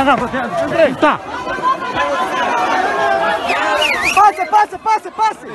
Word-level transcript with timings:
Ah, 0.00 0.04
não, 0.04 0.16
passe, 0.16 0.36
passe, 0.38 0.94
Tá. 1.00 1.18
Passa, 4.14 4.46
passa, 4.46 4.78
passa, 4.78 5.10
passa. 5.10 5.46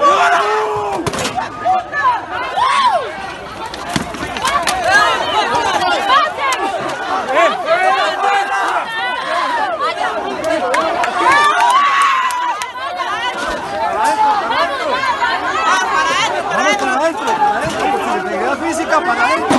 Olha! 0.00 0.63
Adentro, 18.24 18.32
integridad 18.32 18.58
física, 18.58 19.00
para 19.00 19.24
adentro. 19.24 19.58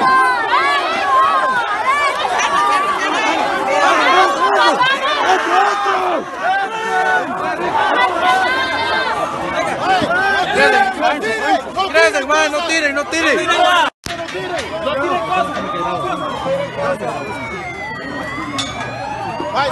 no 12.50 12.68
tiren, 12.68 12.96
no 12.96 13.04
tiren. 13.06 13.40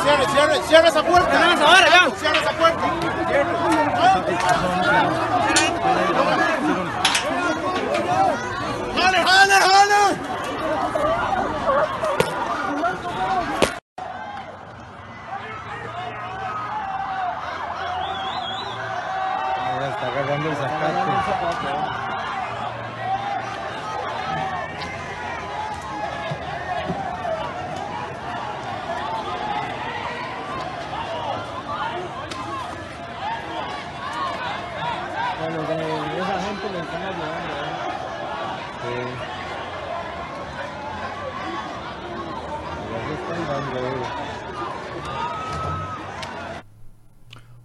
Cierre, 0.03 0.25
cierre, 0.33 0.61
cierre 0.67 0.87
esa 0.89 1.03
puerta. 1.03 1.53
ahora, 1.65 1.87
ya. 1.87 2.11
Cierre 2.19 2.39
esa 2.39 2.51
puerta. 2.51 2.93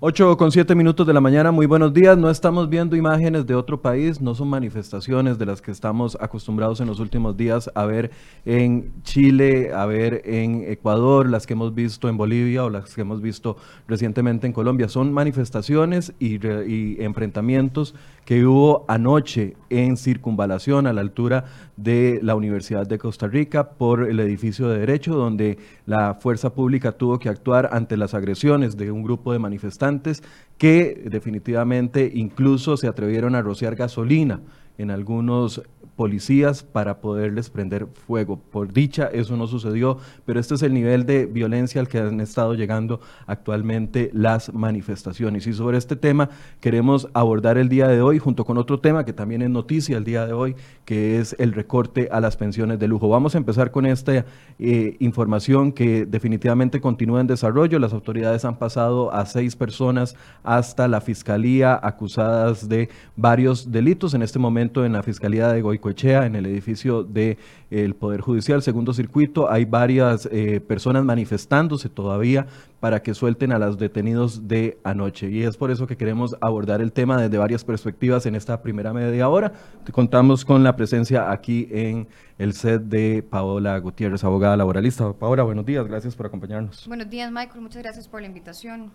8 0.09 0.39
con 0.39 0.51
7 0.51 0.75
minutos 0.75 1.07
de 1.07 1.13
la 1.13 1.21
mañana, 1.21 1.53
muy 1.53 1.67
buenos 1.67 1.93
días. 1.93 2.17
No 2.17 2.31
estamos 2.31 2.71
viendo 2.71 2.97
imágenes 2.97 3.47
de 3.47 3.55
otro 3.55 3.83
país, 3.83 4.23
no 4.23 4.35
son 4.35 4.49
manifestaciones 4.49 5.37
de 5.39 5.45
las 5.45 5.61
que 5.61 5.71
estamos 5.71 6.17
acostumbrados 6.19 6.81
en 6.81 6.87
los 6.87 6.99
últimos 6.99 7.37
días 7.37 7.71
a 7.75 7.85
ver 7.85 8.11
en 8.47 8.91
Chile, 9.03 9.71
a 9.75 9.85
ver 9.85 10.23
en 10.25 10.65
Ecuador, 10.67 11.29
las 11.29 11.47
que 11.47 11.53
hemos 11.53 11.75
visto 11.75 12.09
en 12.09 12.17
Bolivia 12.17 12.65
o 12.65 12.71
las 12.71 12.95
que 12.95 13.03
hemos 13.03 13.21
visto 13.21 13.59
recientemente 13.87 14.47
en 14.47 14.55
Colombia. 14.55 14.89
Son 14.89 15.13
manifestaciones 15.13 16.15
y, 16.19 16.37
y 16.37 16.97
enfrentamientos 17.01 17.95
que 18.25 18.47
hubo 18.47 18.87
anoche 18.89 19.57
en 19.69 19.99
circunvalación 19.99 20.87
a 20.87 20.95
la 20.95 21.03
altura 21.03 21.45
de 21.79 22.19
la 22.23 22.35
Universidad 22.35 22.89
de 22.89 22.99
Costa 22.99 23.29
Rica 23.29 23.71
por 23.71 24.03
el 24.11 24.19
edificio 24.19 24.69
de 24.69 24.81
Derecho, 24.81 25.15
donde 25.15 25.59
la 25.87 26.15
fuerza 26.15 26.53
pública 26.53 26.91
tuvo 26.93 27.21
que 27.21 27.29
actuar 27.29 27.71
ante 27.73 27.97
las 27.97 28.15
agresiones 28.15 28.77
de 28.77 28.91
un 28.91 29.05
grupo 29.05 29.33
de 29.33 29.39
manifestantes 29.39 30.25
que 30.59 31.05
definitivamente 31.09 32.11
incluso 32.13 32.77
se 32.77 32.89
atrevieron 32.89 33.37
a 33.37 33.43
rociar 33.43 33.77
gasolina 33.77 34.41
en 34.77 34.91
algunos 34.91 35.63
policías 35.99 36.63
para 36.63 37.01
poderles 37.01 37.51
prender 37.51 37.89
fuego. 38.07 38.39
Por 38.39 38.73
dicha, 38.73 39.07
eso 39.13 39.37
no 39.37 39.49
sucedió, 39.49 39.99
pero 40.25 40.39
este 40.39 40.55
es 40.55 40.63
el 40.63 40.73
nivel 40.73 41.07
de 41.07 41.27
violencia 41.27 41.81
al 41.81 41.89
que 41.89 41.99
han 41.99 42.21
estado 42.21 42.55
llegando 42.55 43.01
actualmente 43.27 44.09
las 44.15 44.55
manifestaciones. 44.55 45.49
Y 45.49 45.53
sobre 45.55 45.77
este 45.77 45.97
tema 45.97 46.31
queremos 46.61 47.09
abordar 47.15 47.59
el 47.59 47.69
día 47.69 47.89
de 47.89 48.01
hoy, 48.01 48.21
junto 48.21 48.45
con 48.45 48.59
otro 48.59 48.79
tema 48.79 49.05
que 49.05 49.13
también 49.13 49.43
es 49.43 49.51
noticia 49.51 49.97
el 49.97 50.05
día 50.05 50.25
de 50.25 50.35
hoy, 50.35 50.55
que 50.85 51.19
es 51.19 51.35
el 51.41 51.53
recorte 51.53 52.09
a 52.13 52.21
las 52.21 52.37
pensiones 52.37 52.79
de 52.79 52.87
lujo. 52.87 53.09
Vamos 53.09 53.35
a 53.35 53.39
empezar 53.39 53.73
con 53.73 53.85
esta 53.85 54.25
eh, 54.61 54.97
información 55.01 55.73
que 55.73 56.07
definitivamente 56.07 56.81
continúa 56.81 57.21
en 57.21 57.27
desarrollo. 57.27 57.81
Las 57.81 57.93
autoridades 57.93 58.45
han 58.45 58.57
pasado 58.57 59.13
a 59.13 59.27
seis 59.27 59.57
personas 59.57 60.15
hasta 60.45 60.87
la 60.87 61.01
fiscalía 61.01 61.77
acusadas 61.83 62.69
de 62.69 62.89
varios 63.17 63.73
delitos. 63.73 64.15
En 64.15 64.23
este 64.23 64.39
momento 64.39 64.85
en 64.85 64.93
la 64.93 65.03
fiscalía 65.03 65.49
de 65.49 65.61
Goicoechea, 65.89 66.27
en 66.27 66.37
el 66.37 66.47
edificio 66.47 67.03
del 67.03 67.95
Poder 67.99 68.21
Judicial, 68.21 68.63
segundo 68.63 68.93
circuito, 68.93 69.51
hay 69.51 69.65
varias 69.65 70.29
eh, 70.31 70.61
personas 70.61 71.05
manifestándose 71.05 71.89
todavía 71.89 72.47
para 72.81 73.03
que 73.03 73.15
suelten 73.15 73.53
a 73.53 73.59
los 73.59 73.79
detenidos 73.79 74.47
de 74.47 74.79
anoche. 74.85 75.31
Y 75.31 75.43
es 75.43 75.57
por 75.57 75.71
eso 75.71 75.87
que 75.87 75.97
queremos 75.97 76.37
abordar 76.41 76.81
el 76.81 76.93
tema 76.93 77.21
desde 77.21 77.39
varias 77.39 77.65
perspectivas 77.65 78.27
en 78.27 78.35
esta 78.35 78.61
primera 78.63 78.93
media 78.93 79.29
hora. 79.29 79.53
Contamos 79.93 80.45
con 80.45 80.63
la 80.63 80.77
presencia 80.77 81.31
aquí 81.31 81.69
en 81.71 82.07
el 82.39 82.53
set 82.53 82.83
de 82.83 83.23
Paola 83.23 83.79
Gutiérrez, 83.79 84.23
abogada 84.25 84.57
laboralista. 84.57 85.13
Paola, 85.15 85.43
buenos 85.43 85.65
días, 85.65 85.87
gracias 85.87 86.15
por 86.15 86.27
acompañarnos. 86.27 86.87
Buenos 86.87 87.09
días, 87.09 87.33
Michael. 87.33 87.63
Muchas 87.63 87.83
gracias 87.83 88.07
por 88.07 88.21
la 88.21 88.27
invitación. 88.27 88.93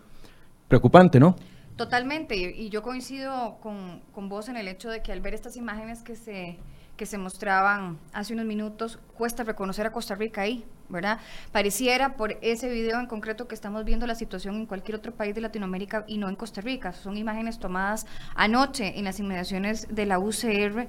Preocupante, 0.68 1.20
¿no? 1.20 1.36
Totalmente. 1.76 2.36
Y 2.36 2.64
y 2.64 2.70
yo 2.70 2.84
coincido 2.84 3.58
con, 3.62 4.02
con 4.14 4.30
vos 4.30 4.48
en 4.48 4.58
el 4.58 4.68
hecho 4.68 4.90
de 4.90 5.02
que 5.02 5.12
al 5.12 5.22
ver 5.22 5.34
estas 5.34 5.58
imágenes 5.58 6.04
que 6.04 6.16
se, 6.16 6.60
que 6.98 7.06
se 7.06 7.18
mostraban 7.18 7.98
hace 8.14 8.34
unos 8.34 8.46
minutos, 8.46 9.00
cuesta 9.18 9.44
reconocer 9.44 9.86
a 9.88 9.92
Costa 9.92 10.16
Rica 10.16 10.42
ahí, 10.42 10.64
¿verdad? 10.90 11.20
Pareciera 11.52 12.16
por 12.16 12.38
ese 12.42 12.70
video 12.70 13.00
en 13.00 13.08
concreto 13.08 13.48
que 13.48 13.56
estamos 13.56 13.84
viendo 13.84 14.06
la 14.06 14.16
situación 14.16 14.56
en 14.56 14.66
cualquier 14.68 14.98
otro 14.98 15.12
país 15.12 15.34
de 15.34 15.42
Latinoamérica 15.42 16.06
y 16.08 16.18
no 16.18 16.30
en 16.30 16.36
Costa 16.36 16.62
Rica. 16.62 16.94
Son 16.94 17.18
imágenes 17.18 17.58
tomadas 17.58 18.06
anoche 18.36 18.98
en 18.98 19.06
las 19.06 19.20
inmediaciones 19.20 19.88
de 19.90 20.06
la 20.06 20.20
UCR 20.20 20.88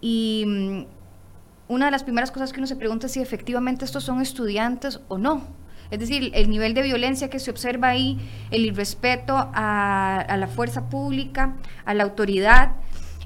y 0.00 0.44
mm, 0.46 0.84
una 1.68 1.86
de 1.86 1.90
las 1.90 2.04
primeras 2.04 2.30
cosas 2.30 2.52
que 2.52 2.60
uno 2.60 2.66
se 2.66 2.76
pregunta 2.76 3.06
es 3.06 3.12
si 3.12 3.20
efectivamente 3.20 3.84
estos 3.84 4.04
son 4.04 4.20
estudiantes 4.20 5.00
o 5.08 5.18
no. 5.18 5.42
Es 5.90 5.98
decir, 5.98 6.30
el 6.34 6.48
nivel 6.48 6.74
de 6.74 6.82
violencia 6.82 7.28
que 7.28 7.40
se 7.40 7.50
observa 7.50 7.88
ahí, 7.88 8.18
el 8.52 8.64
irrespeto 8.64 9.34
a, 9.36 10.20
a 10.20 10.36
la 10.36 10.46
fuerza 10.46 10.88
pública, 10.88 11.56
a 11.84 11.94
la 11.94 12.04
autoridad 12.04 12.76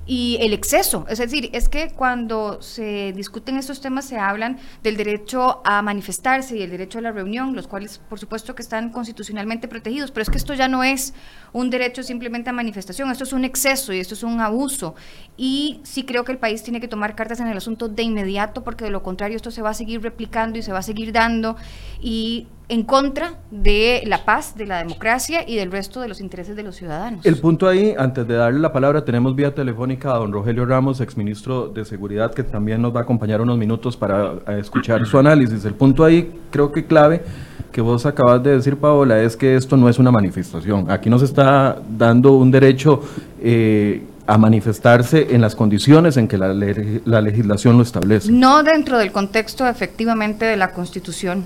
y 0.07 0.39
el 0.41 0.53
exceso. 0.53 1.07
Es 1.09 1.19
decir, 1.19 1.51
es 1.53 1.69
que 1.69 1.91
cuando 1.91 2.61
se 2.63 3.13
discuten 3.13 3.57
estos 3.57 3.81
temas 3.81 4.05
se 4.05 4.19
hablan 4.19 4.59
del 4.83 4.97
derecho 4.97 5.63
a 5.65 5.83
manifestarse 5.83 6.57
y 6.57 6.63
el 6.63 6.71
derecho 6.71 6.99
a 6.99 7.03
la 7.03 7.13
reunión, 7.13 7.55
los 7.55 7.67
cuales 7.67 8.01
por 8.09 8.19
supuesto 8.19 8.55
que 8.55 8.63
están 8.63 8.91
constitucionalmente 8.91 9.69
protegidos, 9.69 10.11
pero 10.11 10.23
es 10.23 10.31
que 10.31 10.39
esto 10.39 10.55
ya 10.55 10.69
no 10.69 10.85
es 10.85 11.15
un 11.53 11.71
derecho 11.71 12.03
simplemente 12.03 12.51
a 12.51 12.53
manifestación, 12.53 13.11
esto 13.11 13.25
es 13.25 13.33
un 13.33 13.45
exceso 13.45 13.93
y 13.93 14.01
esto 14.01 14.15
es 14.15 14.23
un 14.23 14.41
abuso. 14.41 14.95
Y 15.37 15.81
sí 15.85 16.05
creo 16.05 16.25
que 16.25 16.33
el 16.33 16.39
país 16.39 16.63
tiene 16.63 16.81
que 16.81 16.89
tomar 16.89 17.15
cartas 17.15 17.41
en 17.41 17.47
el 17.47 17.57
asunto 17.57 17.89
de 17.89 18.03
inmediato, 18.03 18.65
porque 18.65 18.85
de 18.85 18.91
lo 18.91 19.03
contrario 19.03 19.37
esto 19.37 19.51
se 19.51 19.63
va 19.63 19.71
a 19.71 19.75
seguir 19.75 20.03
replicando 20.03 20.59
y 20.59 20.63
se 20.63 20.73
va 20.73 20.81
a 20.81 20.83
seguir 20.83 21.13
dando 21.13 21.57
y 22.01 22.49
en 22.69 22.83
contra 22.83 23.35
de 23.51 24.03
la 24.07 24.25
paz, 24.25 24.57
de 24.57 24.67
la 24.67 24.79
democracia 24.79 25.45
y 25.47 25.57
del 25.57 25.71
resto 25.71 26.01
de 26.01 26.09
los 26.09 26.21
intereses 26.21 26.57
de 26.57 26.63
los 26.63 26.77
ciudadanos. 26.77 27.25
El 27.27 27.37
punto 27.37 27.69
ahí, 27.69 27.95
antes 27.97 28.27
de 28.27 28.35
darle 28.35 28.59
la 28.59 28.73
palabra, 28.73 29.05
tenemos 29.05 29.37
vía 29.37 29.55
telefónica 29.55 30.15
a 30.15 30.19
don 30.19 30.33
Rogelio 30.33 30.65
Ramos, 30.65 31.01
exministro 31.01 31.69
de 31.69 31.85
Seguridad, 31.85 32.33
que 32.33 32.43
también 32.43 32.81
nos 32.81 32.95
va 32.95 33.01
a 33.01 33.03
acompañar 33.03 33.41
unos 33.41 33.59
minutos 33.59 33.97
para 33.97 34.35
escuchar 34.59 35.05
su 35.07 35.19
análisis. 35.19 35.65
El 35.65 35.75
punto 35.75 36.05
ahí, 36.05 36.33
creo 36.51 36.73
que 36.73 36.87
clave, 36.87 37.23
que 37.71 37.81
vos 37.81 38.07
acabas 38.07 38.43
de 38.43 38.53
decir, 38.53 38.77
Paola, 38.77 39.21
es 39.21 39.37
que 39.37 39.57
esto 39.57 39.77
no 39.77 39.89
es 39.89 39.99
una 39.99 40.11
manifestación. 40.11 40.91
Aquí 40.91 41.11
nos 41.11 41.23
está 41.23 41.77
dando 41.99 42.33
un 42.33 42.51
derecho 42.51 43.03
eh, 43.43 44.05
a 44.27 44.39
manifestarse 44.39 45.35
en 45.35 45.43
las 45.43 45.55
condiciones 45.55 46.17
en 46.17 46.29
que 46.29 46.39
la, 46.39 46.55
la 46.55 47.21
legislación 47.21 47.77
lo 47.77 47.83
establece. 47.83 48.33
No 48.33 48.63
dentro 48.63 48.97
del 48.97 49.13
contexto 49.13 49.67
efectivamente 49.67 50.47
de 50.47 50.57
la 50.57 50.71
Constitución. 50.71 51.45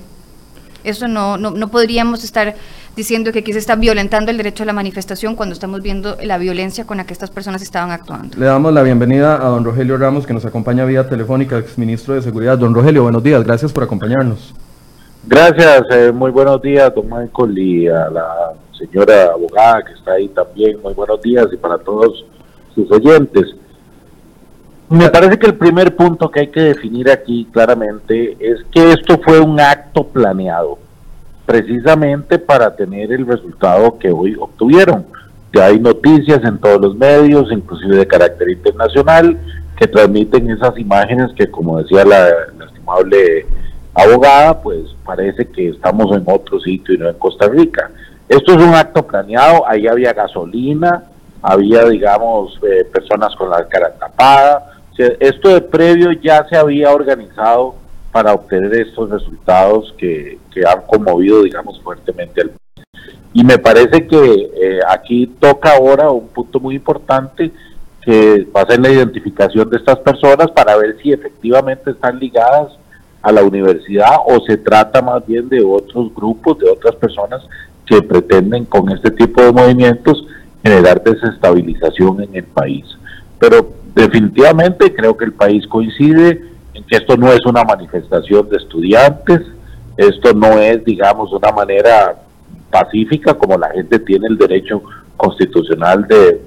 Eso 0.84 1.08
no, 1.08 1.36
no, 1.36 1.50
no 1.50 1.68
podríamos 1.68 2.24
estar 2.24 2.54
diciendo 2.96 3.30
que 3.32 3.40
aquí 3.40 3.52
se 3.52 3.60
está 3.60 3.76
violentando 3.76 4.30
el 4.30 4.36
derecho 4.36 4.64
a 4.64 4.66
la 4.66 4.72
manifestación 4.72 5.36
cuando 5.36 5.52
estamos 5.52 5.82
viendo 5.82 6.16
la 6.22 6.36
violencia 6.36 6.84
con 6.84 6.96
la 6.96 7.04
que 7.04 7.12
estas 7.12 7.30
personas 7.30 7.62
estaban 7.62 7.90
actuando. 7.90 8.36
Le 8.36 8.46
damos 8.46 8.72
la 8.72 8.82
bienvenida 8.82 9.36
a 9.36 9.48
don 9.48 9.64
Rogelio 9.64 9.96
Ramos, 9.96 10.26
que 10.26 10.34
nos 10.34 10.44
acompaña 10.44 10.84
vía 10.84 11.08
telefónica, 11.08 11.58
exministro 11.58 12.14
de 12.14 12.22
Seguridad. 12.22 12.58
Don 12.58 12.74
Rogelio, 12.74 13.04
buenos 13.04 13.22
días, 13.22 13.44
gracias 13.44 13.72
por 13.72 13.84
acompañarnos. 13.84 14.52
Gracias, 15.26 15.82
eh, 15.90 16.12
muy 16.12 16.30
buenos 16.30 16.60
días, 16.62 16.92
don 16.94 17.06
Michael, 17.06 17.58
y 17.58 17.88
a 17.88 18.08
la 18.10 18.52
señora 18.76 19.32
abogada 19.32 19.82
que 19.84 19.92
está 19.92 20.12
ahí 20.12 20.28
también, 20.28 20.80
muy 20.82 20.94
buenos 20.94 21.20
días, 21.22 21.46
y 21.52 21.56
para 21.56 21.78
todos 21.78 22.24
sus 22.74 22.90
oyentes. 22.90 23.44
Me 24.90 25.10
parece 25.10 25.38
que 25.38 25.46
el 25.46 25.54
primer 25.54 25.94
punto 25.94 26.30
que 26.30 26.40
hay 26.40 26.46
que 26.46 26.60
definir 26.60 27.10
aquí 27.10 27.46
claramente 27.52 28.36
es 28.40 28.64
que 28.72 28.92
esto 28.92 29.20
fue 29.22 29.38
un 29.38 29.60
acto 29.60 30.04
planeado, 30.04 30.78
precisamente 31.44 32.38
para 32.38 32.74
tener 32.74 33.12
el 33.12 33.26
resultado 33.26 33.98
que 33.98 34.10
hoy 34.10 34.34
obtuvieron. 34.40 35.04
Ya 35.52 35.66
hay 35.66 35.78
noticias 35.78 36.42
en 36.42 36.58
todos 36.58 36.80
los 36.80 36.96
medios, 36.96 37.52
inclusive 37.52 37.96
de 37.96 38.06
carácter 38.06 38.48
internacional, 38.48 39.38
que 39.76 39.86
transmiten 39.86 40.50
esas 40.50 40.78
imágenes 40.78 41.32
que, 41.36 41.50
como 41.50 41.78
decía 41.82 42.04
la, 42.06 42.30
la 42.58 42.64
estimable 42.64 43.46
abogada, 43.92 44.60
pues 44.62 44.80
parece 45.04 45.46
que 45.48 45.68
estamos 45.68 46.16
en 46.16 46.22
otro 46.26 46.58
sitio 46.60 46.94
y 46.94 46.98
no 46.98 47.08
en 47.08 47.18
Costa 47.18 47.46
Rica. 47.46 47.90
Esto 48.26 48.52
es 48.52 48.58
un 48.62 48.74
acto 48.74 49.06
planeado, 49.06 49.68
ahí 49.68 49.86
había 49.86 50.14
gasolina, 50.14 51.04
había, 51.42 51.84
digamos, 51.84 52.58
eh, 52.62 52.84
personas 52.84 53.34
con 53.36 53.50
la 53.50 53.66
cara 53.68 53.92
tapada, 53.98 54.77
esto 54.98 55.50
de 55.50 55.60
previo 55.60 56.12
ya 56.12 56.44
se 56.48 56.56
había 56.56 56.92
organizado 56.92 57.76
para 58.10 58.34
obtener 58.34 58.74
estos 58.74 59.10
resultados 59.10 59.94
que, 59.96 60.38
han 60.66 60.82
conmovido, 60.88 61.44
digamos, 61.44 61.80
fuertemente 61.82 62.40
al 62.40 62.50
país. 62.50 62.86
Y 63.32 63.44
me 63.44 63.58
parece 63.58 64.08
que 64.08 64.50
eh, 64.60 64.80
aquí 64.88 65.28
toca 65.38 65.76
ahora 65.76 66.10
un 66.10 66.26
punto 66.28 66.58
muy 66.58 66.74
importante 66.74 67.52
que 68.02 68.44
va 68.56 68.62
a 68.62 68.66
ser 68.66 68.80
la 68.80 68.90
identificación 68.90 69.70
de 69.70 69.76
estas 69.76 69.98
personas 70.00 70.50
para 70.50 70.76
ver 70.76 70.96
si 71.00 71.12
efectivamente 71.12 71.92
están 71.92 72.18
ligadas 72.18 72.72
a 73.22 73.30
la 73.30 73.44
universidad 73.44 74.16
o 74.26 74.40
se 74.40 74.56
trata 74.56 75.00
más 75.00 75.24
bien 75.24 75.48
de 75.48 75.62
otros 75.62 76.12
grupos, 76.12 76.58
de 76.58 76.70
otras 76.70 76.96
personas 76.96 77.42
que 77.86 78.02
pretenden 78.02 78.64
con 78.64 78.90
este 78.90 79.10
tipo 79.12 79.42
de 79.42 79.52
movimientos 79.52 80.24
generar 80.62 81.02
desestabilización 81.02 82.22
en 82.22 82.34
el 82.34 82.44
país. 82.44 82.84
Pero 83.38 83.78
Definitivamente 83.98 84.94
creo 84.94 85.16
que 85.16 85.24
el 85.24 85.32
país 85.32 85.66
coincide 85.66 86.40
en 86.72 86.84
que 86.84 86.98
esto 86.98 87.16
no 87.16 87.32
es 87.32 87.44
una 87.46 87.64
manifestación 87.64 88.48
de 88.48 88.58
estudiantes, 88.58 89.40
esto 89.96 90.32
no 90.34 90.52
es, 90.60 90.84
digamos, 90.84 91.32
una 91.32 91.50
manera 91.50 92.14
pacífica 92.70 93.34
como 93.34 93.58
la 93.58 93.70
gente 93.70 93.98
tiene 93.98 94.28
el 94.28 94.38
derecho 94.38 94.84
constitucional 95.16 96.06
de 96.06 96.40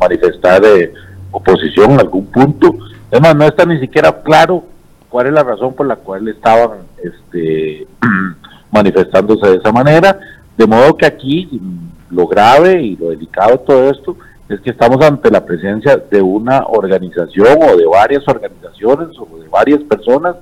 manifestar 0.00 0.62
de 0.62 0.94
oposición 1.30 1.92
en 1.92 2.00
algún 2.00 2.24
punto. 2.24 2.74
Además, 3.10 3.36
no 3.36 3.44
está 3.44 3.66
ni 3.66 3.78
siquiera 3.80 4.22
claro 4.22 4.64
cuál 5.10 5.26
es 5.26 5.34
la 5.34 5.42
razón 5.42 5.74
por 5.74 5.86
la 5.86 5.96
cual 5.96 6.26
estaban 6.28 6.78
este, 7.02 7.86
manifestándose 8.72 9.46
de 9.46 9.56
esa 9.56 9.72
manera, 9.72 10.18
de 10.56 10.66
modo 10.66 10.96
que 10.96 11.04
aquí 11.04 11.60
lo 12.08 12.26
grave 12.26 12.80
y 12.80 12.96
lo 12.96 13.10
delicado 13.10 13.50
de 13.50 13.58
todo 13.58 13.90
esto 13.90 14.16
es 14.48 14.60
que 14.60 14.70
estamos 14.70 15.04
ante 15.04 15.30
la 15.30 15.44
presencia 15.44 15.96
de 15.96 16.20
una 16.20 16.64
organización 16.66 17.58
o 17.62 17.76
de 17.76 17.86
varias 17.86 18.26
organizaciones 18.28 19.08
o 19.18 19.38
de 19.38 19.48
varias 19.48 19.80
personas 19.80 20.36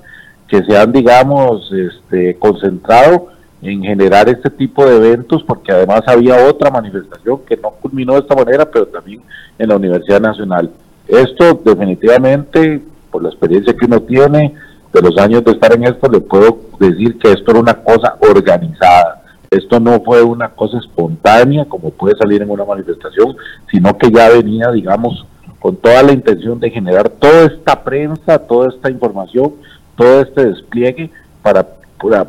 que 0.47 0.63
se 0.63 0.77
han, 0.77 0.91
digamos, 0.91 1.71
este, 1.71 2.35
concentrado 2.37 3.29
en 3.61 3.81
generar 3.81 4.27
este 4.27 4.49
tipo 4.49 4.85
de 4.85 4.97
eventos, 4.97 5.41
porque 5.43 5.71
además 5.71 6.01
había 6.05 6.45
otra 6.47 6.69
manifestación 6.69 7.39
que 7.47 7.55
no 7.55 7.71
culminó 7.71 8.13
de 8.13 8.19
esta 8.19 8.35
manera, 8.35 8.69
pero 8.69 8.87
también 8.87 9.21
en 9.57 9.69
la 9.69 9.77
Universidad 9.77 10.19
Nacional. 10.19 10.69
Esto 11.07 11.61
definitivamente, 11.63 12.81
por 13.09 13.23
la 13.23 13.29
experiencia 13.29 13.73
que 13.73 13.85
uno 13.85 14.01
tiene 14.01 14.53
de 14.91 15.01
los 15.01 15.17
años 15.17 15.45
de 15.45 15.51
estar 15.51 15.73
en 15.73 15.85
esto, 15.85 16.09
le 16.11 16.19
puedo 16.19 16.59
decir 16.77 17.17
que 17.17 17.31
esto 17.31 17.51
era 17.51 17.59
una 17.61 17.73
cosa 17.75 18.17
organizada 18.19 19.22
esto 19.57 19.79
no 19.79 20.01
fue 20.03 20.21
una 20.21 20.49
cosa 20.49 20.77
espontánea 20.77 21.65
como 21.65 21.91
puede 21.91 22.15
salir 22.17 22.41
en 22.41 22.49
una 22.49 22.65
manifestación, 22.65 23.35
sino 23.71 23.97
que 23.97 24.11
ya 24.11 24.29
venía, 24.29 24.71
digamos, 24.71 25.25
con 25.59 25.77
toda 25.77 26.03
la 26.03 26.11
intención 26.11 26.59
de 26.59 26.69
generar 26.69 27.09
toda 27.09 27.45
esta 27.45 27.83
prensa, 27.83 28.37
toda 28.37 28.69
esta 28.69 28.89
información, 28.89 29.53
todo 29.95 30.21
este 30.21 30.45
despliegue 30.47 31.09
para, 31.41 31.65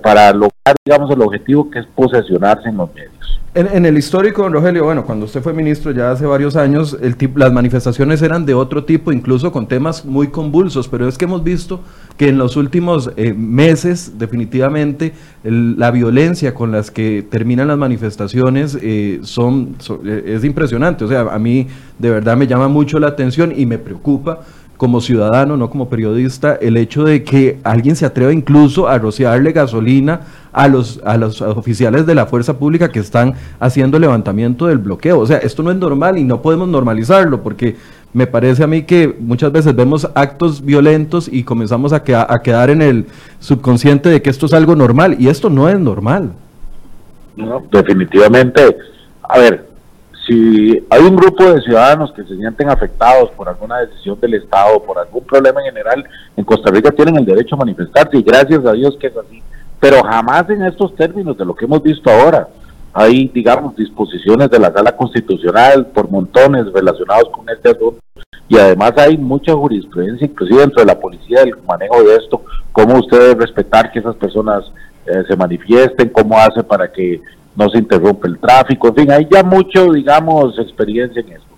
para, 0.01 0.33
lograr, 0.33 0.77
digamos, 0.85 1.11
el 1.11 1.21
objetivo 1.21 1.69
que 1.71 1.81
es 1.81 1.87
posesionarse 1.87 2.69
en 2.69 2.77
los 2.77 2.95
medios. 2.95 3.41
En, 3.57 3.87
el 3.87 3.97
histórico, 3.97 4.43
don 4.43 4.53
Rogelio, 4.53 4.85
bueno, 4.85 5.05
cuando 5.05 5.27
usted 5.27 5.41
fue 5.41 5.53
ministro 5.53 5.93
ya 5.93 6.11
hace 6.11 6.27
varios 6.27 6.57
años, 6.57 6.97
el 7.01 7.17
las 7.37 7.53
manifestaciones 7.53 8.21
eran 8.21 8.47
de 8.47 8.55
otro 8.55 8.85
tipo, 8.85 9.13
incluso 9.13 9.53
con 9.53 9.69
temas 9.69 10.05
muy 10.05 10.29
convulsos, 10.29 10.89
pero 10.89 11.07
es 11.07 11.17
que 11.17 11.25
hemos 11.25 11.45
visto 11.45 11.81
que 12.17 12.29
en 12.29 12.39
los 12.39 12.57
últimos 12.57 13.11
eh, 13.17 13.35
meses, 13.35 14.19
definitivamente, 14.19 15.13
la 15.43 15.91
violencia 15.91 16.55
con 16.55 16.71
las 16.71 16.91
que 16.91 17.27
terminan 17.29 17.69
las 17.69 17.79
manifestaciones 17.79 18.79
eh, 18.81 19.21
son, 19.23 19.77
eh, 20.05 20.23
es 20.27 20.45
impresionante. 20.45 21.05
O 21.05 21.09
sea, 21.09 21.23
a 21.23 21.39
mí 21.39 21.67
de 21.99 22.11
verdad 22.11 22.37
me 22.37 22.47
llama 22.47 22.69
mucho 22.69 22.99
la 22.99 23.09
atención 23.09 23.53
y 23.57 23.67
me 23.67 23.79
preocupa 23.79 24.41
como 24.77 25.01
ciudadano, 25.01 25.57
no 25.57 25.71
como 25.71 25.89
periodista, 25.89 26.55
el 26.55 26.77
hecho 26.77 27.05
de 27.05 27.23
que 27.23 27.59
alguien 27.63 27.95
se 27.95 28.07
atreva 28.07 28.33
incluso 28.33 28.89
a 28.89 28.99
rociarle 28.99 29.53
gasolina 29.53 30.21
a 30.53 30.69
los, 30.69 31.01
a 31.05 31.17
los 31.17 31.41
oficiales 31.43 32.07
de 32.07 32.15
la 32.15 32.27
fuerza 32.27 32.59
pública 32.59 32.91
que 32.91 32.99
están 32.99 33.35
haciendo 33.61 33.99
levantamiento 33.99 34.67
del 34.67 34.79
bloqueo. 34.79 35.21
O 35.21 35.27
sea, 35.27 35.39
esto 35.39 35.63
no 35.63 35.71
es 35.71 35.77
normal 35.77 36.19
y 36.19 36.25
no 36.25 36.43
podemos 36.43 36.69
normalizarlo 36.69 37.43
porque 37.43 37.77
me 38.15 38.29
parece 38.29 38.63
a 38.63 38.69
mí 38.69 38.85
que 38.85 39.15
muchas 39.19 39.51
veces 39.51 39.75
vemos 39.75 40.09
actos 40.15 40.65
violentos 40.65 41.29
y 41.31 41.43
comenzamos 41.43 41.93
a, 41.93 42.03
a 42.29 42.43
quedar 42.43 42.71
en 42.71 42.81
el 42.81 43.07
subconsciente 43.41 44.09
de 44.09 44.23
que 44.23 44.31
esto 44.31 44.47
es 44.47 44.55
algo 44.55 44.77
normal 44.77 45.17
y 45.19 45.29
esto 45.29 45.51
no 45.51 45.69
es 45.69 45.79
normal. 45.79 46.31
No, 47.37 47.61
definitivamente. 47.73 48.79
A 49.21 49.39
ver, 49.39 49.67
si 50.27 50.87
hay 50.89 51.03
un 51.03 51.17
grupo 51.17 51.45
de 51.53 51.61
ciudadanos 51.63 52.13
que 52.13 52.23
se 52.23 52.37
sienten 52.37 52.71
afectados 52.71 53.31
por 53.33 53.49
alguna 53.49 53.81
decisión 53.81 54.19
del 54.21 54.35
Estado, 54.35 54.81
por 54.85 54.97
algún 54.97 55.25
problema 55.25 55.61
en 55.61 55.67
general, 55.67 56.05
en 56.37 56.45
Costa 56.45 56.71
Rica 56.71 56.93
tienen 56.93 57.17
el 57.17 57.27
derecho 57.27 57.57
a 57.57 57.59
manifestarse 57.59 58.17
y 58.17 58.23
gracias 58.23 58.65
a 58.65 58.73
Dios 58.73 58.97
que 59.01 59.09
es 59.09 59.17
así, 59.17 59.43
pero 59.81 60.05
jamás 60.05 60.49
en 60.51 60.63
estos 60.63 60.95
términos 60.95 61.37
de 61.37 61.45
lo 61.45 61.55
que 61.55 61.65
hemos 61.65 61.83
visto 61.83 62.11
ahora. 62.11 62.49
Hay, 62.97 63.27
digamos, 63.35 63.75
disposiciones 63.75 64.49
de 64.51 64.61
la 64.61 64.73
sala 64.73 64.97
constitucional 64.97 65.87
por 65.87 66.09
montones 66.09 66.73
relacionados 66.73 67.29
con 67.31 67.49
este 67.49 67.71
asunto 67.71 68.04
y 68.49 68.59
además 68.59 68.93
hay 68.97 69.17
mucha 69.17 69.55
jurisprudencia, 69.55 70.27
inclusive 70.27 70.61
dentro 70.61 70.83
de 70.83 70.87
la 70.87 71.01
policía, 71.01 71.41
del 71.41 71.55
manejo 71.67 72.03
de 72.03 72.17
esto, 72.17 72.43
cómo 72.73 72.99
usted 72.99 73.19
debe 73.19 73.47
respetar 73.47 73.91
que 73.91 74.01
esas 74.01 74.17
personas 74.17 74.65
eh, 75.07 75.23
se 75.27 75.37
manifiesten, 75.37 76.11
cómo 76.11 76.39
hace 76.39 76.63
para 76.63 76.91
que 76.93 77.21
no 77.57 77.69
se 77.71 77.79
interrumpe 77.79 78.29
el 78.29 78.39
tráfico, 78.39 78.89
en 78.89 78.95
fin, 78.95 79.11
hay 79.13 79.27
ya 79.31 79.43
mucho, 79.43 79.93
digamos, 79.93 80.59
experiencia 80.59 81.21
en 81.21 81.33
esto. 81.33 81.55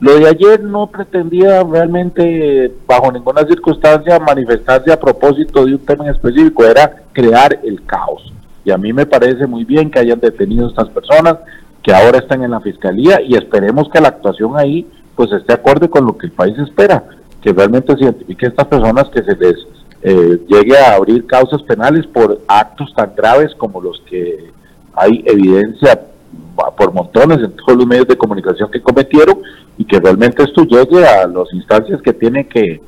Lo 0.00 0.16
de 0.16 0.28
ayer 0.28 0.62
no 0.62 0.86
pretendía 0.86 1.64
realmente, 1.64 2.72
bajo 2.86 3.10
ninguna 3.10 3.44
circunstancia, 3.44 4.20
manifestarse 4.20 4.92
a 4.92 5.00
propósito 5.00 5.66
de 5.66 5.72
un 5.74 5.84
tema 5.84 6.04
en 6.04 6.14
específico, 6.14 6.64
era 6.64 7.02
crear 7.12 7.58
el 7.64 7.84
caos. 7.84 8.32
Y 8.64 8.70
a 8.70 8.78
mí 8.78 8.92
me 8.92 9.06
parece 9.06 9.46
muy 9.46 9.64
bien 9.64 9.90
que 9.90 9.98
hayan 9.98 10.20
detenido 10.20 10.68
estas 10.68 10.88
personas, 10.90 11.38
que 11.82 11.92
ahora 11.92 12.18
están 12.18 12.44
en 12.44 12.52
la 12.52 12.60
fiscalía, 12.60 13.20
y 13.20 13.34
esperemos 13.34 13.88
que 13.88 14.00
la 14.00 14.08
actuación 14.08 14.56
ahí 14.56 14.86
pues 15.18 15.32
esté 15.32 15.52
acorde 15.52 15.90
con 15.90 16.06
lo 16.06 16.16
que 16.16 16.26
el 16.26 16.32
país 16.32 16.56
espera, 16.60 17.02
que 17.42 17.52
realmente 17.52 17.92
se 17.96 18.04
identifique 18.04 18.46
a 18.46 18.50
estas 18.50 18.68
personas, 18.68 19.08
que 19.08 19.24
se 19.24 19.34
les 19.34 19.56
eh, 20.00 20.38
llegue 20.46 20.78
a 20.78 20.94
abrir 20.94 21.26
causas 21.26 21.60
penales 21.64 22.06
por 22.06 22.40
actos 22.46 22.94
tan 22.94 23.16
graves 23.16 23.52
como 23.56 23.80
los 23.80 24.00
que 24.08 24.52
hay 24.94 25.24
evidencia 25.26 26.02
por 26.76 26.92
montones 26.92 27.38
en 27.38 27.50
todos 27.50 27.76
los 27.78 27.86
medios 27.88 28.06
de 28.06 28.16
comunicación 28.16 28.70
que 28.70 28.80
cometieron 28.80 29.40
y 29.76 29.84
que 29.84 29.98
realmente 29.98 30.44
esto 30.44 30.62
llegue 30.62 31.04
a 31.04 31.26
las 31.26 31.52
instancias 31.52 32.00
que 32.00 32.12
tiene 32.12 32.46
que, 32.46 32.80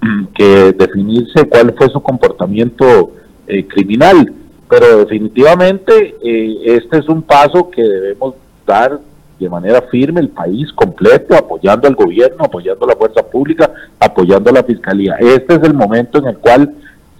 que 0.32 0.72
definirse 0.78 1.48
cuál 1.48 1.74
fue 1.76 1.88
su 1.88 2.00
comportamiento 2.00 3.10
eh, 3.48 3.66
criminal. 3.66 4.32
Pero 4.70 4.98
definitivamente 4.98 6.14
eh, 6.22 6.56
este 6.66 6.98
es 6.98 7.08
un 7.08 7.22
paso 7.22 7.68
que 7.68 7.82
debemos 7.82 8.36
dar 8.64 9.00
de 9.38 9.48
manera 9.48 9.82
firme 9.90 10.20
el 10.20 10.28
país 10.28 10.72
completo, 10.72 11.34
apoyando 11.34 11.88
al 11.88 11.94
gobierno, 11.94 12.44
apoyando 12.44 12.84
a 12.84 12.88
la 12.88 12.96
fuerza 12.96 13.22
pública, 13.22 13.70
apoyando 13.98 14.50
a 14.50 14.54
la 14.54 14.62
fiscalía. 14.62 15.16
Este 15.18 15.54
es 15.54 15.62
el 15.62 15.74
momento 15.74 16.18
en 16.18 16.26
el 16.26 16.38
cual 16.38 16.74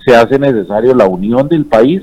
se 0.05 0.15
hace 0.15 0.39
necesario 0.39 0.95
la 0.95 1.07
unión 1.07 1.49
del 1.49 1.65
país 1.65 2.03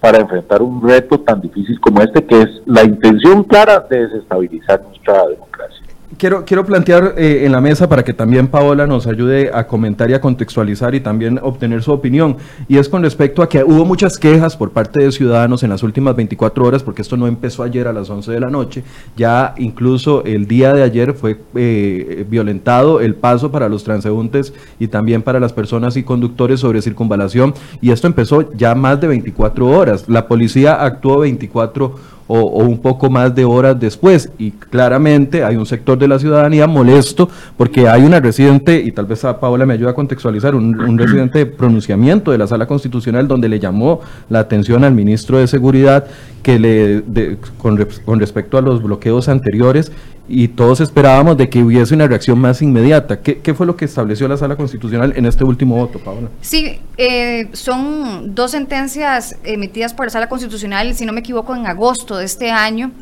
para 0.00 0.18
enfrentar 0.18 0.62
un 0.62 0.80
reto 0.86 1.18
tan 1.20 1.40
difícil 1.40 1.80
como 1.80 2.00
este, 2.02 2.24
que 2.24 2.42
es 2.42 2.48
la 2.66 2.84
intención 2.84 3.42
clara 3.44 3.84
de 3.90 4.06
desestabilizar 4.06 4.82
nuestra 4.82 5.26
democracia. 5.26 5.77
Quiero, 6.18 6.44
quiero 6.44 6.66
plantear 6.66 7.14
eh, 7.16 7.44
en 7.46 7.52
la 7.52 7.60
mesa 7.60 7.88
para 7.88 8.04
que 8.04 8.12
también 8.12 8.48
Paola 8.48 8.86
nos 8.86 9.06
ayude 9.06 9.50
a 9.54 9.66
comentar 9.66 10.10
y 10.10 10.14
a 10.14 10.20
contextualizar 10.20 10.94
y 10.94 11.00
también 11.00 11.38
obtener 11.42 11.82
su 11.82 11.92
opinión. 11.92 12.36
Y 12.68 12.76
es 12.76 12.88
con 12.88 13.02
respecto 13.02 13.42
a 13.42 13.48
que 13.48 13.64
hubo 13.64 13.84
muchas 13.84 14.18
quejas 14.18 14.56
por 14.56 14.72
parte 14.72 15.02
de 15.02 15.12
ciudadanos 15.12 15.62
en 15.62 15.70
las 15.70 15.82
últimas 15.82 16.16
24 16.16 16.64
horas, 16.64 16.82
porque 16.82 17.02
esto 17.02 17.16
no 17.16 17.26
empezó 17.26 17.62
ayer 17.62 17.86
a 17.88 17.92
las 17.92 18.10
11 18.10 18.32
de 18.32 18.40
la 18.40 18.50
noche. 18.50 18.82
Ya 19.16 19.54
incluso 19.56 20.24
el 20.24 20.46
día 20.46 20.74
de 20.74 20.82
ayer 20.82 21.14
fue 21.14 21.40
eh, 21.54 22.26
violentado 22.28 23.00
el 23.00 23.14
paso 23.14 23.50
para 23.50 23.68
los 23.68 23.84
transeúntes 23.84 24.52
y 24.78 24.88
también 24.88 25.22
para 25.22 25.40
las 25.40 25.52
personas 25.52 25.96
y 25.96 26.02
conductores 26.02 26.60
sobre 26.60 26.82
circunvalación. 26.82 27.54
Y 27.80 27.92
esto 27.92 28.06
empezó 28.06 28.52
ya 28.52 28.74
más 28.74 29.00
de 29.00 29.06
24 29.06 29.66
horas. 29.66 30.08
La 30.08 30.26
policía 30.26 30.74
actuó 30.74 31.20
24 31.20 31.86
horas 31.86 32.17
o, 32.28 32.62
un 32.62 32.78
poco 32.78 33.10
más 33.10 33.34
de 33.34 33.44
horas 33.44 33.78
después. 33.80 34.30
Y 34.38 34.52
claramente 34.52 35.42
hay 35.42 35.56
un 35.56 35.66
sector 35.66 35.98
de 35.98 36.06
la 36.06 36.18
ciudadanía 36.18 36.66
molesto 36.66 37.28
porque 37.56 37.88
hay 37.88 38.04
una 38.04 38.20
residente, 38.20 38.80
y 38.80 38.92
tal 38.92 39.06
vez 39.06 39.24
a 39.24 39.40
Paola 39.40 39.66
me 39.66 39.74
ayuda 39.74 39.90
a 39.90 39.94
contextualizar, 39.94 40.54
un, 40.54 40.78
un 40.80 40.98
residente 40.98 41.38
de 41.40 41.46
pronunciamiento 41.46 42.30
de 42.30 42.38
la 42.38 42.46
sala 42.46 42.66
constitucional 42.66 43.26
donde 43.26 43.48
le 43.48 43.58
llamó 43.58 44.00
la 44.28 44.40
atención 44.40 44.84
al 44.84 44.94
ministro 44.94 45.38
de 45.38 45.48
Seguridad 45.48 46.06
que 46.42 46.58
le, 46.58 47.36
con, 47.58 47.84
con 48.04 48.20
respecto 48.20 48.58
a 48.58 48.62
los 48.62 48.82
bloqueos 48.82 49.28
anteriores 49.28 49.92
y 50.28 50.48
todos 50.48 50.80
esperábamos 50.80 51.36
de 51.36 51.48
que 51.48 51.62
hubiese 51.62 51.94
una 51.94 52.06
reacción 52.06 52.38
más 52.38 52.60
inmediata. 52.60 53.20
¿Qué, 53.20 53.38
¿Qué, 53.38 53.54
fue 53.54 53.66
lo 53.66 53.76
que 53.76 53.86
estableció 53.86 54.28
la 54.28 54.36
Sala 54.36 54.56
Constitucional 54.56 55.14
en 55.16 55.26
este 55.26 55.44
último 55.44 55.76
voto, 55.76 55.98
Paola? 55.98 56.28
Sí, 56.42 56.78
eh, 56.98 57.48
son 57.52 58.34
dos 58.34 58.50
sentencias 58.50 59.36
emitidas 59.42 59.94
por 59.94 60.06
la 60.06 60.10
Sala 60.10 60.28
Constitucional, 60.28 60.94
si 60.94 61.06
no 61.06 61.12
me 61.12 61.20
equivoco, 61.20 61.56
en 61.56 61.66
agosto 61.66 62.18
de 62.18 62.26
este 62.26 62.50
año. 62.50 62.92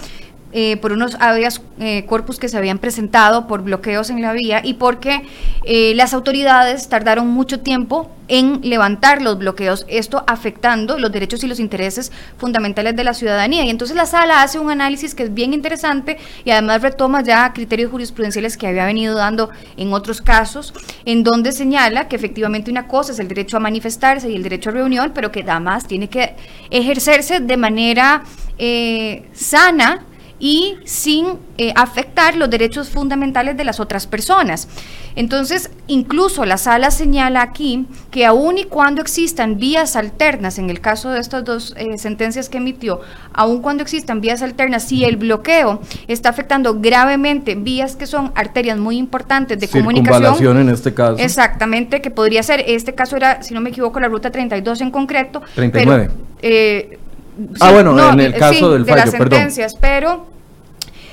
Eh, 0.58 0.78
por 0.78 0.92
unos 0.92 1.16
habeas 1.20 1.60
eh, 1.78 2.06
corpus 2.06 2.38
que 2.38 2.48
se 2.48 2.56
habían 2.56 2.78
presentado 2.78 3.46
por 3.46 3.60
bloqueos 3.60 4.08
en 4.08 4.22
la 4.22 4.32
vía 4.32 4.62
y 4.64 4.72
porque 4.72 5.20
eh, 5.64 5.92
las 5.96 6.14
autoridades 6.14 6.88
tardaron 6.88 7.28
mucho 7.28 7.60
tiempo 7.60 8.10
en 8.28 8.62
levantar 8.62 9.20
los 9.20 9.36
bloqueos, 9.36 9.84
esto 9.86 10.24
afectando 10.26 10.98
los 10.98 11.12
derechos 11.12 11.44
y 11.44 11.46
los 11.46 11.60
intereses 11.60 12.10
fundamentales 12.38 12.96
de 12.96 13.04
la 13.04 13.12
ciudadanía. 13.12 13.66
Y 13.66 13.68
entonces 13.68 13.98
la 13.98 14.06
sala 14.06 14.40
hace 14.40 14.58
un 14.58 14.70
análisis 14.70 15.14
que 15.14 15.24
es 15.24 15.34
bien 15.34 15.52
interesante 15.52 16.16
y 16.46 16.52
además 16.52 16.80
retoma 16.80 17.22
ya 17.22 17.52
criterios 17.52 17.90
jurisprudenciales 17.90 18.56
que 18.56 18.66
había 18.66 18.86
venido 18.86 19.14
dando 19.14 19.50
en 19.76 19.92
otros 19.92 20.22
casos, 20.22 20.72
en 21.04 21.22
donde 21.22 21.52
señala 21.52 22.08
que 22.08 22.16
efectivamente 22.16 22.70
una 22.70 22.88
cosa 22.88 23.12
es 23.12 23.18
el 23.18 23.28
derecho 23.28 23.58
a 23.58 23.60
manifestarse 23.60 24.30
y 24.30 24.36
el 24.36 24.42
derecho 24.42 24.70
a 24.70 24.72
reunión, 24.72 25.12
pero 25.14 25.30
que 25.30 25.44
además 25.46 25.86
tiene 25.86 26.08
que 26.08 26.34
ejercerse 26.70 27.40
de 27.40 27.56
manera 27.58 28.22
sana 29.34 30.06
y 30.38 30.76
sin 30.84 31.38
eh, 31.58 31.72
afectar 31.76 32.36
los 32.36 32.50
derechos 32.50 32.90
fundamentales 32.90 33.56
de 33.56 33.64
las 33.64 33.80
otras 33.80 34.06
personas. 34.06 34.68
Entonces, 35.14 35.70
incluso 35.86 36.44
la 36.44 36.58
sala 36.58 36.90
señala 36.90 37.40
aquí 37.40 37.86
que 38.10 38.26
aun 38.26 38.58
y 38.58 38.64
cuando 38.64 39.00
existan 39.00 39.58
vías 39.58 39.96
alternas, 39.96 40.58
en 40.58 40.68
el 40.68 40.80
caso 40.82 41.08
de 41.08 41.20
estas 41.20 41.42
dos 41.42 41.74
eh, 41.78 41.96
sentencias 41.96 42.50
que 42.50 42.58
emitió, 42.58 43.00
aun 43.32 43.62
cuando 43.62 43.82
existan 43.82 44.20
vías 44.20 44.42
alternas, 44.42 44.84
si 44.84 45.04
el 45.04 45.16
bloqueo 45.16 45.80
está 46.06 46.28
afectando 46.28 46.80
gravemente 46.80 47.54
vías 47.54 47.96
que 47.96 48.06
son 48.06 48.30
arterias 48.34 48.76
muy 48.76 48.98
importantes 48.98 49.58
de 49.58 49.68
comunicación. 49.68 50.58
en 50.58 50.68
este 50.68 50.92
caso. 50.92 51.16
Exactamente, 51.18 52.02
que 52.02 52.10
podría 52.10 52.42
ser, 52.42 52.62
este 52.66 52.94
caso 52.94 53.16
era, 53.16 53.42
si 53.42 53.54
no 53.54 53.62
me 53.62 53.70
equivoco, 53.70 53.98
la 54.00 54.08
ruta 54.08 54.30
32 54.30 54.82
en 54.82 54.90
concreto. 54.90 55.40
39. 55.54 56.10
Pero, 56.10 56.26
eh, 56.42 56.98
ah, 57.60 57.72
bueno, 57.72 58.12
en 58.12 58.20
el 58.20 58.34
caso 58.34 58.72
del 58.72 58.84
fallo, 58.84 58.96
de 58.96 59.06
las 59.06 59.10
sentencias, 59.10 59.74
pero 59.80 60.26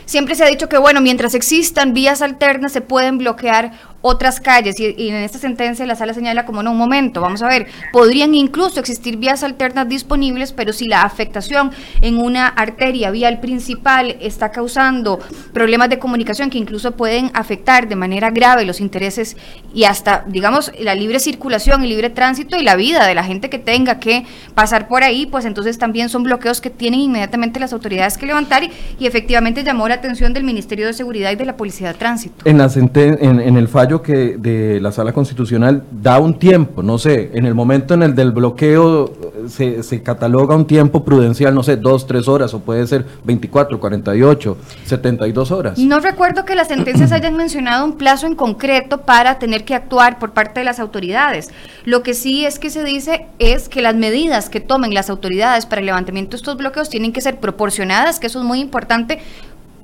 siempre 0.06 0.36
se 0.36 0.44
ha 0.44 0.48
dicho 0.48 0.70
que, 0.70 0.78
bueno, 0.78 1.02
mientras 1.02 1.34
existan 1.36 1.94
vías 1.94 2.22
alternas 2.22 2.72
se 2.72 2.82
pueden 2.82 3.18
bloquear 3.18 3.72
otras 4.04 4.42
calles 4.42 4.80
y, 4.80 5.08
en 5.10 5.16
esta 5.16 5.40
sentencia 5.40 5.86
la 5.86 5.96
sala 5.96 6.14
señala 6.14 6.46
como 6.46 6.62
no, 6.62 6.72
un 6.72 6.78
momento, 6.78 7.22
vamos 7.22 7.42
a 7.42 7.48
ver, 7.48 7.68
podrían 7.94 8.36
incluso 8.36 8.80
existir 8.80 9.18
vías 9.18 9.44
alternas 9.44 9.88
disponibles, 9.88 10.52
pero 10.52 10.74
si 10.74 10.88
la 10.88 11.04
afectación 11.04 11.72
en 12.02 12.18
una 12.18 12.48
arteria 12.48 13.12
vial 13.12 13.40
principal 13.40 14.18
está 14.20 14.52
causando 14.52 15.20
problemas 15.54 15.90
de 15.90 16.00
comunicación 16.00 16.50
que 16.50 16.58
incluso 16.58 16.92
pueden 16.92 17.32
afectar 17.34 17.88
de 17.88 17.96
manera 17.96 18.30
grave 18.30 18.66
los 18.66 18.82
intereses 18.82 19.38
y 19.74 19.86
hasta, 19.86 20.26
digamos, 20.28 20.72
la 20.80 20.96
libre 20.96 21.20
circulación 21.20 21.86
y 21.86 21.88
libre 21.88 22.10
tránsito 22.10 22.58
y 22.58 22.64
la 22.64 22.76
vida 22.76 23.08
de 23.08 23.16
la 23.16 23.24
gente 23.24 23.50
que 23.50 23.58
tenga 23.58 24.00
que 24.00 24.26
pasar 24.54 24.90
por 24.90 25.04
ahí, 25.04 25.28
pues 25.28 25.46
entonces 25.46 25.78
también 25.78 26.10
son 26.10 26.24
bloqueos 26.24 26.60
que 26.60 26.70
tienen 26.70 27.00
inmediatamente 27.00 27.58
las 27.58 27.72
autoridades 27.72 28.18
que 28.18 28.26
levantar 28.26 28.64
y, 29.00 29.08
efectivamente 29.14 29.64
llamó 29.64 29.88
la 29.88 29.96
atención 29.96 30.34
del 30.34 30.44
Ministerio 30.44 30.88
de 30.88 30.94
Seguridad 30.94 31.32
y 31.32 31.36
de 31.36 31.46
la 31.46 31.56
Policía 31.56 31.90
de 31.90 31.94
Tránsito. 31.94 32.36
En, 32.46 32.58
la 32.58 32.70
en, 32.76 33.40
en 33.40 33.58
el 33.58 33.68
fallo 33.68 33.93
que 34.02 34.38
de 34.38 34.80
la 34.82 34.92
sala 34.92 35.14
constitucional 35.14 35.84
da 35.92 36.20
un 36.20 36.40
tiempo, 36.40 36.82
no 36.82 36.98
sé, 36.98 37.32
en 37.34 37.46
el 37.46 37.54
momento 37.54 37.94
en 37.94 38.04
el 38.04 38.16
del 38.16 38.32
bloqueo 38.32 39.12
se, 39.48 39.84
se, 39.84 40.02
cataloga 40.02 40.56
un 40.56 40.66
tiempo 40.66 41.04
prudencial, 41.04 41.54
no 41.54 41.64
sé, 41.64 41.78
dos, 41.78 42.08
tres 42.08 42.28
horas, 42.28 42.54
o 42.54 42.60
puede 42.60 42.88
ser 42.88 43.06
24, 43.24 43.80
48, 43.80 44.58
72 44.86 45.52
horas. 45.52 45.78
No 45.80 46.00
recuerdo 46.00 46.46
que 46.46 46.56
las 46.56 46.70
sentencias 46.70 47.12
hayan 47.12 47.36
mencionado 47.36 47.86
un 47.86 47.98
plazo 47.98 48.26
en 48.26 48.36
concreto 48.36 49.02
para 49.02 49.40
tener 49.40 49.66
que 49.66 49.76
actuar 49.76 50.20
por 50.20 50.32
parte 50.32 50.62
de 50.62 50.66
las 50.66 50.80
autoridades. 50.80 51.52
Lo 51.86 52.04
que 52.04 52.14
sí 52.14 52.46
es 52.46 52.60
que 52.60 52.70
se 52.70 52.84
dice 52.84 53.28
es 53.40 53.70
que 53.70 53.82
las 53.82 53.96
medidas 53.96 54.50
que 54.50 54.60
tomen 54.60 54.94
las 54.94 55.10
autoridades 55.10 55.66
para 55.66 55.80
el 55.80 55.86
levantamiento 55.86 56.32
de 56.32 56.38
estos 56.38 56.58
bloqueos 56.58 56.90
tienen 56.90 57.14
que 57.14 57.22
ser 57.22 57.40
proporcionadas, 57.40 58.20
que 58.20 58.28
eso 58.28 58.40
es 58.40 58.46
muy 58.46 58.60
importante 58.60 59.20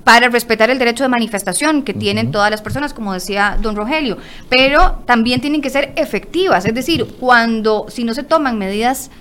para 0.10 0.28
respetar 0.28 0.72
el 0.72 0.80
derecho 0.80 1.04
de 1.04 1.08
manifestación 1.08 1.84
que 1.84 1.94
tienen 1.94 2.32
todas 2.32 2.50
las 2.50 2.64
personas, 2.64 2.96
como 2.96 3.14
decía 3.14 3.60
don 3.62 3.76
Rogelio, 3.76 4.18
pero 4.50 5.04
también 5.06 5.40
tienen 5.40 5.62
que 5.62 5.70
ser 5.70 5.94
efectivas, 5.98 6.66
es 6.66 6.74
decir, 6.74 7.06
cuando 7.20 7.86
si 7.90 8.04
no 8.04 8.16
se 8.16 8.24
toman 8.24 8.58
medidas 8.58 9.12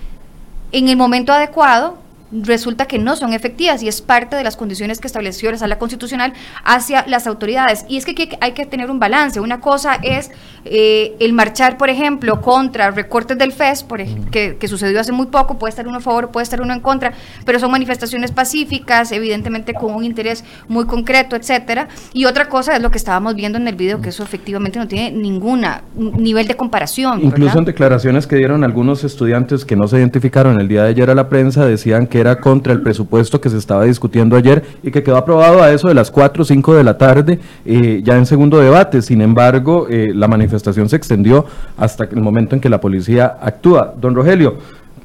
en 0.71 0.89
el 0.89 0.97
momento 0.97 1.31
adecuado, 1.31 1.99
resulta 2.31 2.85
que 2.85 2.99
no 2.99 3.15
son 3.15 3.33
efectivas 3.33 3.81
y 3.83 3.87
es 3.87 4.01
parte 4.01 4.35
de 4.35 4.43
las 4.43 4.55
condiciones 4.55 4.99
que 4.99 5.07
estableció 5.07 5.51
la 5.51 5.57
Sala 5.57 5.79
Constitucional 5.79 6.33
hacia 6.63 7.05
las 7.07 7.27
autoridades. 7.27 7.85
Y 7.87 7.97
es 7.97 8.05
que 8.05 8.37
hay 8.41 8.51
que 8.51 8.65
tener 8.65 8.91
un 8.91 8.99
balance. 8.99 9.39
Una 9.39 9.59
cosa 9.59 9.95
es 10.03 10.31
eh, 10.65 11.15
el 11.19 11.33
marchar, 11.33 11.77
por 11.77 11.89
ejemplo, 11.89 12.41
contra 12.41 12.91
recortes 12.91 13.37
del 13.37 13.51
FES, 13.51 13.83
por 13.83 13.99
que, 14.31 14.57
que, 14.57 14.67
sucedió 14.67 14.99
hace 14.99 15.11
muy 15.11 15.27
poco, 15.27 15.57
puede 15.57 15.69
estar 15.69 15.87
uno 15.87 15.97
a 15.97 16.01
favor, 16.01 16.31
puede 16.31 16.43
estar 16.43 16.61
uno 16.61 16.73
en 16.73 16.79
contra, 16.79 17.13
pero 17.45 17.59
son 17.59 17.71
manifestaciones 17.71 18.31
pacíficas, 18.31 19.11
evidentemente 19.11 19.73
con 19.73 19.93
un 19.93 20.03
interés 20.03 20.43
muy 20.67 20.85
concreto, 20.85 21.35
etcétera. 21.35 21.87
Y 22.13 22.25
otra 22.25 22.47
cosa 22.47 22.75
es 22.75 22.81
lo 22.81 22.91
que 22.91 22.97
estábamos 22.97 23.35
viendo 23.35 23.57
en 23.57 23.67
el 23.67 23.75
video, 23.75 24.01
que 24.01 24.09
eso 24.09 24.23
efectivamente 24.23 24.79
no 24.79 24.87
tiene 24.87 25.11
ninguna 25.11 25.83
nivel 25.95 26.47
de 26.47 26.55
comparación. 26.55 27.21
Incluso 27.23 27.59
en 27.59 27.65
declaraciones 27.65 28.27
que 28.27 28.35
dieron 28.35 28.63
algunos 28.63 29.03
estudiantes 29.03 29.65
que 29.65 29.75
no 29.75 29.87
se 29.87 29.97
identificaron 29.97 30.59
el 30.59 30.67
día 30.67 30.83
de 30.83 30.89
ayer 30.89 31.09
a 31.09 31.15
la 31.15 31.29
prensa, 31.29 31.65
decían 31.65 32.07
que 32.07 32.18
era 32.19 32.39
contra 32.39 32.73
el 32.73 32.81
presupuesto 32.81 33.39
que 33.41 33.49
se 33.49 33.57
estaba 33.57 33.85
discutiendo 33.85 34.35
ayer 34.35 34.63
y 34.83 34.91
que 34.91 35.03
quedó 35.03 35.17
aprobado 35.17 35.61
a 35.61 35.71
eso 35.71 35.87
de 35.87 35.93
las 35.93 36.11
4 36.11 36.43
o 36.43 36.45
5 36.45 36.75
de 36.75 36.83
la 36.83 36.97
tarde, 36.97 37.39
eh, 37.65 38.01
ya 38.03 38.17
en 38.17 38.25
segundo 38.25 38.59
debate. 38.59 39.01
Sin 39.01 39.21
embargo, 39.21 39.87
eh, 39.89 40.11
la 40.13 40.27
manifestación 40.27 40.89
se 40.89 40.95
extendió 40.95 41.45
hasta 41.77 42.05
el 42.05 42.21
momento 42.21 42.55
en 42.55 42.61
que 42.61 42.69
la 42.69 42.81
policía 42.81 43.37
actúa. 43.41 43.93
Don 43.99 44.15
Rogelio, 44.15 44.55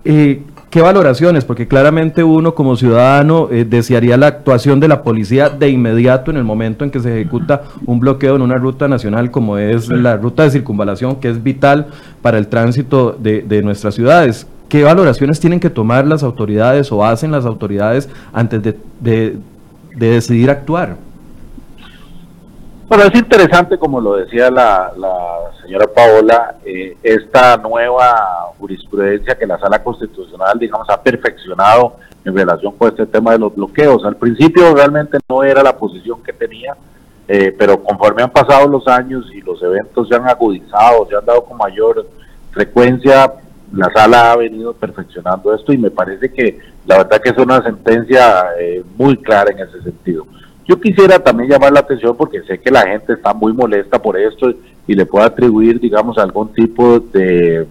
eh, 0.05 0.43
¿qué 0.71 0.81
valoraciones? 0.81 1.45
Porque 1.45 1.69
claramente 1.69 2.25
uno 2.25 2.55
como 2.55 2.77
ciudadano 2.77 3.49
desearía 3.49 4.17
la 4.17 4.27
actuación 4.27 4.81
de 4.81 4.89
la 4.89 5.03
policía 5.03 5.49
de 5.49 5.71
inmediato 5.71 6.31
en 6.31 6.37
el 6.37 6.45
momento 6.45 6.85
en 6.85 6.91
que 6.91 7.01
se 7.01 7.21
ejecuta 7.21 7.63
un 7.87 8.01
bloqueo 8.01 8.37
en 8.37 8.43
una 8.43 8.57
ruta 8.57 8.89
nacional 8.89 9.31
como 9.31 9.57
es 9.57 9.89
la 9.89 10.17
ruta 10.17 10.43
de 10.43 10.51
circunvalación, 10.51 11.17
que 11.17 11.31
es 11.31 11.43
vital 11.43 11.87
para 12.23 12.39
el 12.39 12.49
tránsito 12.49 13.17
de, 13.19 13.43
de 13.43 13.63
nuestras 13.63 13.95
ciudades. 13.95 14.47
¿Qué 14.75 14.83
valoraciones 14.83 15.39
tienen 15.39 15.61
que 15.61 15.71
tomar 15.71 16.05
las 16.05 16.25
autoridades 16.25 16.91
o 16.91 17.05
hacen 17.05 17.31
las 17.31 17.47
autoridades 17.47 18.09
antes 18.33 18.61
de, 18.99 19.39
decidir 19.95 20.51
actuar? 20.51 20.97
Bueno, 22.89 23.05
es 23.05 23.15
interesante, 23.15 23.79
como 23.79 24.01
lo 24.01 24.17
decía 24.17 24.51
la, 24.51 24.91
señora 25.63 25.87
Paola, 25.87 26.57
eh, 26.65 26.97
esta 27.05 27.57
nueva 27.59 28.51
jurisprudencia 28.59 29.39
que 29.39 29.47
la 29.47 29.61
Sala 29.61 29.81
Constitucional, 29.81 30.59
digamos, 30.59 30.91
ha 30.91 31.01
perfeccionado 31.01 31.95
en 32.25 32.37
relación 32.37 32.73
con 32.77 32.89
este 32.89 33.07
tema 33.07 33.31
de 33.31 33.39
los 33.39 33.55
bloqueos. 33.55 34.05
Al 34.05 34.17
principio 34.17 34.75
realmente 34.75 35.19
no 35.29 35.45
era 35.45 35.63
la 35.63 35.77
posición 35.77 36.21
que 36.21 36.33
tenía, 36.33 36.75
eh, 37.29 37.55
pero 37.57 37.81
conforme 37.81 38.25
han 38.25 38.31
pasado 38.31 38.67
los 38.67 38.89
años 38.89 39.25
y 39.33 39.41
los 39.41 39.63
eventos 39.63 40.09
se 40.09 40.17
han 40.17 40.27
agudizado, 40.27 41.07
se 41.09 41.15
han 41.15 41.25
dado 41.25 41.45
con 41.45 41.57
mayor 41.59 42.05
frecuencia, 42.51 43.35
la 43.77 43.91
sala 43.95 44.33
ha 44.33 44.37
venido 44.37 44.73
perfeccionando 44.73 45.55
esto 45.55 45.73
y 45.73 45.79
me 45.79 45.91
parece 45.91 46.33
que 46.33 46.59
la 46.87 46.99
verdad 46.99 47.21
que 47.21 47.31
es 47.31 47.39
una 47.39 47.63
sentencia 47.63 48.47
eh, 48.59 48.83
muy 48.97 49.17
clara 49.17 49.53
en 49.53 49.61
ese 49.61 49.83
sentido. 49.83 50.27
Yo 50.67 50.81
quisiera 50.81 51.19
también 51.19 51.51
llamar 51.51 51.73
la 51.73 51.81
atención 51.81 52.17
porque 52.17 52.43
sé 52.43 52.59
que 52.59 52.71
la 52.71 52.83
gente 52.83 53.13
está 53.13 53.35
muy 53.35 53.53
molesta 53.53 54.01
por 54.01 54.19
esto 54.19 54.53
y 54.87 54.95
le 54.95 55.07
puedo 55.07 55.25
atribuir, 55.25 55.79
digamos, 55.81 56.17
algún 56.19 56.53
tipo 56.53 57.01
de, 57.01 57.67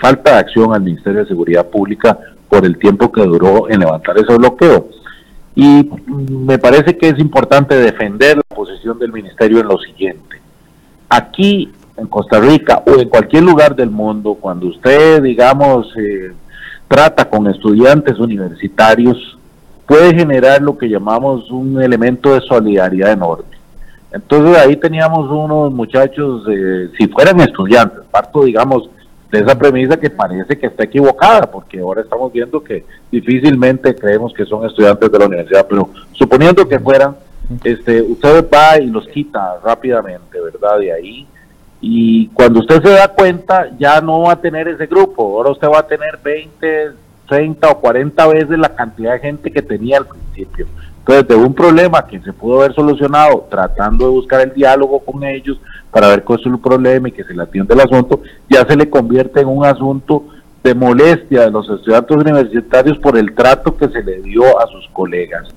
falta 0.00 0.32
de 0.32 0.38
acción 0.38 0.72
al 0.72 0.82
Ministerio 0.82 1.20
de 1.20 1.28
Seguridad 1.28 1.68
Pública 1.68 2.18
por 2.48 2.64
el 2.64 2.78
tiempo 2.78 3.12
que 3.12 3.22
duró 3.22 3.68
en 3.68 3.80
levantar 3.80 4.16
ese 4.18 4.34
bloqueo. 4.34 4.88
Y 5.54 5.90
me 6.18 6.58
parece 6.58 6.96
que 6.96 7.08
es 7.08 7.18
importante 7.18 7.74
defender 7.74 8.38
la 8.38 8.56
posición 8.56 8.98
del 8.98 9.12
ministerio 9.12 9.60
en 9.60 9.68
lo 9.68 9.78
siguiente. 9.78 10.40
Aquí 11.10 11.70
en 11.96 12.06
Costa 12.06 12.40
Rica 12.40 12.82
o 12.86 12.98
en 12.98 13.08
cualquier 13.08 13.42
lugar 13.42 13.76
del 13.76 13.90
mundo, 13.90 14.34
cuando 14.40 14.66
usted, 14.66 15.22
digamos, 15.22 15.88
eh, 15.96 16.32
trata 16.88 17.28
con 17.28 17.46
estudiantes 17.48 18.18
universitarios, 18.18 19.38
puede 19.86 20.14
generar 20.14 20.62
lo 20.62 20.76
que 20.76 20.88
llamamos 20.88 21.50
un 21.50 21.80
elemento 21.82 22.34
de 22.34 22.40
solidaridad 22.40 23.12
enorme. 23.12 23.56
Entonces 24.12 24.58
ahí 24.58 24.76
teníamos 24.76 25.30
unos 25.30 25.72
muchachos, 25.72 26.44
eh, 26.50 26.90
si 26.98 27.08
fueran 27.08 27.40
estudiantes, 27.40 28.00
parto, 28.10 28.44
digamos, 28.44 28.88
de 29.30 29.40
esa 29.40 29.58
premisa 29.58 29.96
que 29.96 30.10
parece 30.10 30.58
que 30.58 30.66
está 30.66 30.84
equivocada, 30.84 31.50
porque 31.50 31.80
ahora 31.80 32.02
estamos 32.02 32.30
viendo 32.30 32.62
que 32.62 32.84
difícilmente 33.10 33.94
creemos 33.94 34.34
que 34.34 34.44
son 34.44 34.66
estudiantes 34.66 35.10
de 35.10 35.18
la 35.18 35.24
universidad, 35.24 35.66
pero 35.66 35.88
suponiendo 36.12 36.68
que 36.68 36.78
fueran, 36.78 37.16
este, 37.64 38.02
usted 38.02 38.46
va 38.52 38.78
y 38.78 38.88
los 38.88 39.08
quita 39.08 39.58
rápidamente, 39.64 40.38
¿verdad? 40.38 40.78
De 40.78 40.92
ahí. 40.92 41.26
Y 41.84 42.28
cuando 42.28 42.60
usted 42.60 42.80
se 42.80 42.90
da 42.90 43.08
cuenta, 43.08 43.68
ya 43.76 44.00
no 44.00 44.22
va 44.22 44.34
a 44.34 44.40
tener 44.40 44.68
ese 44.68 44.86
grupo, 44.86 45.24
ahora 45.36 45.50
usted 45.50 45.68
va 45.68 45.80
a 45.80 45.86
tener 45.86 46.16
20, 46.22 46.92
30 47.28 47.68
o 47.68 47.80
40 47.80 48.26
veces 48.28 48.58
la 48.58 48.74
cantidad 48.74 49.14
de 49.14 49.18
gente 49.18 49.50
que 49.50 49.62
tenía 49.62 49.98
al 49.98 50.06
principio. 50.06 50.68
Entonces, 50.98 51.26
de 51.26 51.34
un 51.34 51.52
problema 51.52 52.06
que 52.06 52.20
se 52.20 52.32
pudo 52.32 52.60
haber 52.60 52.74
solucionado 52.74 53.48
tratando 53.50 54.04
de 54.04 54.12
buscar 54.12 54.40
el 54.42 54.54
diálogo 54.54 55.00
con 55.00 55.24
ellos 55.24 55.60
para 55.90 56.06
ver 56.06 56.22
cuál 56.22 56.38
es 56.38 56.46
el 56.46 56.58
problema 56.60 57.08
y 57.08 57.12
que 57.12 57.24
se 57.24 57.34
le 57.34 57.42
atiende 57.42 57.74
el 57.74 57.80
asunto, 57.80 58.22
ya 58.48 58.64
se 58.64 58.76
le 58.76 58.88
convierte 58.88 59.40
en 59.40 59.48
un 59.48 59.64
asunto 59.64 60.24
de 60.62 60.74
molestia 60.76 61.40
de 61.40 61.50
los 61.50 61.68
estudiantes 61.68 62.16
universitarios 62.16 62.96
por 62.98 63.18
el 63.18 63.34
trato 63.34 63.76
que 63.76 63.88
se 63.88 64.04
le 64.04 64.22
dio 64.22 64.60
a 64.60 64.68
sus 64.68 64.88
colegas. 64.92 65.48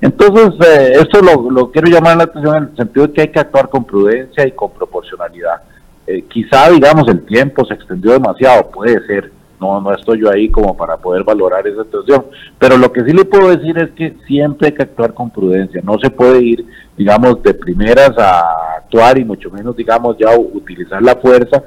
Entonces, 0.00 0.54
eh, 0.66 0.92
esto 0.94 1.20
lo, 1.20 1.70
quiero 1.70 1.88
llamar 1.88 2.16
la 2.16 2.24
atención 2.24 2.56
en 2.56 2.62
el 2.64 2.76
sentido 2.76 3.06
de 3.06 3.12
que 3.12 3.20
hay 3.20 3.28
que 3.28 3.40
actuar 3.40 3.68
con 3.68 3.84
prudencia 3.84 4.46
y 4.46 4.52
con 4.52 4.70
proporcionalidad. 4.70 5.60
Eh, 6.06 6.24
quizá, 6.28 6.70
digamos, 6.70 7.08
el 7.08 7.24
tiempo 7.24 7.64
se 7.64 7.74
extendió 7.74 8.12
demasiado, 8.12 8.70
puede 8.70 9.04
ser, 9.06 9.32
no, 9.58 9.80
no 9.80 9.94
estoy 9.94 10.20
yo 10.20 10.30
ahí 10.30 10.50
como 10.50 10.76
para 10.76 10.98
poder 10.98 11.24
valorar 11.24 11.66
esa 11.66 11.84
situación. 11.84 12.26
Pero 12.58 12.76
lo 12.76 12.92
que 12.92 13.04
sí 13.04 13.12
le 13.12 13.24
puedo 13.24 13.48
decir 13.48 13.78
es 13.78 13.90
que 13.92 14.14
siempre 14.26 14.68
hay 14.68 14.74
que 14.74 14.82
actuar 14.82 15.14
con 15.14 15.30
prudencia. 15.30 15.80
No 15.82 15.98
se 15.98 16.10
puede 16.10 16.42
ir, 16.42 16.66
digamos, 16.96 17.42
de 17.42 17.54
primeras 17.54 18.18
a 18.18 18.76
actuar 18.78 19.18
y 19.18 19.24
mucho 19.24 19.50
menos, 19.50 19.76
digamos, 19.76 20.18
ya 20.18 20.36
utilizar 20.36 21.02
la 21.02 21.16
fuerza 21.16 21.62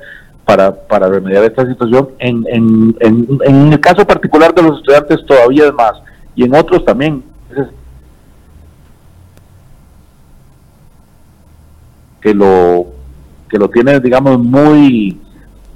para, 0.46 0.74
para 0.74 1.10
remediar 1.10 1.44
esta 1.44 1.66
situación. 1.66 2.10
En, 2.20 2.46
en, 2.48 2.96
en, 3.02 3.74
el 3.74 3.80
caso 3.80 4.06
particular 4.06 4.54
de 4.54 4.62
los 4.62 4.78
estudiantes 4.78 5.26
todavía 5.26 5.66
es 5.66 5.74
más. 5.74 5.94
Y 6.36 6.44
en 6.44 6.56
otros 6.56 6.86
también. 6.86 7.24
Que 12.22 12.34
lo, 12.34 12.97
que 13.50 13.58
lo 13.58 13.70
tiene, 13.70 14.00
digamos, 14.00 14.40
muy 14.40 15.20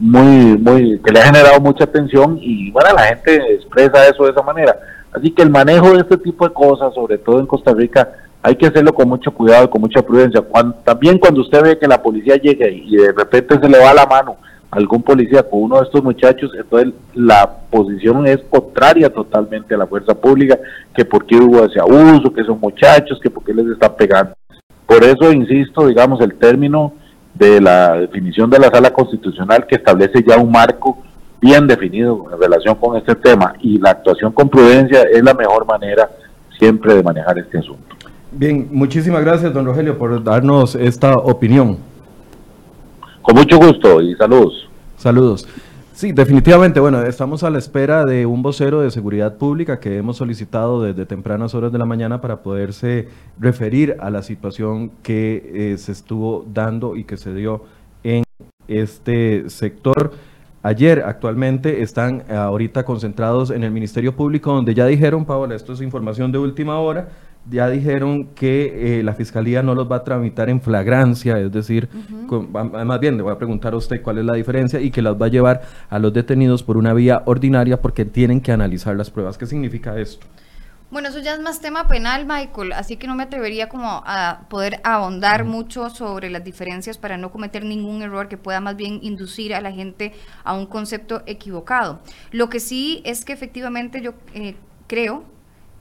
muy, 0.02 0.58
muy, 0.58 1.00
que 1.00 1.12
le 1.12 1.20
ha 1.20 1.26
generado 1.26 1.62
mucha 1.62 1.84
atención 1.84 2.40
y 2.42 2.72
bueno, 2.72 2.90
la 2.96 3.04
gente 3.04 3.36
expresa 3.54 4.08
eso 4.08 4.24
de 4.26 4.32
esa 4.32 4.42
manera. 4.42 4.76
Así 5.14 5.30
que 5.30 5.44
el 5.44 5.52
manejo 5.52 5.94
de 5.94 6.00
este 6.00 6.18
tipo 6.18 6.48
de 6.48 6.54
cosas, 6.54 6.94
sobre 6.96 7.20
todo 7.20 7.40
en 7.40 7.46
Costa 7.46 7.72
Rica, 7.72 8.12
hay 8.42 8.56
que 8.56 8.66
hacerlo 8.66 8.94
con 8.94 9.08
mucho 9.08 9.32
cuidado 9.32 9.66
y 9.66 9.68
con 9.68 9.82
mucha 9.82 10.02
prudencia. 10.02 10.42
Cuando, 10.42 10.76
también 10.84 11.20
cuando 11.20 11.42
usted 11.42 11.62
ve 11.62 11.78
que 11.78 11.88
la 11.88 12.02
policía 12.02 12.36
llega 12.38 12.68
y 12.68 12.96
de 12.96 13.12
repente 13.12 13.60
se 13.62 13.70
le 13.70 13.78
va 13.78 13.94
la 13.94 14.08
mano 14.08 14.38
algún 14.72 15.04
policía 15.04 15.44
con 15.44 15.64
uno 15.64 15.78
de 15.78 15.84
estos 15.84 16.02
muchachos, 16.02 16.50
entonces 16.58 16.94
la 17.14 17.58
posición 17.70 18.26
es 18.26 18.40
contraria 18.50 19.10
totalmente 19.10 19.76
a 19.76 19.78
la 19.78 19.86
fuerza 19.86 20.16
pública, 20.16 20.58
que 20.96 21.04
por 21.04 21.26
qué 21.26 21.36
hubo 21.36 21.66
ese 21.66 21.80
abuso, 21.80 22.34
que 22.34 22.44
son 22.46 22.60
muchachos, 22.60 23.20
que 23.22 23.30
por 23.30 23.44
qué 23.44 23.54
les 23.54 23.68
están 23.68 23.96
pegando. 23.98 24.34
Por 24.88 25.04
eso, 25.04 25.32
insisto, 25.32 25.88
digamos, 25.88 26.22
el 26.22 26.36
término 26.36 26.94
de 27.34 27.62
la 27.62 27.94
definición 27.94 28.50
de 28.50 28.60
la 28.60 28.70
sala 28.70 28.92
constitucional 28.92 29.66
que 29.68 29.76
establece 29.76 30.24
ya 30.28 30.38
un 30.38 30.52
marco 30.52 30.98
bien 31.42 31.66
definido 31.66 32.28
en 32.32 32.40
relación 32.40 32.76
con 32.76 32.98
este 32.98 33.16
tema 33.16 33.54
y 33.62 33.80
la 33.80 33.92
actuación 33.92 34.32
con 34.32 34.50
prudencia 34.50 35.04
es 35.04 35.24
la 35.24 35.34
mejor 35.34 35.66
manera 35.66 36.10
siempre 36.58 36.94
de 36.94 37.04
manejar 37.04 37.40
este 37.40 37.58
asunto. 37.58 37.96
Bien, 38.32 38.70
muchísimas 38.72 39.24
gracias, 39.26 39.54
don 39.54 39.66
Rogelio, 39.66 39.98
por 39.98 40.24
darnos 40.24 40.76
esta 40.76 41.18
opinión. 41.18 41.78
Con 43.22 43.36
mucho 43.36 43.58
gusto 43.58 44.02
y 44.02 44.16
saludos. 44.16 44.70
Saludos. 44.98 45.48
Sí, 46.02 46.14
definitivamente. 46.14 46.80
Bueno, 46.80 47.04
estamos 47.04 47.44
a 47.44 47.52
la 47.52 47.60
espera 47.60 48.06
de 48.06 48.26
un 48.26 48.42
vocero 48.42 48.82
de 48.82 48.90
seguridad 48.90 49.38
pública 49.38 49.80
que 49.80 49.98
hemos 49.98 50.18
solicitado 50.18 50.82
desde 50.82 51.06
tempranas 51.06 51.54
horas 51.54 51.72
de 51.72 51.78
la 51.78 51.86
mañana 51.86 52.22
para 52.22 52.42
poderse 52.42 53.08
referir 53.40 53.98
a 54.00 54.10
la 54.10 54.24
situación 54.24 54.90
que 55.04 55.52
eh, 55.54 55.78
se 55.78 55.92
estuvo 55.92 56.44
dando 56.52 56.96
y 56.96 57.04
que 57.04 57.18
se 57.18 57.36
dio 57.36 57.66
en 58.04 58.24
este 58.68 59.48
sector. 59.52 60.14
Ayer 60.64 61.04
actualmente 61.06 61.84
están 61.84 62.24
ahorita 62.32 62.84
concentrados 62.84 63.52
en 63.52 63.64
el 63.64 63.70
Ministerio 63.70 64.16
Público 64.16 64.54
donde 64.54 64.74
ya 64.74 64.88
dijeron, 64.88 65.24
Paola, 65.26 65.54
esto 65.54 65.74
es 65.74 65.82
información 65.82 66.32
de 66.32 66.40
última 66.40 66.80
hora, 66.80 67.10
ya 67.50 67.70
dijeron 67.70 68.28
que 68.36 69.00
eh, 69.00 69.04
la 69.04 69.14
fiscalía 69.14 69.64
no 69.64 69.74
los 69.74 69.92
va 69.92 69.98
a 69.98 70.04
tramitar 70.04 70.50
en 70.50 70.62
flagrancia, 70.62 71.40
es 71.40 71.52
decir, 71.52 71.90
más 72.52 73.00
bien 73.00 73.18
le 73.18 73.24
voy 73.24 73.32
a 73.32 73.38
preguntar 73.38 73.74
a 73.74 73.78
usted 73.78 74.02
cuál 74.02 74.20
es 74.20 74.26
la 74.26 74.34
diferencia 74.34 74.80
y 74.80 74.92
que 74.92 75.02
las 75.02 75.20
va 75.20 75.26
a 75.26 75.30
llevar 75.30 75.62
a 75.90 76.00
los 76.00 76.14
detenidos 76.14 76.64
por 76.64 76.78
una 76.78 76.94
vía 76.94 77.24
ordinaria 77.26 77.82
porque 77.82 78.06
tienen 78.06 78.42
que 78.42 78.52
analizar 78.52 78.96
las 78.96 79.10
pruebas. 79.10 79.38
¿Qué 79.38 79.46
significa 79.46 79.98
esto? 79.98 80.28
Bueno, 80.92 81.08
eso 81.08 81.20
ya 81.20 81.34
es 81.34 81.40
más 81.40 81.62
tema 81.62 81.88
penal, 81.88 82.26
Michael, 82.26 82.74
así 82.74 82.98
que 82.98 83.08
no 83.08 83.16
me 83.16 83.24
atrevería 83.24 83.70
como 83.70 84.04
a 84.06 84.42
poder 84.50 84.82
ahondar 84.84 85.46
mucho 85.46 85.90
sobre 85.90 86.30
las 86.30 86.44
diferencias 86.44 86.98
para 86.98 87.18
no 87.18 87.32
cometer 87.32 87.64
ningún 87.64 88.02
error 88.02 88.28
que 88.28 88.38
pueda 88.38 88.60
más 88.60 88.76
bien 88.76 89.00
inducir 89.02 89.56
a 89.56 89.62
la 89.62 89.72
gente 89.72 90.12
a 90.44 90.54
un 90.54 90.66
concepto 90.66 91.24
equivocado. 91.28 92.02
Lo 92.32 92.50
que 92.50 92.60
sí 92.60 93.02
es 93.06 93.24
que 93.24 93.32
efectivamente 93.32 94.02
yo 94.02 94.16
eh, 94.34 94.56
creo 94.88 95.24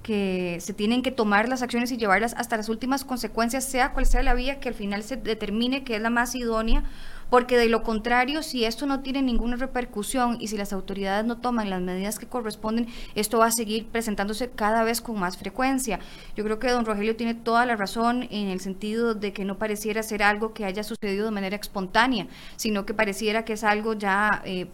que 0.02 0.58
se 0.60 0.72
tienen 0.72 1.02
que 1.02 1.10
tomar 1.10 1.48
las 1.48 1.62
acciones 1.62 1.92
y 1.92 1.96
llevarlas 1.96 2.34
hasta 2.36 2.56
las 2.56 2.68
últimas 2.68 3.04
consecuencias, 3.04 3.64
sea 3.64 3.92
cual 3.92 4.06
sea 4.06 4.22
la 4.22 4.34
vía 4.34 4.60
que 4.60 4.68
al 4.68 4.74
final 4.74 5.02
se 5.02 5.16
determine 5.16 5.84
que 5.84 5.96
es 5.96 6.02
la 6.02 6.10
más 6.10 6.34
idónea, 6.34 6.84
porque 7.28 7.56
de 7.56 7.68
lo 7.68 7.82
contrario, 7.82 8.42
si 8.42 8.64
esto 8.64 8.86
no 8.86 9.00
tiene 9.00 9.22
ninguna 9.22 9.56
repercusión 9.56 10.36
y 10.40 10.48
si 10.48 10.56
las 10.56 10.72
autoridades 10.72 11.24
no 11.24 11.38
toman 11.38 11.70
las 11.70 11.80
medidas 11.80 12.18
que 12.18 12.26
corresponden, 12.26 12.88
esto 13.14 13.38
va 13.38 13.46
a 13.46 13.52
seguir 13.52 13.86
presentándose 13.86 14.50
cada 14.50 14.82
vez 14.82 15.00
con 15.00 15.18
más 15.18 15.36
frecuencia. 15.36 16.00
Yo 16.34 16.42
creo 16.44 16.58
que 16.58 16.70
don 16.70 16.84
Rogelio 16.84 17.14
tiene 17.14 17.34
toda 17.34 17.66
la 17.66 17.76
razón 17.76 18.26
en 18.30 18.48
el 18.48 18.60
sentido 18.60 19.14
de 19.14 19.32
que 19.32 19.44
no 19.44 19.58
pareciera 19.58 20.02
ser 20.02 20.22
algo 20.24 20.52
que 20.52 20.64
haya 20.64 20.82
sucedido 20.82 21.26
de 21.26 21.30
manera 21.30 21.56
espontánea, 21.56 22.26
sino 22.56 22.84
que 22.84 22.94
pareciera 22.94 23.44
que 23.44 23.52
es 23.52 23.64
algo 23.64 23.94
ya... 23.94 24.42
Eh, 24.44 24.66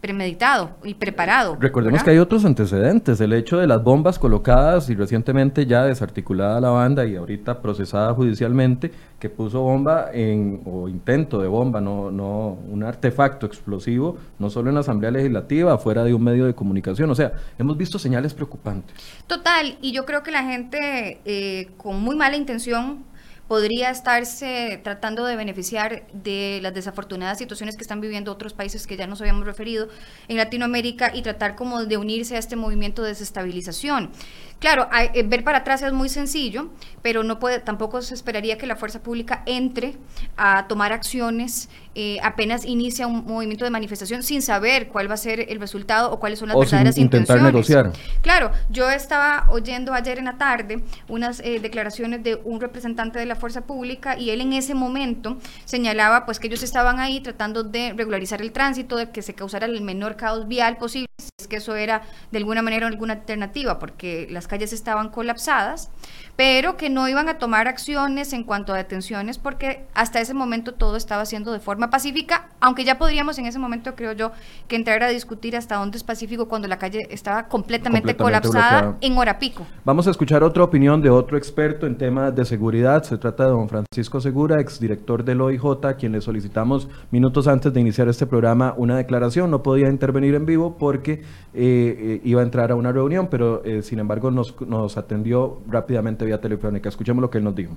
premeditado 0.00 0.70
y 0.82 0.94
preparado. 0.94 1.56
Recordemos 1.60 2.02
que 2.02 2.10
hay 2.10 2.18
otros 2.18 2.44
antecedentes, 2.44 3.20
el 3.20 3.32
hecho 3.32 3.58
de 3.58 3.66
las 3.66 3.82
bombas 3.82 4.18
colocadas 4.18 4.88
y 4.88 4.94
recientemente 4.94 5.66
ya 5.66 5.84
desarticulada 5.84 6.60
la 6.60 6.70
banda 6.70 7.04
y 7.06 7.16
ahorita 7.16 7.60
procesada 7.60 8.14
judicialmente, 8.14 8.90
que 9.18 9.28
puso 9.28 9.60
bomba 9.60 10.06
en, 10.12 10.62
o 10.64 10.88
intento 10.88 11.40
de 11.42 11.48
bomba, 11.48 11.80
no, 11.80 12.10
no 12.10 12.58
un 12.68 12.82
artefacto 12.82 13.44
explosivo, 13.44 14.16
no 14.38 14.48
solo 14.48 14.70
en 14.70 14.74
la 14.74 14.80
Asamblea 14.80 15.10
Legislativa, 15.10 15.76
fuera 15.76 16.04
de 16.04 16.14
un 16.14 16.24
medio 16.24 16.46
de 16.46 16.54
comunicación. 16.54 17.10
O 17.10 17.14
sea, 17.14 17.32
hemos 17.58 17.76
visto 17.76 17.98
señales 17.98 18.32
preocupantes. 18.32 18.96
Total, 19.26 19.76
y 19.82 19.92
yo 19.92 20.06
creo 20.06 20.22
que 20.22 20.30
la 20.30 20.44
gente 20.44 21.20
eh, 21.26 21.68
con 21.76 22.00
muy 22.00 22.16
mala 22.16 22.36
intención 22.36 23.09
podría 23.50 23.90
estarse 23.90 24.78
tratando 24.84 25.26
de 25.26 25.34
beneficiar 25.34 26.06
de 26.12 26.60
las 26.62 26.72
desafortunadas 26.72 27.36
situaciones 27.36 27.74
que 27.74 27.82
están 27.82 28.00
viviendo 28.00 28.30
otros 28.30 28.52
países 28.52 28.86
que 28.86 28.96
ya 28.96 29.08
nos 29.08 29.20
habíamos 29.20 29.44
referido 29.44 29.88
en 30.28 30.36
Latinoamérica 30.36 31.10
y 31.12 31.22
tratar 31.22 31.56
como 31.56 31.84
de 31.84 31.96
unirse 31.96 32.36
a 32.36 32.38
este 32.38 32.54
movimiento 32.54 33.02
de 33.02 33.08
desestabilización. 33.08 34.12
Claro, 34.60 34.88
eh, 35.14 35.22
ver 35.22 35.42
para 35.42 35.58
atrás 35.58 35.80
es 35.80 35.92
muy 35.92 36.10
sencillo, 36.10 36.68
pero 37.00 37.24
no 37.24 37.38
puede, 37.38 37.60
tampoco 37.60 38.02
se 38.02 38.14
esperaría 38.14 38.58
que 38.58 38.66
la 38.66 38.76
fuerza 38.76 39.02
pública 39.02 39.42
entre 39.46 39.96
a 40.36 40.66
tomar 40.68 40.92
acciones 40.92 41.70
eh, 41.94 42.18
apenas 42.22 42.66
inicia 42.66 43.06
un 43.06 43.24
movimiento 43.24 43.64
de 43.64 43.70
manifestación 43.70 44.22
sin 44.22 44.42
saber 44.42 44.88
cuál 44.88 45.10
va 45.10 45.14
a 45.14 45.16
ser 45.16 45.50
el 45.50 45.58
resultado 45.58 46.12
o 46.12 46.20
cuáles 46.20 46.38
son 46.38 46.50
las 46.50 46.58
verdaderas 46.58 46.98
intentar 46.98 47.40
negociar. 47.40 47.92
Claro, 48.20 48.52
yo 48.68 48.90
estaba 48.90 49.46
oyendo 49.48 49.94
ayer 49.94 50.18
en 50.18 50.26
la 50.26 50.36
tarde 50.36 50.84
unas 51.08 51.40
eh, 51.40 51.58
declaraciones 51.58 52.22
de 52.22 52.38
un 52.44 52.60
representante 52.60 53.18
de 53.18 53.24
la 53.24 53.36
fuerza 53.36 53.62
pública 53.62 54.18
y 54.18 54.28
él 54.28 54.42
en 54.42 54.52
ese 54.52 54.74
momento 54.74 55.38
señalaba 55.64 56.26
pues 56.26 56.38
que 56.38 56.48
ellos 56.48 56.62
estaban 56.62 57.00
ahí 57.00 57.20
tratando 57.20 57.64
de 57.64 57.94
regularizar 57.94 58.42
el 58.42 58.52
tránsito, 58.52 58.96
de 58.96 59.10
que 59.10 59.22
se 59.22 59.34
causara 59.34 59.64
el 59.64 59.80
menor 59.80 60.16
caos 60.16 60.46
vial 60.46 60.76
posible 60.76 61.08
que 61.50 61.56
eso 61.56 61.76
era 61.76 62.00
de 62.30 62.38
alguna 62.38 62.62
manera 62.62 62.86
alguna 62.86 63.12
alternativa, 63.12 63.78
porque 63.78 64.26
las 64.30 64.48
calles 64.48 64.72
estaban 64.72 65.10
colapsadas, 65.10 65.90
pero 66.36 66.78
que 66.78 66.88
no 66.88 67.06
iban 67.06 67.28
a 67.28 67.36
tomar 67.36 67.68
acciones 67.68 68.32
en 68.32 68.44
cuanto 68.44 68.72
a 68.72 68.78
detenciones, 68.78 69.36
porque 69.36 69.84
hasta 69.92 70.20
ese 70.20 70.32
momento 70.32 70.72
todo 70.72 70.96
estaba 70.96 71.20
haciendo 71.20 71.52
de 71.52 71.60
forma 71.60 71.90
pacífica, 71.90 72.48
aunque 72.60 72.84
ya 72.84 72.96
podríamos 72.96 73.38
en 73.38 73.44
ese 73.44 73.58
momento, 73.58 73.94
creo 73.94 74.12
yo, 74.12 74.32
que 74.66 74.76
entrar 74.76 75.02
a 75.02 75.08
discutir 75.08 75.56
hasta 75.56 75.76
dónde 75.76 75.98
es 75.98 76.04
pacífico 76.04 76.48
cuando 76.48 76.66
la 76.68 76.78
calle 76.78 77.00
estaba 77.10 77.48
completamente, 77.48 78.16
colapsada 78.16 78.96
en 79.02 79.18
hora 79.18 79.38
pico. 79.38 79.66
Vamos 79.84 80.06
a 80.06 80.10
escuchar 80.10 80.42
otra 80.42 80.64
opinión 80.64 81.02
de 81.02 81.10
otro 81.10 81.36
experto 81.36 81.86
en 81.86 81.98
temas 81.98 82.34
de 82.34 82.44
seguridad. 82.44 83.02
Se 83.02 83.18
trata 83.18 83.44
de 83.44 83.50
don 83.50 83.68
Francisco 83.68 84.20
Segura, 84.20 84.60
exdirector 84.60 85.24
del 85.24 85.40
OIJ, 85.40 85.84
a 85.84 85.94
quien 85.94 86.12
le 86.12 86.20
solicitamos 86.20 86.88
minutos 87.10 87.48
antes 87.48 87.72
de 87.72 87.80
iniciar 87.80 88.08
este 88.08 88.26
programa 88.26 88.74
una 88.76 88.96
declaración. 88.96 89.50
No 89.50 89.62
podía 89.62 89.88
intervenir 89.88 90.34
en 90.34 90.46
vivo 90.46 90.76
porque 90.78 91.22
eh, 91.52 91.96
eh, 91.98 92.20
iba 92.22 92.40
a 92.42 92.44
entrar 92.44 92.70
a 92.70 92.76
una 92.76 92.92
reunión, 92.92 93.26
pero 93.28 93.64
eh, 93.64 93.82
sin 93.82 93.98
embargo 93.98 94.30
nos, 94.30 94.60
nos 94.60 94.96
atendió 94.96 95.60
rápidamente 95.66 96.24
vía 96.24 96.40
telefónica. 96.40 96.88
Escuchemos 96.88 97.20
lo 97.20 97.28
que 97.28 97.38
él 97.38 97.44
nos 97.44 97.56
dijo. 97.56 97.76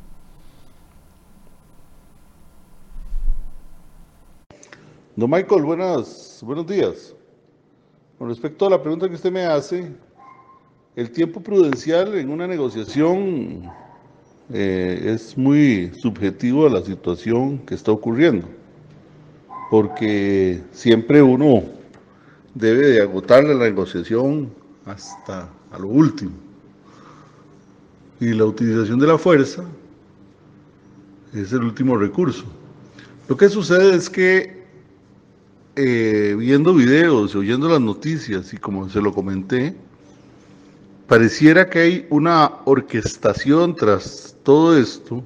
Don 5.16 5.30
Michael, 5.30 5.64
buenas, 5.64 6.42
buenos 6.44 6.68
días. 6.68 7.16
Con 8.20 8.30
respecto 8.30 8.68
a 8.68 8.70
la 8.70 8.82
pregunta 8.82 9.10
que 9.10 9.16
usted 9.16 9.32
me 9.32 9.46
hace, 9.46 9.92
el 10.96 11.12
tiempo 11.12 11.42
prudencial 11.42 12.16
en 12.16 12.30
una 12.30 12.48
negociación 12.48 13.72
es 14.50 15.36
muy 15.36 15.92
subjetivo 15.98 16.68
a 16.68 16.70
la 16.70 16.82
situación 16.82 17.58
que 17.60 17.74
está 17.74 17.92
ocurriendo, 17.92 18.48
porque 19.72 20.62
siempre 20.72 21.24
uno 21.24 21.64
debe 22.54 22.88
de 22.88 23.02
agotar 23.02 23.44
la 23.44 23.56
negociación 23.56 24.50
hasta 24.86 25.50
lo 25.80 25.88
último. 25.88 26.32
Y 28.20 28.34
la 28.34 28.46
utilización 28.46 29.00
de 29.00 29.08
la 29.08 29.18
fuerza 29.18 29.64
es 31.34 31.52
el 31.52 31.64
último 31.64 31.98
recurso. 31.98 32.46
Lo 33.28 33.36
que 33.36 33.50
sucede 33.50 33.96
es 33.96 34.10
que 34.10 34.64
eh, 35.76 36.36
viendo 36.38 36.74
videos, 36.74 37.34
oyendo 37.36 37.68
las 37.68 37.82
noticias 37.82 38.54
y 38.54 38.58
como 38.58 38.90
se 38.90 39.02
lo 39.02 39.14
comenté, 39.14 39.76
pareciera 41.08 41.70
que 41.70 41.80
hay 41.80 42.08
una 42.10 42.60
orquestación 42.66 43.76
tras 43.76 44.36
todo 44.44 44.78
esto. 44.78 45.24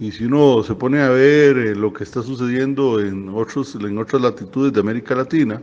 Y 0.00 0.12
si 0.12 0.26
uno 0.26 0.62
se 0.62 0.76
pone 0.76 1.00
a 1.00 1.08
ver 1.08 1.58
eh, 1.58 1.74
lo 1.74 1.92
que 1.92 2.04
está 2.04 2.22
sucediendo 2.22 3.00
en, 3.00 3.28
otros, 3.30 3.74
en 3.74 3.98
otras 3.98 4.22
latitudes 4.22 4.72
de 4.72 4.80
América 4.80 5.14
Latina 5.16 5.60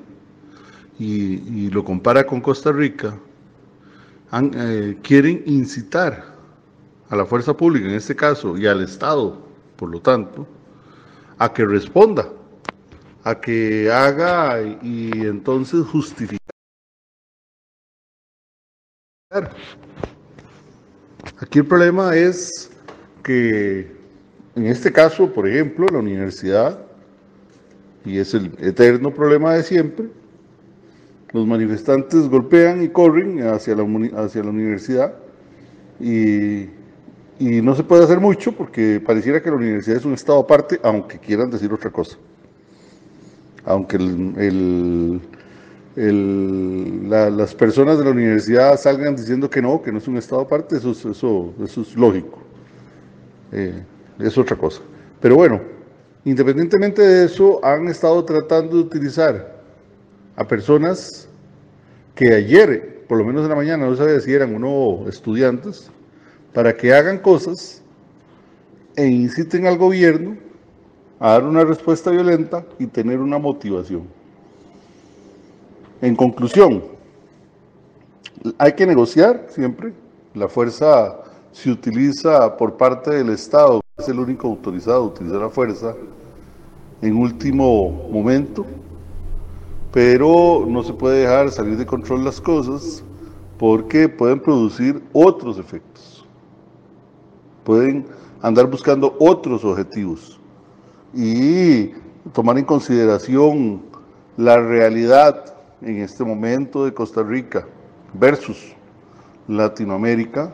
y, 0.99 1.69
lo 1.69 1.83
compara 1.83 2.25
con 2.25 2.41
Costa 2.41 2.71
Rica, 2.71 3.17
eh, 4.33 4.97
quieren 5.01 5.43
incitar 5.45 6.35
a 7.09 7.15
la 7.15 7.25
fuerza 7.25 7.55
pública, 7.55 7.87
en 7.87 7.95
este 7.95 8.15
caso, 8.15 8.57
y 8.57 8.67
al 8.67 8.81
Estado, 8.81 9.41
por 9.77 9.89
lo 9.89 10.01
tanto, 10.01 10.45
a 11.37 11.53
que 11.53 11.65
responda, 11.65 12.29
a 13.23 13.39
que 13.39 13.89
haga 13.91 14.61
y 14.61 15.11
entonces 15.21 15.85
justifique. 15.85 16.39
Aquí 21.39 21.59
el 21.59 21.65
problema 21.65 22.15
es 22.15 22.71
que 23.23 24.04
en 24.55 24.67
este 24.67 24.91
caso, 24.91 25.31
por 25.33 25.47
ejemplo, 25.47 25.85
la 25.91 25.99
universidad, 25.99 26.79
y 28.05 28.19
es 28.19 28.33
el 28.33 28.51
eterno 28.59 29.13
problema 29.13 29.53
de 29.53 29.63
siempre, 29.63 30.07
los 31.33 31.45
manifestantes 31.45 32.29
golpean 32.29 32.81
y 32.81 32.89
corren 32.89 33.45
hacia 33.47 33.75
la, 33.75 33.83
hacia 34.23 34.43
la 34.43 34.49
universidad 34.49 35.13
y, 35.99 36.69
no 37.37 37.75
se 37.75 37.83
puede 37.83 38.05
hacer 38.05 38.21
mucho 38.21 38.53
porque 38.53 39.01
pareciera 39.05 39.43
que 39.43 39.49
la 39.49 39.57
universidad 39.57 39.97
es 39.97 40.05
un 40.05 40.13
estado 40.13 40.39
aparte, 40.39 40.79
aunque 40.81 41.19
quieran 41.19 41.49
decir 41.49 41.73
otra 41.73 41.91
cosa. 41.91 42.15
Aunque 43.65 43.97
el, 43.97 45.19
las 47.09 47.53
personas 47.55 47.97
de 47.97 48.05
la 48.05 48.11
universidad 48.11 48.79
salgan 48.79 49.17
diciendo 49.17 49.49
que 49.49 49.61
no, 49.61 49.81
que 49.81 49.91
no 49.91 49.97
es 49.97 50.07
un 50.07 50.15
estado 50.15 50.41
aparte, 50.43 50.77
eso, 50.77 50.91
eso, 50.91 51.53
eso 51.61 51.81
es 51.81 51.95
lógico. 51.97 52.39
Eh, 53.51 53.83
es 54.19 54.37
otra 54.37 54.55
cosa. 54.55 54.81
Pero 55.21 55.35
bueno, 55.35 55.61
independientemente 56.23 57.01
de 57.01 57.25
eso, 57.25 57.63
han 57.63 57.87
estado 57.87 58.23
tratando 58.25 58.75
de 58.75 58.83
utilizar 58.83 59.55
a 60.35 60.47
personas 60.47 61.27
que 62.13 62.33
ayer, 62.33 63.03
por 63.07 63.17
lo 63.17 63.25
menos 63.25 63.43
en 63.43 63.49
la 63.49 63.55
mañana, 63.55 63.85
no 63.85 63.95
sabía 63.95 64.19
si 64.19 64.33
eran 64.33 64.55
o 64.55 64.59
no 64.59 65.09
estudiantes, 65.09 65.89
para 66.53 66.75
que 66.75 66.93
hagan 66.93 67.19
cosas 67.19 67.81
e 68.95 69.05
inciten 69.07 69.67
al 69.67 69.77
gobierno 69.77 70.37
a 71.19 71.31
dar 71.31 71.43
una 71.43 71.63
respuesta 71.63 72.11
violenta 72.11 72.65
y 72.79 72.87
tener 72.87 73.19
una 73.19 73.37
motivación. 73.37 74.07
En 76.01 76.15
conclusión, 76.15 76.83
hay 78.57 78.73
que 78.73 78.85
negociar 78.85 79.47
siempre. 79.49 79.93
La 80.33 80.47
fuerza 80.47 81.17
se 81.51 81.71
utiliza 81.71 82.55
por 82.57 82.77
parte 82.77 83.11
del 83.11 83.29
Estado, 83.29 83.81
es 83.97 84.09
el 84.09 84.19
único 84.19 84.49
autorizado 84.49 84.97
a 84.97 85.07
utilizar 85.07 85.39
la 85.39 85.49
fuerza 85.49 85.95
en 87.01 87.15
último 87.15 88.09
momento, 88.11 88.65
pero 89.93 90.65
no 90.67 90.83
se 90.83 90.91
puede 90.91 91.21
dejar 91.21 91.49
salir 91.49 91.77
de 91.77 91.85
control 91.85 92.25
las 92.25 92.41
cosas 92.41 93.05
porque 93.57 94.09
pueden 94.09 94.41
producir 94.41 95.01
otros 95.13 95.57
efectos, 95.57 96.25
pueden 97.63 98.05
andar 98.41 98.69
buscando 98.69 99.15
otros 99.17 99.63
objetivos 99.63 100.41
y 101.13 101.91
tomar 102.33 102.57
en 102.57 102.65
consideración 102.65 103.81
la 104.35 104.57
realidad 104.57 105.55
en 105.81 106.01
este 106.01 106.25
momento 106.25 106.83
de 106.83 106.93
Costa 106.93 107.23
Rica 107.23 107.65
versus 108.13 108.75
Latinoamérica 109.47 110.51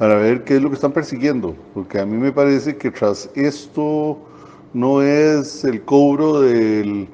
para 0.00 0.16
ver 0.16 0.44
qué 0.44 0.56
es 0.56 0.62
lo 0.62 0.70
que 0.70 0.76
están 0.76 0.92
persiguiendo, 0.92 1.54
porque 1.74 2.00
a 2.00 2.06
mí 2.06 2.16
me 2.16 2.32
parece 2.32 2.74
que 2.74 2.90
tras 2.90 3.28
esto 3.34 4.18
no 4.72 5.02
es 5.02 5.62
el 5.62 5.82
cobro 5.82 6.40
de, 6.40 7.06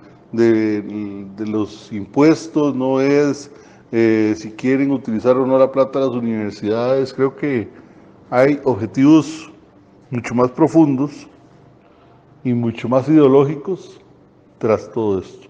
los 1.38 1.92
impuestos, 1.92 2.76
no 2.76 3.00
es 3.00 3.50
eh, 3.90 4.36
si 4.36 4.52
quieren 4.52 4.92
utilizar 4.92 5.36
o 5.36 5.44
no 5.44 5.58
la 5.58 5.72
plata 5.72 5.98
de 5.98 6.06
las 6.06 6.14
universidades. 6.14 7.12
Creo 7.12 7.34
que 7.34 7.68
hay 8.30 8.60
objetivos 8.62 9.50
mucho 10.12 10.36
más 10.36 10.52
profundos 10.52 11.26
y 12.44 12.54
mucho 12.54 12.88
más 12.88 13.08
ideológicos 13.08 14.00
tras 14.58 14.88
todo 14.92 15.18
esto. 15.18 15.45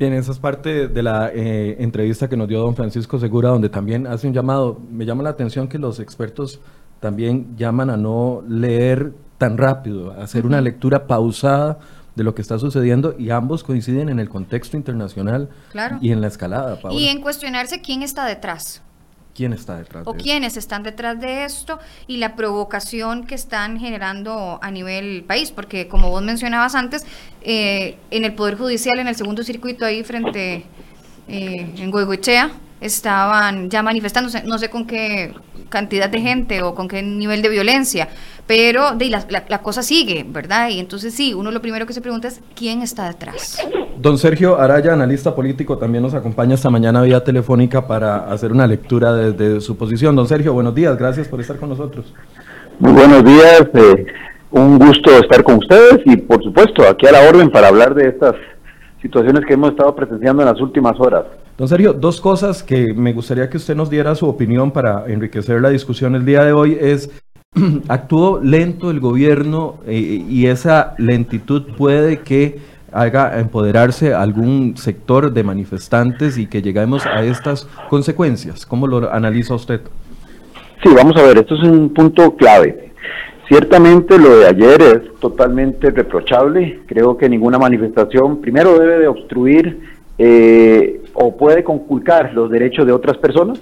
Bien, 0.00 0.14
esa 0.14 0.32
es 0.32 0.38
parte 0.38 0.88
de 0.88 1.02
la 1.02 1.28
eh, 1.28 1.76
entrevista 1.78 2.26
que 2.26 2.34
nos 2.34 2.48
dio 2.48 2.60
don 2.60 2.74
Francisco 2.74 3.18
Segura, 3.18 3.50
donde 3.50 3.68
también 3.68 4.06
hace 4.06 4.26
un 4.26 4.32
llamado. 4.32 4.80
Me 4.90 5.04
llama 5.04 5.22
la 5.22 5.28
atención 5.28 5.68
que 5.68 5.78
los 5.78 6.00
expertos 6.00 6.58
también 7.00 7.54
llaman 7.58 7.90
a 7.90 7.98
no 7.98 8.42
leer 8.48 9.12
tan 9.36 9.58
rápido, 9.58 10.12
a 10.12 10.22
hacer 10.22 10.46
una 10.46 10.62
lectura 10.62 11.06
pausada 11.06 11.80
de 12.16 12.24
lo 12.24 12.34
que 12.34 12.40
está 12.40 12.58
sucediendo 12.58 13.14
y 13.18 13.28
ambos 13.28 13.62
coinciden 13.62 14.08
en 14.08 14.20
el 14.20 14.30
contexto 14.30 14.78
internacional 14.78 15.50
y 16.00 16.12
en 16.12 16.22
la 16.22 16.28
escalada. 16.28 16.78
Y 16.92 17.08
en 17.08 17.20
cuestionarse 17.20 17.82
quién 17.82 18.02
está 18.02 18.24
detrás. 18.24 18.82
¿Quién 19.34 19.52
está 19.52 19.76
detrás? 19.76 20.06
O 20.06 20.14
quiénes 20.14 20.56
están 20.56 20.82
detrás 20.82 21.20
de 21.20 21.44
esto 21.44 21.78
y 22.06 22.16
la 22.16 22.36
provocación 22.36 23.26
que 23.26 23.34
están 23.34 23.78
generando 23.78 24.58
a 24.60 24.70
nivel 24.70 25.24
país, 25.26 25.50
porque 25.50 25.88
como 25.88 26.10
vos 26.10 26.22
mencionabas 26.22 26.74
antes, 26.74 27.06
eh, 27.42 27.96
en 28.10 28.24
el 28.24 28.34
Poder 28.34 28.56
Judicial, 28.56 28.98
en 28.98 29.08
el 29.08 29.14
segundo 29.14 29.42
circuito 29.42 29.84
ahí 29.84 30.02
frente 30.02 30.64
eh, 31.28 31.74
en 31.76 31.90
Goigoechea, 31.90 32.50
estaban 32.80 33.70
ya 33.70 33.82
manifestándose, 33.82 34.42
no 34.42 34.58
sé 34.58 34.68
con 34.68 34.86
qué 34.86 35.32
cantidad 35.70 36.10
de 36.10 36.20
gente 36.20 36.62
o 36.62 36.74
con 36.74 36.88
qué 36.88 37.02
nivel 37.02 37.40
de 37.40 37.48
violencia, 37.48 38.08
pero 38.46 38.94
de, 38.94 39.08
la, 39.08 39.24
la, 39.48 39.58
cosa 39.62 39.82
sigue, 39.82 40.26
¿verdad? 40.28 40.68
Y 40.68 40.78
entonces 40.78 41.14
sí, 41.14 41.32
uno 41.32 41.50
lo 41.50 41.62
primero 41.62 41.86
que 41.86 41.94
se 41.94 42.02
pregunta 42.02 42.28
es 42.28 42.40
quién 42.54 42.82
está 42.82 43.08
detrás. 43.08 43.58
Don 43.96 44.18
Sergio 44.18 44.58
Araya, 44.58 44.92
analista 44.92 45.34
político, 45.34 45.78
también 45.78 46.02
nos 46.02 46.14
acompaña 46.14 46.54
esta 46.54 46.68
mañana 46.68 47.00
vía 47.02 47.24
telefónica 47.24 47.86
para 47.86 48.30
hacer 48.30 48.52
una 48.52 48.66
lectura 48.66 49.14
desde 49.14 49.60
su 49.60 49.76
posición. 49.76 50.14
Don 50.16 50.26
Sergio, 50.26 50.52
buenos 50.52 50.74
días, 50.74 50.98
gracias 50.98 51.28
por 51.28 51.40
estar 51.40 51.56
con 51.56 51.70
nosotros. 51.70 52.12
Muy 52.78 52.92
buenos 52.92 53.24
días, 53.24 53.62
eh, 53.74 54.06
un 54.50 54.78
gusto 54.78 55.10
estar 55.18 55.42
con 55.42 55.56
ustedes 55.56 56.00
y 56.06 56.16
por 56.16 56.42
supuesto 56.42 56.82
aquí 56.88 57.06
a 57.06 57.12
la 57.12 57.28
orden 57.28 57.50
para 57.50 57.68
hablar 57.68 57.94
de 57.94 58.08
estas 58.08 58.34
situaciones 59.00 59.44
que 59.46 59.54
hemos 59.54 59.70
estado 59.70 59.94
presenciando 59.94 60.42
en 60.42 60.48
las 60.48 60.60
últimas 60.60 60.98
horas. 60.98 61.24
Don 61.60 61.68
Sergio, 61.68 61.92
dos 61.92 62.22
cosas 62.22 62.62
que 62.62 62.94
me 62.94 63.12
gustaría 63.12 63.50
que 63.50 63.58
usted 63.58 63.76
nos 63.76 63.90
diera 63.90 64.14
su 64.14 64.26
opinión 64.26 64.70
para 64.70 65.04
enriquecer 65.08 65.60
la 65.60 65.68
discusión 65.68 66.14
el 66.14 66.24
día 66.24 66.42
de 66.42 66.54
hoy 66.54 66.78
es, 66.80 67.10
actuó 67.88 68.40
lento 68.42 68.90
el 68.90 68.98
gobierno 68.98 69.76
eh, 69.86 70.24
y 70.26 70.46
esa 70.46 70.94
lentitud 70.96 71.64
puede 71.76 72.20
que 72.20 72.60
haga 72.92 73.38
empoderarse 73.38 74.14
algún 74.14 74.78
sector 74.78 75.34
de 75.34 75.42
manifestantes 75.42 76.38
y 76.38 76.46
que 76.46 76.62
lleguemos 76.62 77.04
a 77.04 77.24
estas 77.24 77.68
consecuencias. 77.90 78.64
¿Cómo 78.64 78.86
lo 78.86 79.12
analiza 79.12 79.52
usted? 79.52 79.82
Sí, 80.82 80.88
vamos 80.96 81.14
a 81.18 81.24
ver, 81.24 81.36
esto 81.36 81.56
es 81.56 81.62
un 81.62 81.92
punto 81.92 82.36
clave. 82.36 82.90
Ciertamente 83.48 84.18
lo 84.18 84.38
de 84.38 84.46
ayer 84.46 84.80
es 84.80 85.14
totalmente 85.20 85.90
reprochable. 85.90 86.80
Creo 86.86 87.18
que 87.18 87.28
ninguna 87.28 87.58
manifestación, 87.58 88.40
primero, 88.40 88.78
debe 88.78 88.98
de 89.00 89.08
obstruir 89.08 89.99
eh, 90.22 91.00
o 91.14 91.34
puede 91.34 91.64
conculcar 91.64 92.34
los 92.34 92.50
derechos 92.50 92.84
de 92.84 92.92
otras 92.92 93.16
personas. 93.16 93.58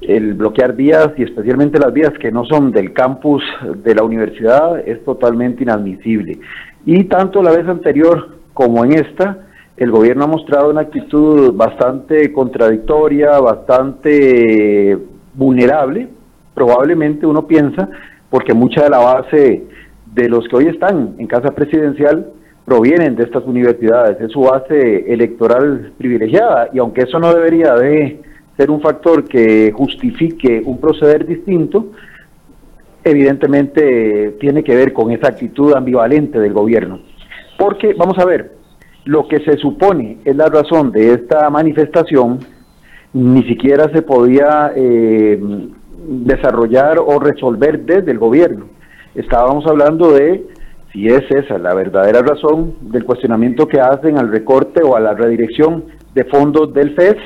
El 0.00 0.34
bloquear 0.34 0.74
vías 0.74 1.10
y 1.16 1.22
especialmente 1.22 1.78
las 1.78 1.92
vías 1.92 2.10
que 2.18 2.32
no 2.32 2.44
son 2.44 2.72
del 2.72 2.92
campus 2.92 3.44
de 3.76 3.94
la 3.94 4.02
universidad 4.02 4.80
es 4.80 5.04
totalmente 5.04 5.62
inadmisible. 5.62 6.40
Y 6.84 7.04
tanto 7.04 7.44
la 7.44 7.52
vez 7.52 7.68
anterior 7.68 8.38
como 8.52 8.84
en 8.84 8.94
esta, 8.94 9.46
el 9.76 9.92
gobierno 9.92 10.24
ha 10.24 10.26
mostrado 10.26 10.70
una 10.70 10.80
actitud 10.80 11.52
bastante 11.54 12.32
contradictoria, 12.32 13.38
bastante 13.38 14.98
vulnerable. 15.32 16.08
Probablemente 16.54 17.24
uno 17.24 17.46
piensa, 17.46 17.88
porque 18.30 18.52
mucha 18.52 18.82
de 18.82 18.90
la 18.90 18.98
base 18.98 19.64
de 20.12 20.28
los 20.28 20.48
que 20.48 20.56
hoy 20.56 20.66
están 20.66 21.14
en 21.18 21.28
casa 21.28 21.52
presidencial 21.54 22.32
provienen 22.64 23.14
de 23.14 23.24
estas 23.24 23.44
universidades, 23.44 24.20
es 24.20 24.32
su 24.32 24.40
base 24.40 25.12
electoral 25.12 25.92
privilegiada 25.98 26.70
y 26.72 26.78
aunque 26.78 27.02
eso 27.02 27.18
no 27.18 27.34
debería 27.34 27.74
de 27.74 28.22
ser 28.56 28.70
un 28.70 28.80
factor 28.80 29.24
que 29.24 29.72
justifique 29.72 30.62
un 30.64 30.78
proceder 30.78 31.26
distinto, 31.26 31.90
evidentemente 33.02 34.36
tiene 34.40 34.64
que 34.64 34.74
ver 34.74 34.92
con 34.92 35.10
esa 35.10 35.28
actitud 35.28 35.74
ambivalente 35.74 36.38
del 36.38 36.52
gobierno. 36.52 37.00
Porque, 37.58 37.92
vamos 37.94 38.18
a 38.18 38.24
ver, 38.24 38.52
lo 39.04 39.28
que 39.28 39.40
se 39.40 39.58
supone 39.58 40.18
es 40.24 40.34
la 40.34 40.46
razón 40.46 40.90
de 40.90 41.12
esta 41.12 41.50
manifestación, 41.50 42.38
ni 43.12 43.42
siquiera 43.44 43.90
se 43.92 44.02
podía 44.02 44.72
eh, 44.74 45.38
desarrollar 46.08 46.98
o 46.98 47.18
resolver 47.18 47.80
desde 47.80 48.10
el 48.10 48.18
gobierno. 48.18 48.66
Estábamos 49.14 49.66
hablando 49.66 50.12
de 50.12 50.44
si 50.94 51.08
es 51.08 51.22
esa 51.28 51.58
la 51.58 51.74
verdadera 51.74 52.22
razón 52.22 52.74
del 52.80 53.04
cuestionamiento 53.04 53.66
que 53.66 53.80
hacen 53.80 54.16
al 54.16 54.30
recorte 54.30 54.80
o 54.84 54.94
a 54.94 55.00
la 55.00 55.12
redirección 55.12 55.86
de 56.14 56.24
fondos 56.26 56.72
del 56.72 56.94
FES, 56.94 57.16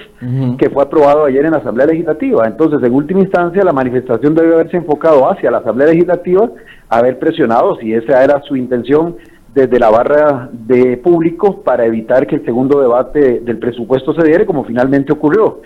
que 0.57 0.71
fue 0.71 0.83
aprobado 0.83 1.27
ayer 1.27 1.45
en 1.45 1.51
la 1.51 1.59
Asamblea 1.59 1.87
Legislativa. 1.87 2.47
Entonces, 2.47 2.81
en 2.83 2.95
última 2.95 3.21
instancia, 3.21 3.63
la 3.63 3.75
manifestación 3.75 4.35
debe 4.35 4.55
haberse 4.55 4.79
enfocado 4.79 5.31
hacia 5.31 5.51
la 5.51 5.59
Asamblea 5.59 5.89
Legislativa, 5.89 6.51
haber 6.89 7.19
presionado, 7.19 7.77
si 7.77 7.93
esa 7.93 8.25
era 8.25 8.41
su 8.49 8.57
intención, 8.57 9.17
desde 9.55 9.79
la 9.79 9.91
barra 9.91 10.49
de 10.51 10.97
público 10.97 11.63
para 11.63 11.85
evitar 11.85 12.27
que 12.27 12.37
el 12.37 12.45
segundo 12.47 12.81
debate 12.81 13.41
del 13.41 13.59
presupuesto 13.59 14.15
se 14.15 14.27
diera 14.27 14.47
como 14.47 14.65
finalmente 14.65 15.13
ocurrió. 15.13 15.61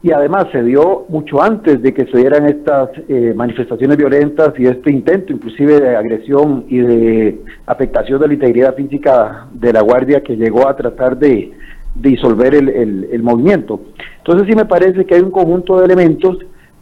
Y 0.00 0.12
además 0.12 0.46
se 0.52 0.62
dio 0.62 1.06
mucho 1.08 1.42
antes 1.42 1.82
de 1.82 1.92
que 1.92 2.06
se 2.06 2.18
dieran 2.18 2.46
estas 2.46 2.90
eh, 3.08 3.32
manifestaciones 3.34 3.96
violentas 3.96 4.52
y 4.56 4.66
este 4.66 4.92
intento 4.92 5.32
inclusive 5.32 5.80
de 5.80 5.96
agresión 5.96 6.66
y 6.68 6.78
de 6.78 7.40
afectación 7.66 8.20
de 8.20 8.28
la 8.28 8.34
integridad 8.34 8.76
física 8.76 9.48
de 9.52 9.72
la 9.72 9.80
Guardia 9.80 10.22
que 10.22 10.36
llegó 10.36 10.68
a 10.68 10.76
tratar 10.76 11.18
de, 11.18 11.52
disolver 11.94 12.54
el, 12.54 13.08
el 13.10 13.22
movimiento. 13.22 13.80
Entonces 14.18 14.46
sí 14.48 14.54
me 14.54 14.66
parece 14.66 15.04
que 15.04 15.16
hay 15.16 15.20
un 15.20 15.30
conjunto 15.30 15.78
de 15.78 15.86
elementos 15.86 16.38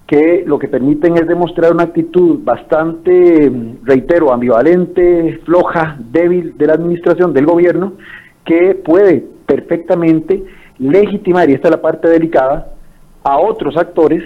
que 0.06 0.44
lo 0.46 0.58
que 0.58 0.68
permiten 0.68 1.16
es 1.16 1.26
demostrar 1.26 1.72
una 1.72 1.84
actitud 1.84 2.38
bastante, 2.44 3.50
reitero, 3.82 4.32
ambivalente, 4.32 5.40
floja, 5.44 5.96
débil 6.12 6.56
de 6.56 6.66
la 6.66 6.74
administración 6.74 7.32
del 7.32 7.46
gobierno, 7.46 7.94
que 8.44 8.76
puede 8.76 9.24
perfectamente 9.46 10.44
legitimar, 10.78 11.50
y 11.50 11.54
esta 11.54 11.68
es 11.68 11.72
la 11.72 11.82
parte 11.82 12.08
delicada, 12.08 12.74
a 13.26 13.38
otros 13.38 13.76
actores 13.76 14.22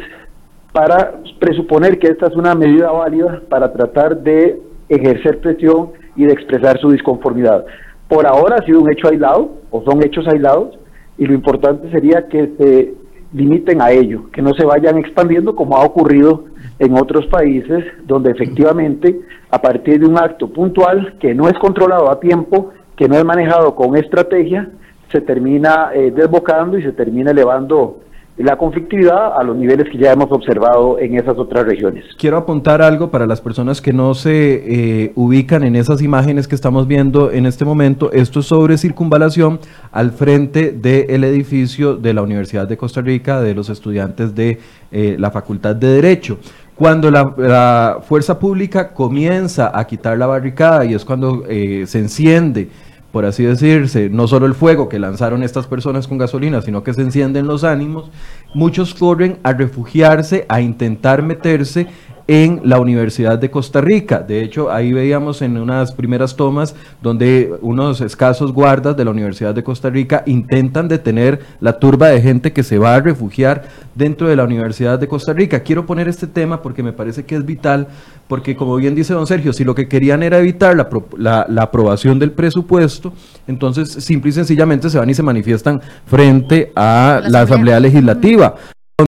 para 0.72 1.14
presuponer 1.38 1.98
que 1.98 2.08
esta 2.08 2.26
es 2.26 2.36
una 2.36 2.54
medida 2.54 2.92
válida 2.92 3.40
para 3.48 3.72
tratar 3.72 4.20
de 4.20 4.60
ejercer 4.90 5.40
presión 5.40 5.92
y 6.14 6.24
de 6.24 6.32
expresar 6.32 6.78
su 6.78 6.90
disconformidad. 6.90 7.64
Por 8.08 8.26
ahora 8.26 8.56
ha 8.56 8.66
sido 8.66 8.80
un 8.80 8.92
hecho 8.92 9.08
aislado, 9.08 9.52
o 9.70 9.82
son 9.84 10.04
hechos 10.04 10.28
aislados, 10.28 10.78
y 11.16 11.24
lo 11.24 11.32
importante 11.32 11.90
sería 11.90 12.28
que 12.28 12.50
se 12.58 12.94
limiten 13.32 13.80
a 13.80 13.90
ello, 13.90 14.30
que 14.32 14.42
no 14.42 14.52
se 14.52 14.66
vayan 14.66 14.98
expandiendo 14.98 15.56
como 15.56 15.76
ha 15.76 15.84
ocurrido 15.84 16.44
en 16.78 16.94
otros 16.94 17.26
países 17.26 17.84
donde 18.06 18.32
efectivamente 18.32 19.18
a 19.50 19.60
partir 19.62 20.00
de 20.00 20.06
un 20.06 20.18
acto 20.18 20.48
puntual 20.48 21.14
que 21.20 21.34
no 21.34 21.48
es 21.48 21.58
controlado 21.58 22.10
a 22.10 22.20
tiempo, 22.20 22.70
que 22.96 23.08
no 23.08 23.16
es 23.16 23.24
manejado 23.24 23.74
con 23.74 23.96
estrategia, 23.96 24.68
se 25.10 25.20
termina 25.20 25.90
eh, 25.94 26.12
desbocando 26.14 26.76
y 26.76 26.82
se 26.82 26.92
termina 26.92 27.30
elevando 27.30 28.00
la 28.36 28.56
conflictividad 28.56 29.38
a 29.38 29.42
los 29.42 29.56
niveles 29.56 29.88
que 29.90 29.98
ya 29.98 30.12
hemos 30.12 30.32
observado 30.32 30.98
en 30.98 31.16
esas 31.16 31.36
otras 31.36 31.66
regiones. 31.66 32.04
Quiero 32.18 32.38
apuntar 32.38 32.80
algo 32.80 33.10
para 33.10 33.26
las 33.26 33.40
personas 33.40 33.80
que 33.80 33.92
no 33.92 34.14
se 34.14 35.04
eh, 35.04 35.12
ubican 35.14 35.62
en 35.62 35.76
esas 35.76 36.00
imágenes 36.00 36.48
que 36.48 36.54
estamos 36.54 36.86
viendo 36.86 37.30
en 37.30 37.44
este 37.44 37.64
momento. 37.64 38.10
Esto 38.12 38.40
es 38.40 38.46
sobre 38.46 38.78
circunvalación 38.78 39.60
al 39.92 40.12
frente 40.12 40.72
del 40.72 41.24
edificio 41.24 41.96
de 41.96 42.14
la 42.14 42.22
Universidad 42.22 42.66
de 42.66 42.76
Costa 42.76 43.02
Rica 43.02 43.40
de 43.40 43.54
los 43.54 43.68
estudiantes 43.68 44.34
de 44.34 44.58
eh, 44.90 45.16
la 45.18 45.30
Facultad 45.30 45.76
de 45.76 45.88
Derecho. 45.88 46.38
Cuando 46.74 47.10
la, 47.10 47.98
fuerza 48.08 48.38
pública 48.38 48.94
comienza 48.94 49.70
a 49.78 49.86
quitar 49.86 50.16
la 50.16 50.26
barricada 50.26 50.86
y 50.86 50.94
es 50.94 51.04
cuando 51.04 51.44
eh, 51.46 51.84
se 51.86 51.98
enciende 51.98 52.70
por 53.12 53.24
así 53.24 53.44
decirse, 53.44 54.08
no 54.08 54.28
solo 54.28 54.46
el 54.46 54.54
fuego 54.54 54.88
que 54.88 54.98
lanzaron 54.98 55.42
estas 55.42 55.66
personas 55.66 56.06
con 56.06 56.18
gasolina, 56.18 56.62
sino 56.62 56.84
que 56.84 56.94
se 56.94 57.02
encienden 57.02 57.46
los 57.46 57.64
ánimos, 57.64 58.10
muchos 58.54 58.94
corren 58.94 59.38
a 59.42 59.52
refugiarse, 59.52 60.46
a 60.48 60.60
intentar 60.60 61.22
meterse 61.22 61.88
en 62.30 62.60
la 62.62 62.78
Universidad 62.78 63.40
de 63.40 63.50
Costa 63.50 63.80
Rica. 63.80 64.20
De 64.20 64.40
hecho, 64.40 64.70
ahí 64.70 64.92
veíamos 64.92 65.42
en 65.42 65.56
unas 65.56 65.90
primeras 65.90 66.36
tomas 66.36 66.76
donde 67.02 67.52
unos 67.60 68.00
escasos 68.00 68.52
guardas 68.52 68.96
de 68.96 69.04
la 69.04 69.10
Universidad 69.10 69.52
de 69.52 69.64
Costa 69.64 69.90
Rica 69.90 70.22
intentan 70.26 70.86
detener 70.86 71.40
la 71.58 71.80
turba 71.80 72.06
de 72.06 72.22
gente 72.22 72.52
que 72.52 72.62
se 72.62 72.78
va 72.78 72.94
a 72.94 73.00
refugiar 73.00 73.64
dentro 73.96 74.28
de 74.28 74.36
la 74.36 74.44
Universidad 74.44 74.96
de 75.00 75.08
Costa 75.08 75.32
Rica. 75.32 75.64
Quiero 75.64 75.86
poner 75.86 76.06
este 76.06 76.28
tema 76.28 76.62
porque 76.62 76.84
me 76.84 76.92
parece 76.92 77.24
que 77.24 77.34
es 77.34 77.44
vital, 77.44 77.88
porque 78.28 78.54
como 78.54 78.76
bien 78.76 78.94
dice 78.94 79.12
don 79.12 79.26
Sergio, 79.26 79.52
si 79.52 79.64
lo 79.64 79.74
que 79.74 79.88
querían 79.88 80.22
era 80.22 80.38
evitar 80.38 80.76
la, 80.76 81.46
la 81.48 81.62
aprobación 81.62 82.20
del 82.20 82.30
presupuesto, 82.30 83.12
entonces 83.48 83.90
simple 83.90 84.30
y 84.30 84.34
sencillamente 84.34 84.88
se 84.88 84.98
van 85.00 85.10
y 85.10 85.14
se 85.14 85.24
manifiestan 85.24 85.80
frente 86.06 86.70
a 86.76 87.22
la, 87.28 87.40
Asamblea 87.40 87.80
Legislativa 87.80 88.54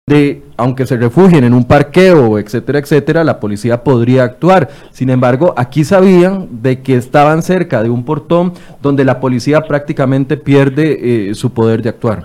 donde, 0.06 0.42
aunque 0.56 0.86
se 0.86 0.96
refugien 0.96 1.44
en 1.44 1.54
un 1.54 1.64
parqueo, 1.64 2.38
etcétera, 2.38 2.78
etcétera, 2.78 3.24
la 3.24 3.40
policía 3.40 3.82
podría 3.82 4.24
actuar. 4.24 4.68
Sin 4.90 5.10
embargo, 5.10 5.54
aquí 5.56 5.84
sabían 5.84 6.62
de 6.62 6.82
que 6.82 6.96
estaban 6.96 7.42
cerca 7.42 7.82
de 7.82 7.90
un 7.90 8.04
portón 8.04 8.52
donde 8.80 9.04
la 9.04 9.20
policía 9.20 9.62
prácticamente 9.62 10.36
pierde 10.36 11.30
eh, 11.30 11.34
su 11.34 11.52
poder 11.52 11.82
de 11.82 11.90
actuar. 11.90 12.24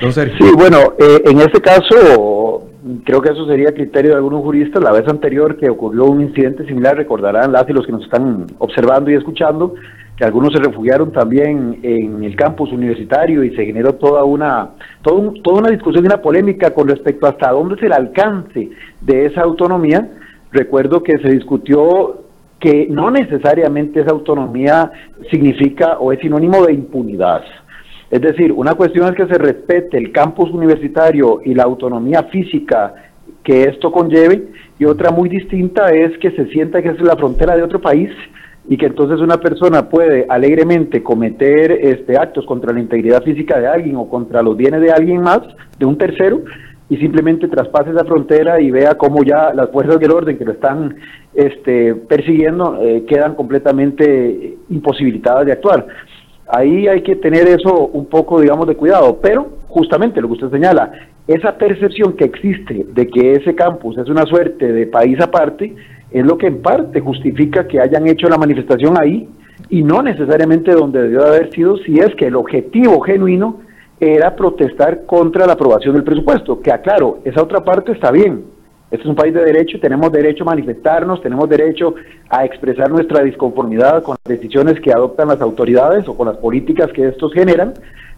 Sí, 0.00 0.50
bueno, 0.56 0.94
eh, 0.98 1.22
en 1.26 1.40
este 1.40 1.60
caso, 1.60 2.68
creo 3.04 3.20
que 3.20 3.32
eso 3.32 3.46
sería 3.46 3.74
criterio 3.74 4.12
de 4.12 4.16
algunos 4.16 4.42
juristas. 4.42 4.82
La 4.82 4.92
vez 4.92 5.06
anterior 5.08 5.56
que 5.58 5.68
ocurrió 5.68 6.04
un 6.06 6.22
incidente 6.22 6.64
similar, 6.66 6.96
recordarán 6.96 7.52
las 7.52 7.68
y 7.68 7.72
los 7.72 7.84
que 7.84 7.92
nos 7.92 8.04
están 8.04 8.46
observando 8.58 9.10
y 9.10 9.14
escuchando, 9.14 9.74
algunos 10.24 10.52
se 10.52 10.60
refugiaron 10.60 11.12
también 11.12 11.78
en 11.82 12.22
el 12.22 12.36
campus 12.36 12.72
universitario 12.72 13.42
y 13.42 13.54
se 13.56 13.64
generó 13.64 13.94
toda 13.94 14.24
una, 14.24 14.70
toda 15.02 15.58
una 15.58 15.70
discusión 15.70 16.04
y 16.04 16.08
una 16.08 16.20
polémica 16.20 16.74
con 16.74 16.88
respecto 16.88 17.26
hasta 17.26 17.50
dónde 17.50 17.76
es 17.76 17.82
el 17.82 17.92
alcance 17.92 18.68
de 19.00 19.26
esa 19.26 19.42
autonomía. 19.42 20.10
Recuerdo 20.52 21.02
que 21.02 21.18
se 21.18 21.30
discutió 21.30 22.24
que 22.58 22.86
no 22.90 23.10
necesariamente 23.10 24.00
esa 24.00 24.10
autonomía 24.10 24.90
significa 25.30 25.98
o 25.98 26.12
es 26.12 26.20
sinónimo 26.20 26.66
de 26.66 26.74
impunidad. 26.74 27.42
Es 28.10 28.20
decir, 28.20 28.52
una 28.52 28.74
cuestión 28.74 29.08
es 29.08 29.14
que 29.14 29.32
se 29.32 29.38
respete 29.38 29.96
el 29.96 30.12
campus 30.12 30.50
universitario 30.50 31.40
y 31.44 31.54
la 31.54 31.62
autonomía 31.62 32.24
física 32.24 32.94
que 33.42 33.62
esto 33.62 33.90
conlleve, 33.90 34.48
y 34.78 34.84
otra 34.84 35.10
muy 35.10 35.28
distinta 35.28 35.86
es 35.92 36.16
que 36.18 36.30
se 36.32 36.46
sienta 36.48 36.82
que 36.82 36.90
es 36.90 37.00
la 37.00 37.16
frontera 37.16 37.56
de 37.56 37.62
otro 37.62 37.80
país 37.80 38.10
y 38.68 38.76
que 38.76 38.86
entonces 38.86 39.20
una 39.20 39.38
persona 39.38 39.88
puede 39.88 40.26
alegremente 40.28 41.02
cometer 41.02 41.72
este 41.72 42.16
actos 42.16 42.46
contra 42.46 42.72
la 42.72 42.80
integridad 42.80 43.22
física 43.22 43.58
de 43.58 43.66
alguien 43.66 43.96
o 43.96 44.08
contra 44.08 44.42
los 44.42 44.56
bienes 44.56 44.80
de 44.80 44.92
alguien 44.92 45.22
más, 45.22 45.40
de 45.78 45.86
un 45.86 45.96
tercero, 45.96 46.42
y 46.88 46.96
simplemente 46.96 47.46
traspase 47.46 47.90
esa 47.90 48.04
frontera 48.04 48.60
y 48.60 48.70
vea 48.70 48.96
cómo 48.96 49.22
ya 49.22 49.54
las 49.54 49.70
fuerzas 49.70 50.00
del 50.00 50.10
orden 50.10 50.36
que 50.36 50.44
lo 50.44 50.52
están 50.52 50.96
este, 51.34 51.94
persiguiendo 51.94 52.82
eh, 52.82 53.04
quedan 53.06 53.36
completamente 53.36 54.56
imposibilitadas 54.68 55.46
de 55.46 55.52
actuar. 55.52 55.86
Ahí 56.48 56.88
hay 56.88 57.02
que 57.02 57.14
tener 57.14 57.46
eso 57.46 57.86
un 57.92 58.06
poco, 58.06 58.40
digamos, 58.40 58.66
de 58.66 58.74
cuidado, 58.74 59.20
pero 59.22 59.48
justamente 59.68 60.20
lo 60.20 60.26
que 60.26 60.34
usted 60.34 60.50
señala, 60.50 60.90
esa 61.28 61.56
percepción 61.56 62.14
que 62.14 62.24
existe 62.24 62.86
de 62.92 63.06
que 63.06 63.34
ese 63.34 63.54
campus 63.54 63.96
es 63.96 64.08
una 64.08 64.26
suerte 64.26 64.72
de 64.72 64.88
país 64.88 65.20
aparte, 65.20 65.72
es 66.10 66.24
lo 66.24 66.36
que 66.38 66.48
en 66.48 66.62
parte 66.62 67.00
justifica 67.00 67.66
que 67.66 67.80
hayan 67.80 68.06
hecho 68.08 68.28
la 68.28 68.38
manifestación 68.38 69.00
ahí 69.00 69.28
y 69.68 69.82
no 69.82 70.02
necesariamente 70.02 70.72
donde 70.72 71.02
debió 71.02 71.24
haber 71.24 71.52
sido 71.52 71.76
si 71.78 71.98
es 71.98 72.14
que 72.16 72.26
el 72.26 72.36
objetivo 72.36 73.00
genuino 73.00 73.60
era 74.00 74.34
protestar 74.34 75.04
contra 75.04 75.46
la 75.46 75.52
aprobación 75.52 75.94
del 75.94 76.04
presupuesto. 76.04 76.60
Que 76.60 76.72
aclaro, 76.72 77.18
esa 77.24 77.42
otra 77.42 77.62
parte 77.62 77.92
está 77.92 78.10
bien. 78.10 78.44
Este 78.90 79.04
es 79.04 79.08
un 79.08 79.14
país 79.14 79.32
de 79.32 79.44
derecho 79.44 79.78
tenemos 79.78 80.10
derecho 80.10 80.42
a 80.42 80.46
manifestarnos, 80.46 81.22
tenemos 81.22 81.48
derecho 81.48 81.94
a 82.28 82.44
expresar 82.44 82.90
nuestra 82.90 83.22
disconformidad 83.22 84.02
con 84.02 84.16
las 84.24 84.36
decisiones 84.36 84.80
que 84.80 84.92
adoptan 84.92 85.28
las 85.28 85.40
autoridades 85.40 86.08
o 86.08 86.16
con 86.16 86.26
las 86.26 86.38
políticas 86.38 86.90
que 86.92 87.06
estos 87.06 87.32
generan, 87.32 87.74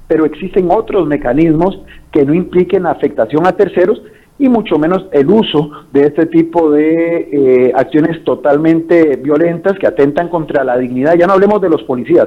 pero 0.08 0.24
existen 0.24 0.70
otros 0.70 1.06
mecanismos 1.06 1.82
que 2.10 2.24
no 2.24 2.32
impliquen 2.32 2.86
afectación 2.86 3.46
a 3.46 3.52
terceros 3.52 4.00
y 4.42 4.48
mucho 4.48 4.76
menos 4.76 5.06
el 5.12 5.30
uso 5.30 5.70
de 5.92 6.02
este 6.08 6.26
tipo 6.26 6.68
de 6.72 7.28
eh, 7.32 7.72
acciones 7.76 8.24
totalmente 8.24 9.14
violentas 9.14 9.78
que 9.78 9.86
atentan 9.86 10.28
contra 10.28 10.64
la 10.64 10.76
dignidad. 10.78 11.14
Ya 11.14 11.28
no 11.28 11.34
hablemos 11.34 11.62
de 11.62 11.68
los 11.68 11.84
policías, 11.84 12.26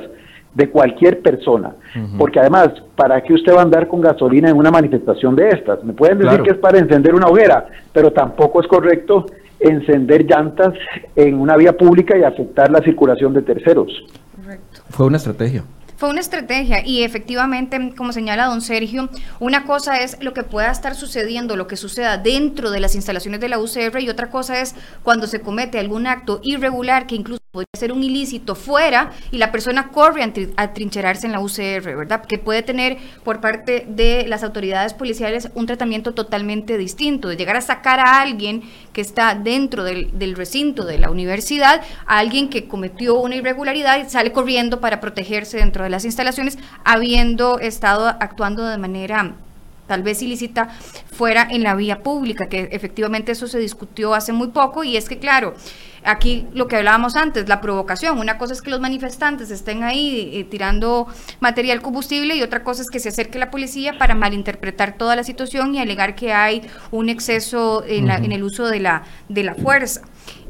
de 0.54 0.70
cualquier 0.70 1.22
persona. 1.22 1.76
Porque 2.18 2.40
además, 2.40 2.70
¿para 2.96 3.22
qué 3.22 3.34
usted 3.34 3.54
va 3.54 3.60
a 3.60 3.64
andar 3.64 3.90
con 3.90 4.00
gasolina 4.00 4.50
en 4.50 4.56
una 4.56 4.72
manifestación 4.72 5.36
de 5.36 5.50
estas? 5.50 5.84
Me 5.84 5.92
pueden 5.92 6.20
decir 6.20 6.42
que 6.42 6.52
es 6.52 6.58
para 6.58 6.80
encender 6.80 7.14
una 7.14 7.28
hoguera, 7.28 7.68
pero 7.92 8.14
tampoco 8.14 8.62
es 8.62 8.68
correcto 8.68 9.26
encender 9.60 10.24
llantas 10.26 10.74
en 11.18 11.38
una 11.38 11.58
vía 11.58 11.76
pública 11.76 12.18
y 12.18 12.24
afectar 12.24 12.72
la 12.72 12.80
circulación 12.80 13.34
de 13.34 13.42
terceros. 13.42 13.92
Fue 14.90 15.06
una 15.06 15.18
estrategia. 15.18 15.66
Fue 15.98 16.10
una 16.10 16.20
estrategia 16.20 16.86
y 16.86 17.04
efectivamente, 17.04 17.94
como 17.96 18.12
señala 18.12 18.48
don 18.48 18.60
Sergio, 18.62 19.10
una 19.40 19.64
cosa 19.64 20.00
es 20.00 20.18
lo 20.22 20.34
que 20.34 20.44
pueda 20.44 20.70
estar 20.70 20.94
sucediendo, 20.94 21.56
lo 21.56 21.68
que 21.68 21.78
suceda 21.78 22.18
dentro 22.18 22.70
de 22.70 22.82
las 22.82 22.96
instalaciones 22.96 23.40
de 23.40 23.48
la 23.48 23.60
UCR 23.60 24.02
y 24.02 24.10
otra 24.10 24.30
cosa 24.30 24.60
es 24.60 24.76
cuando 25.04 25.26
se 25.26 25.40
comete 25.40 25.80
algún 25.80 26.06
acto 26.06 26.42
irregular 26.44 27.08
que 27.08 27.16
incluso 27.16 27.45
podría 27.56 27.80
ser 27.80 27.94
un 27.94 28.04
ilícito 28.04 28.54
fuera 28.54 29.12
y 29.32 29.38
la 29.38 29.50
persona 29.50 29.88
corre 29.88 30.30
a, 30.58 30.74
trincherarse 30.74 31.26
en 31.26 31.32
la 31.32 31.40
UCR, 31.40 31.96
¿verdad? 31.96 32.26
Que 32.26 32.38
puede 32.38 32.64
tener 32.64 32.98
por 33.24 33.40
parte 33.40 33.86
de 33.88 34.28
las 34.28 34.44
autoridades 34.44 34.94
policiales 34.94 35.50
un 35.56 35.66
tratamiento 35.66 36.14
totalmente 36.14 36.78
distinto, 36.78 37.30
de 37.30 37.38
llegar 37.38 37.56
a 37.56 37.62
sacar 37.62 38.02
a 38.02 38.20
alguien 38.20 38.64
que 38.92 39.00
está 39.00 39.36
dentro 39.36 39.86
del, 39.86 40.20
del 40.20 40.36
recinto 40.36 40.84
de 40.84 41.00
la 41.00 41.10
universidad, 41.10 41.82
a 42.06 42.18
alguien 42.18 42.50
que 42.50 42.68
cometió 42.68 43.16
una 43.16 43.38
irregularidad 43.38 44.06
y 44.06 44.10
sale 44.10 44.34
corriendo 44.34 44.82
para 44.82 45.00
protegerse 45.00 45.58
dentro 45.58 45.86
de 45.86 45.90
las 45.90 46.04
instalaciones, 46.04 46.58
habiendo 46.84 47.60
estado 47.60 48.08
actuando 48.08 48.66
de 48.66 48.78
manera 48.78 49.34
tal 49.88 50.04
vez 50.04 50.22
ilícita 50.22 50.70
fuera 51.12 51.48
en 51.50 51.64
la 51.64 51.76
vía 51.76 52.02
pública, 52.02 52.48
que 52.48 52.70
efectivamente 52.72 53.32
eso 53.32 53.48
se 53.48 53.60
discutió 53.60 54.14
hace 54.14 54.34
muy 54.34 54.48
poco 54.50 54.84
y 54.84 54.98
es 54.98 55.08
que 55.08 55.20
claro, 55.20 55.56
aquí 56.06 56.48
lo 56.54 56.68
que 56.68 56.78
hablábamos 56.78 57.16
antes, 57.16 57.50
la 57.50 57.62
provocación, 57.62 58.20
una 58.20 58.38
cosa 58.38 58.54
es 58.54 58.62
que 58.62 58.70
los 58.70 58.80
manifestantes 58.80 59.52
estén 59.52 59.84
ahí 59.84 60.32
eh, 60.34 60.44
tirando 60.44 61.08
material 61.40 61.82
combustible 61.82 62.36
y 62.36 62.44
otra 62.44 62.64
cosa 62.64 62.82
es 62.82 62.90
que 62.90 63.00
se 63.00 63.10
acerque 63.10 63.40
la 63.40 63.52
policía 63.52 63.98
para 63.98 64.16
malinterpretar 64.16 64.98
toda 64.98 65.16
la 65.16 65.24
situación 65.24 65.76
y 65.76 65.80
alegar 65.80 66.16
que 66.16 66.34
hay 66.34 66.62
un 66.92 67.10
exceso 67.10 67.84
en, 67.86 68.10
en 68.10 68.32
el 68.32 68.44
uso 68.44 68.68
de 68.68 68.80
la, 68.80 69.04
de 69.30 69.44
la 69.44 69.56
fuerza. 69.56 70.02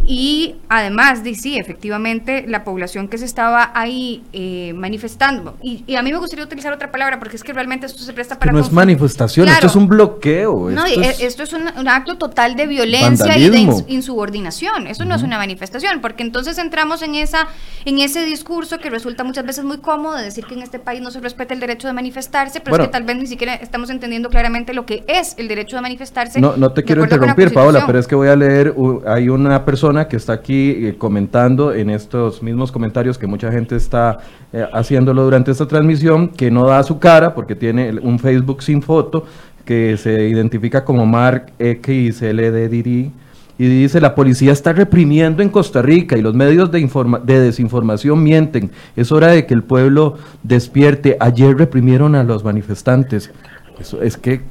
Y 0.07 0.55
además, 0.69 1.21
sí, 1.35 1.57
efectivamente, 1.57 2.45
la 2.47 2.63
población 2.63 3.07
que 3.07 3.17
se 3.17 3.25
estaba 3.25 3.71
ahí 3.73 4.23
eh, 4.33 4.73
manifestando, 4.75 5.57
y, 5.61 5.95
a 5.95 6.01
mí 6.03 6.11
me 6.11 6.17
gustaría 6.17 6.45
utilizar 6.45 6.73
otra 6.73 6.91
palabra 6.91 7.19
porque 7.19 7.35
es 7.35 7.43
que 7.43 7.53
realmente 7.53 7.85
esto 7.85 8.03
se 8.03 8.13
presta 8.13 8.37
para... 8.37 8.51
no 8.51 8.59
es 8.59 8.71
manifestación, 8.71 9.47
esto 9.47 9.67
es 9.67 9.75
un 9.75 9.87
bloqueo. 9.87 10.69
No, 10.69 10.85
esto, 10.85 11.43
es, 11.43 11.53
un, 11.53 11.87
acto 11.87 12.17
total 12.17 12.55
de 12.55 12.67
violencia 12.67 13.37
y 13.37 13.49
de 13.49 13.83
insubordinación. 13.87 14.87
Esto 14.87 15.05
no 15.05 15.15
es 15.15 15.23
una 15.23 15.37
manifestación, 15.37 16.01
porque 16.01 16.23
entonces 16.23 16.57
entramos 16.57 17.01
en, 17.01 17.15
esa, 17.15 17.47
en 17.85 17.99
ese 17.99 18.25
discurso 18.25 18.77
que 18.77 18.89
resulta 18.89 19.23
muchas 19.23 19.45
veces 19.45 19.63
muy 19.63 19.77
cómodo 19.79 20.17
de 20.17 20.23
decir 20.23 20.45
que 20.45 20.53
en 20.53 20.61
este 20.61 20.79
país 20.79 21.01
no 21.01 21.11
se 21.11 21.19
respeta 21.19 21.53
el 21.53 21.59
derecho 21.59 21.87
de 21.87 21.93
manifestarse, 21.93 22.59
pero 22.59 22.75
es 22.77 22.83
que 22.83 22.91
tal 22.91 23.03
vez 23.03 23.17
ni 23.17 23.27
siquiera 23.27 23.55
estamos 23.55 23.89
entendiendo 23.89 24.29
claramente 24.29 24.73
lo 24.73 24.85
que 24.85 25.03
es 25.07 25.35
el 25.37 25.47
derecho 25.47 25.77
de 25.77 25.81
manifestarse. 25.81 26.39
No, 26.39 26.57
no 26.57 26.71
te 26.71 26.83
quiero 26.83 27.03
interrumpir, 27.03 27.53
Paola, 27.53 27.85
pero 27.87 27.99
es 27.99 28.07
que 28.07 28.15
voy 28.15 28.27
a 28.27 28.35
leer, 28.35 28.75
hay 29.07 29.29
una 29.29 29.65
persona 29.65 29.94
que 30.07 30.17
está 30.17 30.33
aquí 30.33 30.71
eh, 30.71 30.95
comentando 30.97 31.73
en 31.73 31.89
estos 31.89 32.43
mismos 32.43 32.71
comentarios 32.71 33.17
que 33.17 33.25
mucha 33.25 33.51
gente 33.51 33.75
está 33.75 34.19
eh, 34.51 34.65
haciéndolo 34.73 35.23
durante 35.23 35.51
esta 35.51 35.67
transmisión, 35.67 36.27
que 36.27 36.51
no 36.51 36.67
da 36.67 36.83
su 36.83 36.99
cara 36.99 37.33
porque 37.33 37.55
tiene 37.55 37.97
un 38.01 38.19
Facebook 38.19 38.61
sin 38.61 38.81
foto, 38.81 39.25
que 39.63 39.97
se 39.97 40.27
identifica 40.27 40.83
como 40.83 41.05
Mark 41.05 41.53
XLDDD 41.57 43.11
y 43.57 43.67
dice 43.67 44.01
la 44.01 44.15
policía 44.15 44.51
está 44.51 44.73
reprimiendo 44.73 45.41
en 45.41 45.49
Costa 45.49 45.81
Rica 45.81 46.17
y 46.17 46.21
los 46.21 46.33
medios 46.33 46.71
de, 46.71 46.89
de 47.23 47.39
desinformación 47.39 48.21
mienten. 48.21 48.71
Es 48.95 49.11
hora 49.11 49.27
de 49.27 49.45
que 49.45 49.53
el 49.53 49.63
pueblo 49.63 50.17
despierte. 50.43 51.15
Ayer 51.19 51.57
reprimieron 51.57 52.15
a 52.15 52.23
los 52.23 52.43
manifestantes. 52.43 53.31
Eso 53.79 54.01
es 54.01 54.17
que 54.17 54.41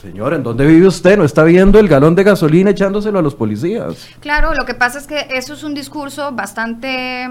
Señor, 0.00 0.32
¿en 0.32 0.44
dónde 0.44 0.64
vive 0.64 0.86
usted? 0.86 1.18
¿No 1.18 1.24
está 1.24 1.42
viendo 1.42 1.80
el 1.80 1.88
galón 1.88 2.14
de 2.14 2.22
gasolina 2.22 2.70
echándoselo 2.70 3.18
a 3.18 3.22
los 3.22 3.34
policías? 3.34 4.08
Claro, 4.20 4.54
lo 4.54 4.64
que 4.64 4.74
pasa 4.74 4.98
es 4.98 5.08
que 5.08 5.26
eso 5.34 5.54
es 5.54 5.64
un 5.64 5.74
discurso 5.74 6.30
bastante 6.32 7.28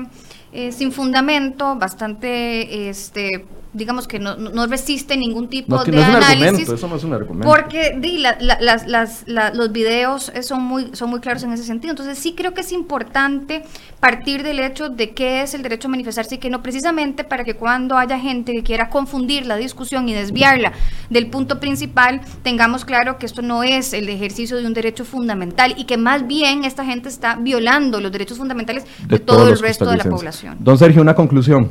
eh, 0.52 0.72
sin 0.74 0.92
fundamento, 0.92 1.78
bastante 1.78 2.90
este, 2.90 3.46
digamos 3.74 4.08
que 4.08 4.20
no, 4.20 4.36
no 4.36 4.66
resiste 4.68 5.18
ningún 5.18 5.50
tipo 5.50 5.84
de 5.84 6.04
análisis. 6.04 6.70
eso 6.70 6.88
no 6.88 6.96
es 6.96 7.04
un 7.04 7.14
argumento. 7.14 7.48
Porque 7.48 7.96
di, 8.00 8.20
las, 8.20 8.88
las, 8.88 9.26
los 9.28 9.72
videos 9.72 10.32
son 10.42 10.64
muy, 10.64 10.90
son 10.94 11.10
muy 11.10 11.20
claros 11.20 11.44
en 11.44 11.52
ese 11.54 11.64
sentido. 11.64 11.92
Entonces 11.92 12.18
sí 12.18 12.34
creo 12.34 12.54
que 12.54 12.62
es 12.62 12.72
importante 12.72 13.64
partir 14.00 14.44
del 14.44 14.60
hecho 14.60 14.90
de 14.90 15.14
qué 15.14 15.42
es 15.42 15.54
el 15.54 15.64
derecho 15.64 15.88
a 15.88 15.92
manifestarse 15.92 16.36
y 16.36 16.38
que 16.38 16.50
no, 16.50 16.62
precisamente 16.62 17.24
para 17.24 17.44
que 17.44 17.56
cuando 17.56 17.98
haya 17.98 18.20
gente 18.20 18.54
que 18.54 18.64
quiera 18.64 18.90
confundir 18.90 19.46
la 19.46 19.56
discusión 19.56 20.08
y 20.10 20.14
desviarla 20.14 20.74
del 21.10 21.30
punto 21.30 21.60
principal, 21.60 22.22
tengamos 22.44 22.86
claro 22.86 23.18
que 23.18 23.26
esto 23.26 23.42
no 23.42 23.64
es 23.64 23.94
el 23.94 24.10
ejercicio 24.10 24.58
de 24.58 24.66
un 24.66 24.74
derecho 24.74 25.06
fundamental 25.06 25.74
y 25.78 25.86
que 25.86 25.98
más 25.98 26.28
bien 26.28 26.64
esta 26.64 26.86
gente 26.86 27.10
está 27.10 27.36
violando 27.36 28.00
los 28.00 28.12
derechos 28.12 28.38
fundamentales 28.38 28.86
de, 29.08 29.20
todo 29.20 29.50
el 29.50 29.60
resto 29.60 29.86
de 29.86 29.98
la 29.98 30.04
población. 30.04 30.58
Don 30.60 30.78
Sergio, 30.78 31.02
una 31.02 31.16
conclusión. 31.16 31.70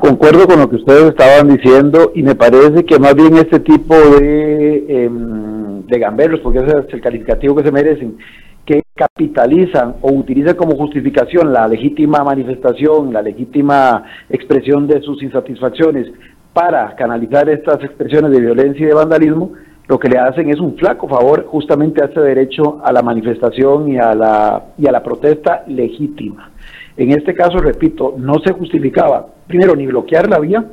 Concuerdo 0.00 0.46
con 0.46 0.60
lo 0.60 0.68
que 0.68 0.76
ustedes 0.76 1.10
estaban 1.10 1.48
diciendo 1.48 2.12
y 2.14 2.22
me 2.22 2.34
parece 2.34 2.84
que 2.84 2.98
más 2.98 3.14
bien 3.14 3.36
este 3.36 3.60
tipo 3.60 3.94
de, 3.94 4.84
eh, 4.88 5.10
de 5.10 5.98
gamberros, 5.98 6.40
porque 6.40 6.60
ese 6.60 6.78
es 6.78 6.94
el 6.94 7.00
calificativo 7.00 7.54
que 7.54 7.64
se 7.64 7.72
merecen, 7.72 8.16
que 8.64 8.82
capitalizan 8.94 9.96
o 10.00 10.12
utilizan 10.12 10.56
como 10.56 10.76
justificación 10.76 11.52
la 11.52 11.68
legítima 11.68 12.24
manifestación, 12.24 13.12
la 13.12 13.20
legítima 13.20 14.04
expresión 14.30 14.86
de 14.86 15.02
sus 15.02 15.22
insatisfacciones 15.22 16.10
para 16.54 16.94
canalizar 16.94 17.48
estas 17.50 17.82
expresiones 17.82 18.30
de 18.30 18.40
violencia 18.40 18.84
y 18.84 18.88
de 18.88 18.94
vandalismo, 18.94 19.52
lo 19.86 19.98
que 19.98 20.08
le 20.08 20.18
hacen 20.18 20.48
es 20.48 20.60
un 20.60 20.76
flaco 20.76 21.08
favor 21.08 21.44
justamente 21.46 22.02
a 22.02 22.06
ese 22.06 22.20
derecho 22.20 22.80
a 22.82 22.92
la 22.92 23.02
manifestación 23.02 23.88
y 23.88 23.98
a 23.98 24.14
la, 24.14 24.64
y 24.78 24.86
a 24.86 24.92
la 24.92 25.02
protesta 25.02 25.64
legítima. 25.66 26.50
En 26.96 27.10
este 27.10 27.34
caso, 27.34 27.58
repito, 27.58 28.14
no 28.16 28.34
se 28.44 28.52
justificaba, 28.52 29.26
primero, 29.46 29.74
ni 29.74 29.86
bloquear 29.86 30.28
la 30.28 30.38
vía, 30.38 30.64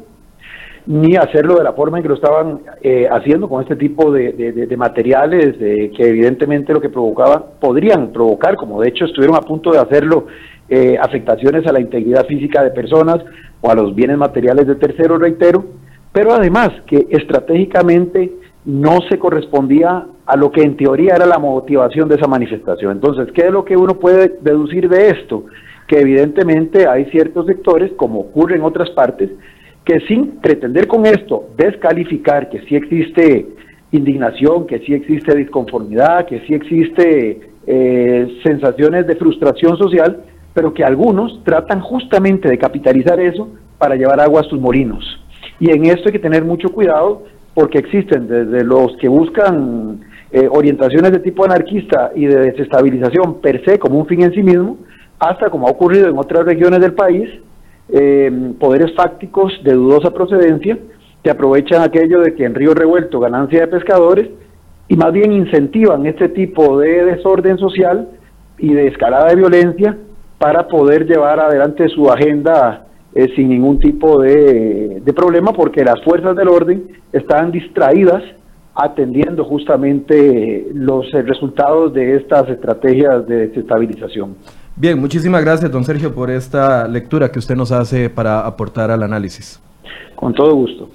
ni 0.85 1.15
hacerlo 1.15 1.55
de 1.55 1.63
la 1.63 1.73
forma 1.73 1.97
en 1.97 2.03
que 2.03 2.09
lo 2.09 2.15
estaban 2.15 2.61
eh, 2.81 3.07
haciendo 3.11 3.47
con 3.47 3.61
este 3.61 3.75
tipo 3.75 4.11
de, 4.11 4.75
materiales 4.77 5.57
que 5.57 6.09
evidentemente 6.09 6.73
lo 6.73 6.81
que 6.81 6.89
provocaban, 6.89 7.43
podrían 7.59 8.11
provocar, 8.11 8.55
como 8.55 8.81
de 8.81 8.89
hecho 8.89 9.05
estuvieron 9.05 9.35
a 9.35 9.41
punto 9.41 9.71
de 9.71 9.79
hacerlo, 9.79 10.27
eh, 10.69 10.97
afectaciones 10.99 11.67
a 11.67 11.73
la 11.73 11.81
integridad 11.81 12.25
física 12.25 12.63
de 12.63 12.71
personas 12.71 13.19
o 13.59 13.69
a 13.69 13.75
los 13.75 13.93
bienes 13.93 14.17
materiales 14.17 14.65
de 14.67 14.75
terceros, 14.75 15.19
reitero, 15.19 15.65
pero 16.11 16.33
además 16.33 16.69
que 16.87 17.07
estratégicamente 17.09 18.31
no 18.65 18.99
se 19.09 19.19
correspondía 19.19 20.05
a 20.25 20.35
lo 20.35 20.51
que 20.51 20.61
en 20.61 20.77
teoría 20.77 21.15
era 21.15 21.25
la 21.25 21.39
motivación 21.39 22.07
de 22.07 22.15
esa 22.15 22.27
manifestación. 22.27 22.93
Entonces, 22.93 23.31
¿qué 23.33 23.47
es 23.47 23.51
lo 23.51 23.65
que 23.65 23.75
uno 23.75 23.95
puede 23.95 24.37
deducir 24.41 24.87
de 24.87 25.09
esto? 25.09 25.45
Que 25.91 25.99
evidentemente 25.99 26.87
hay 26.87 27.03
ciertos 27.11 27.45
sectores, 27.47 27.91
como 27.97 28.21
ocurre 28.21 28.55
en 28.55 28.61
otras 28.61 28.89
partes, 28.91 29.29
que 29.83 29.99
sin 30.07 30.39
pretender 30.39 30.87
con 30.87 31.05
esto 31.05 31.49
descalificar 31.57 32.49
que 32.49 32.61
sí 32.61 32.77
existe 32.77 33.45
indignación, 33.91 34.67
que 34.67 34.79
sí 34.79 34.93
existe 34.93 35.35
disconformidad, 35.35 36.27
que 36.27 36.39
sí 36.47 36.53
existe 36.53 37.41
eh, 37.67 38.39
sensaciones 38.41 39.05
de 39.05 39.17
frustración 39.17 39.75
social, 39.77 40.23
pero 40.53 40.73
que 40.73 40.85
algunos 40.85 41.43
tratan 41.43 41.81
justamente 41.81 42.47
de 42.47 42.57
capitalizar 42.57 43.19
eso 43.19 43.49
para 43.77 43.97
llevar 43.97 44.21
agua 44.21 44.39
a 44.39 44.43
sus 44.45 44.61
molinos. 44.61 45.03
Y 45.59 45.71
en 45.71 45.87
esto 45.87 46.03
hay 46.05 46.13
que 46.13 46.19
tener 46.19 46.45
mucho 46.45 46.69
cuidado 46.69 47.23
porque 47.53 47.79
existen 47.79 48.29
desde 48.29 48.63
los 48.63 48.95
que 48.95 49.09
buscan 49.09 49.99
eh, 50.31 50.47
orientaciones 50.49 51.11
de 51.11 51.19
tipo 51.19 51.43
anarquista 51.43 52.13
y 52.15 52.27
de 52.27 52.39
desestabilización 52.39 53.41
per 53.41 53.61
se 53.65 53.77
como 53.77 53.99
un 53.99 54.07
fin 54.07 54.21
en 54.21 54.33
sí 54.33 54.41
mismo, 54.41 54.77
hasta 55.21 55.51
como 55.51 55.67
ha 55.67 55.71
ocurrido 55.71 56.09
en 56.09 56.17
otras 56.17 56.43
regiones 56.45 56.81
del 56.81 56.93
país, 56.93 57.29
eh, 57.89 58.53
poderes 58.59 58.93
fácticos 58.95 59.53
de 59.63 59.73
dudosa 59.73 60.11
procedencia 60.11 60.79
que 61.23 61.29
aprovechan 61.29 61.83
aquello 61.83 62.21
de 62.21 62.33
que 62.33 62.43
en 62.43 62.55
río 62.55 62.73
revuelto 62.73 63.19
ganancia 63.19 63.61
de 63.61 63.67
pescadores 63.67 64.29
y 64.87 64.95
más 64.95 65.13
bien 65.13 65.31
incentivan 65.31 66.07
este 66.07 66.27
tipo 66.29 66.79
de 66.79 67.05
desorden 67.05 67.59
social 67.59 68.09
y 68.57 68.73
de 68.73 68.87
escalada 68.87 69.29
de 69.29 69.35
violencia 69.35 69.95
para 70.39 70.67
poder 70.67 71.05
llevar 71.05 71.39
adelante 71.39 71.87
su 71.89 72.09
agenda 72.09 72.87
eh, 73.13 73.27
sin 73.35 73.49
ningún 73.49 73.77
tipo 73.77 74.19
de, 74.19 75.03
problema, 75.15 75.53
porque 75.53 75.83
las 75.83 76.01
fuerzas 76.03 76.35
del 76.35 76.47
orden 76.47 76.87
están 77.13 77.51
distraídas 77.51 78.23
atendiendo 78.73 79.43
justamente 79.43 80.65
los 80.73 81.11
resultados 81.11 81.93
de 81.93 82.15
estas 82.15 82.49
estrategias 82.49 83.27
de 83.27 83.49
desestabilización. 83.49 84.35
Bien, 84.75 84.99
muchísimas 84.99 85.43
gracias, 85.43 85.71
don 85.71 85.83
Sergio, 85.83 86.13
por 86.13 86.31
esta 86.31 86.87
lectura 86.87 87.31
que 87.31 87.39
usted 87.39 87.55
nos 87.55 87.71
hace 87.71 88.09
para 88.09 88.45
aportar 88.45 88.89
al 88.89 89.03
análisis. 89.03 89.59
Con 90.15 90.33
todo 90.33 90.55
gusto. 90.55 90.89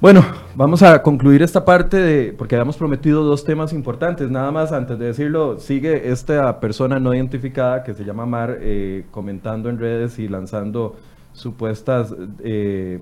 Bueno, 0.00 0.24
vamos 0.54 0.82
a 0.82 1.02
concluir 1.02 1.42
esta 1.42 1.62
parte 1.62 1.98
de, 1.98 2.32
porque 2.32 2.54
habíamos 2.54 2.78
prometido 2.78 3.22
dos 3.22 3.44
temas 3.44 3.74
importantes. 3.74 4.30
Nada 4.30 4.50
más 4.50 4.72
antes 4.72 4.98
de 4.98 5.06
decirlo, 5.06 5.58
sigue 5.58 6.10
esta 6.10 6.58
persona 6.58 6.98
no 6.98 7.14
identificada 7.14 7.82
que 7.82 7.92
se 7.92 8.04
llama 8.04 8.24
Mar 8.24 8.58
eh, 8.60 9.04
comentando 9.10 9.68
en 9.68 9.78
redes 9.78 10.18
y 10.18 10.26
lanzando 10.26 10.96
supuestas, 11.34 12.14
eh, 12.42 12.98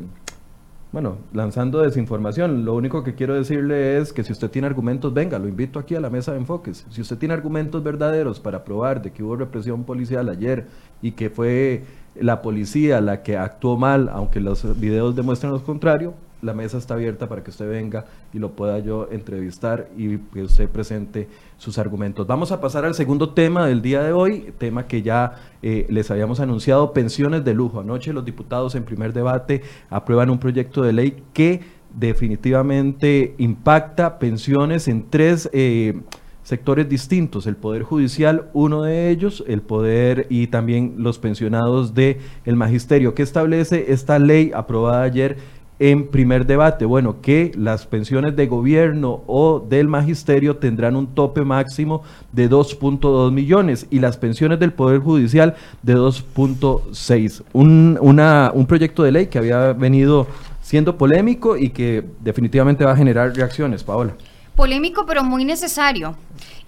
bueno, 0.92 1.18
lanzando 1.32 1.82
desinformación. 1.82 2.64
Lo 2.64 2.74
único 2.74 3.04
que 3.04 3.14
quiero 3.14 3.34
decirle 3.34 3.98
es 3.98 4.12
que 4.12 4.24
si 4.24 4.32
usted 4.32 4.50
tiene 4.50 4.66
argumentos, 4.66 5.12
venga, 5.12 5.38
lo 5.38 5.48
invito 5.48 5.78
aquí 5.78 5.94
a 5.94 6.00
la 6.00 6.10
mesa 6.10 6.32
de 6.32 6.38
enfoques. 6.38 6.86
Si 6.90 7.00
usted 7.00 7.18
tiene 7.18 7.34
argumentos 7.34 7.82
verdaderos 7.82 8.40
para 8.40 8.64
probar 8.64 9.02
de 9.02 9.12
que 9.12 9.22
hubo 9.22 9.36
represión 9.36 9.84
policial 9.84 10.28
ayer 10.28 10.66
y 11.02 11.12
que 11.12 11.28
fue 11.28 11.84
la 12.18 12.40
policía 12.40 13.00
la 13.00 13.22
que 13.22 13.36
actuó 13.36 13.76
mal, 13.76 14.08
aunque 14.10 14.40
los 14.40 14.78
videos 14.80 15.14
demuestran 15.14 15.52
lo 15.52 15.62
contrario, 15.62 16.14
la 16.42 16.54
mesa 16.54 16.78
está 16.78 16.94
abierta 16.94 17.28
para 17.28 17.42
que 17.42 17.50
usted 17.50 17.68
venga 17.68 18.06
y 18.32 18.38
lo 18.38 18.52
pueda 18.52 18.78
yo 18.78 19.08
entrevistar 19.10 19.88
y 19.96 20.18
que 20.18 20.42
usted 20.42 20.68
presente 20.68 21.28
sus 21.56 21.78
argumentos. 21.78 22.26
Vamos 22.26 22.52
a 22.52 22.60
pasar 22.60 22.84
al 22.84 22.94
segundo 22.94 23.30
tema 23.30 23.66
del 23.66 23.82
día 23.82 24.02
de 24.02 24.12
hoy, 24.12 24.52
tema 24.58 24.86
que 24.86 25.02
ya 25.02 25.36
eh, 25.62 25.86
les 25.88 26.10
habíamos 26.10 26.40
anunciado, 26.40 26.92
pensiones 26.92 27.44
de 27.44 27.54
lujo. 27.54 27.80
Anoche 27.80 28.12
los 28.12 28.24
diputados 28.24 28.74
en 28.74 28.84
primer 28.84 29.12
debate 29.12 29.62
aprueban 29.90 30.30
un 30.30 30.38
proyecto 30.38 30.82
de 30.82 30.92
ley 30.92 31.22
que 31.32 31.60
definitivamente 31.94 33.34
impacta 33.38 34.18
pensiones 34.18 34.88
en 34.88 35.08
tres... 35.10 35.48
Eh, 35.52 36.00
sectores 36.48 36.88
distintos, 36.88 37.46
el 37.46 37.56
Poder 37.56 37.82
Judicial, 37.82 38.48
uno 38.54 38.80
de 38.80 39.10
ellos, 39.10 39.44
el 39.46 39.60
Poder 39.60 40.26
y 40.30 40.46
también 40.46 40.94
los 40.96 41.18
pensionados 41.18 41.92
del 41.92 42.16
el 42.46 42.56
Magisterio. 42.56 43.14
¿Qué 43.14 43.22
establece 43.22 43.92
esta 43.92 44.18
ley 44.18 44.52
aprobada 44.54 45.02
ayer 45.02 45.36
en 45.78 46.08
primer 46.08 46.46
debate, 46.46 46.84
bueno, 46.84 47.20
que 47.20 47.52
las 47.56 47.86
pensiones 47.86 48.34
de 48.34 48.46
gobierno 48.46 49.22
o 49.26 49.60
del 49.60 49.86
magisterio 49.88 50.56
tendrán 50.56 50.96
un 50.96 51.14
tope 51.14 51.42
máximo 51.42 52.02
de 52.32 52.50
2.2 52.50 53.30
millones 53.30 53.86
y 53.90 54.00
las 54.00 54.16
pensiones 54.16 54.58
del 54.58 54.72
Poder 54.72 55.00
Judicial 55.00 55.54
de 55.82 55.96
2.6. 55.96 57.42
Un, 57.52 57.98
un 58.00 58.66
proyecto 58.66 59.02
de 59.02 59.12
ley 59.12 59.26
que 59.26 59.38
había 59.38 59.72
venido 59.72 60.26
siendo 60.60 60.98
polémico 60.98 61.56
y 61.56 61.70
que 61.70 62.04
definitivamente 62.20 62.84
va 62.84 62.92
a 62.92 62.96
generar 62.96 63.34
reacciones, 63.34 63.84
Paola. 63.84 64.14
Polémico, 64.56 65.06
pero 65.06 65.22
muy 65.22 65.44
necesario. 65.44 66.16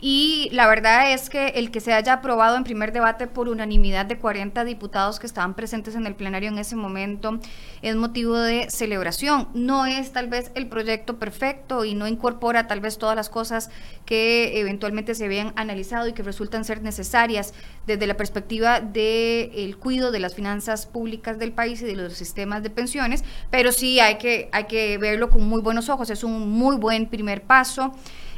Y 0.01 0.49
la 0.53 0.67
verdad 0.67 1.13
es 1.13 1.29
que 1.31 1.49
el 1.49 1.71
que 1.71 1.81
se 1.81 1.93
haya 1.93 2.15
aprobado 2.15 2.57
en 2.57 2.65
primer 2.65 2.93
debate 2.93 3.27
por 3.27 3.49
unanimidad 3.49 4.07
de 4.07 4.19
40 4.19 4.65
diputados 4.65 5.19
que 5.19 5.27
estaban 5.27 5.55
presentes 5.55 5.95
en 5.95 6.07
el 6.07 6.15
plenario 6.15 6.49
en 6.49 6.59
ese 6.59 6.77
momento 6.77 7.39
es 7.83 7.97
motivo 7.97 8.37
de 8.37 8.71
celebración. 8.71 9.49
No 9.55 9.87
es 9.87 10.13
tal 10.13 10.29
vez 10.29 10.51
el 10.55 10.69
proyecto 10.69 11.19
perfecto 11.19 11.85
y 11.85 11.95
no 11.95 12.09
incorpora 12.09 12.67
tal 12.67 12.81
vez 12.81 12.99
todas 12.99 13.17
las 13.17 13.29
cosas 13.29 13.71
que 14.05 14.61
eventualmente 14.61 15.15
se 15.15 15.25
habían 15.25 15.53
analizado 15.57 16.09
y 16.09 16.13
que 16.13 16.23
resultan 16.23 16.65
ser 16.65 16.83
necesarias 16.83 17.55
desde 17.87 18.07
la 18.07 18.17
perspectiva 18.17 18.81
del 18.81 19.51
el 19.55 19.77
cuidado 19.77 20.11
de 20.11 20.19
las 20.19 20.35
finanzas 20.35 20.87
públicas 20.87 21.39
del 21.39 21.53
país 21.53 21.83
y 21.83 21.85
de 21.85 21.97
los 21.97 22.15
sistemas 22.15 22.63
de 22.63 22.71
pensiones, 22.71 23.25
pero 23.51 23.73
sí 23.73 24.01
hay 24.01 24.19
que, 24.19 24.49
hay 24.53 24.65
que 24.65 24.99
verlo 24.99 25.31
con 25.31 25.49
muy 25.49 25.61
buenos 25.61 25.89
ojos. 25.89 26.11
Es 26.11 26.25
un 26.25 26.51
muy 26.51 26.77
buen 26.77 27.07
primer 27.07 27.43
paso. 27.43 27.93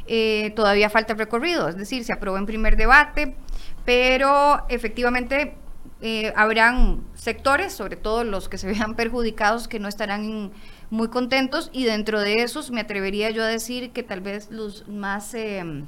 Eh, 0.05 0.51
todavía 0.55 0.89
falta 0.89 1.13
recorrido, 1.13 1.69
es 1.69 1.77
decir, 1.77 2.03
se 2.03 2.11
aprobó 2.11 2.37
en 2.37 2.45
primer 2.45 2.75
debate, 2.75 3.35
pero 3.85 4.65
efectivamente 4.67 5.55
eh, 6.01 6.33
habrán 6.35 7.01
sectores, 7.13 7.71
sobre 7.71 7.95
todo 7.95 8.25
los 8.25 8.49
que 8.49 8.57
se 8.57 8.67
vean 8.67 8.95
perjudicados, 8.97 9.69
que 9.69 9.79
no 9.79 9.87
estarán 9.87 10.51
muy 10.89 11.07
contentos 11.07 11.69
y 11.71 11.85
dentro 11.85 12.19
de 12.19 12.43
esos 12.43 12.69
me 12.69 12.81
atrevería 12.81 13.29
yo 13.29 13.43
a 13.43 13.47
decir 13.47 13.91
que 13.91 14.03
tal 14.03 14.19
vez 14.19 14.51
los 14.51 14.87
más 14.89 15.33
em, 15.33 15.87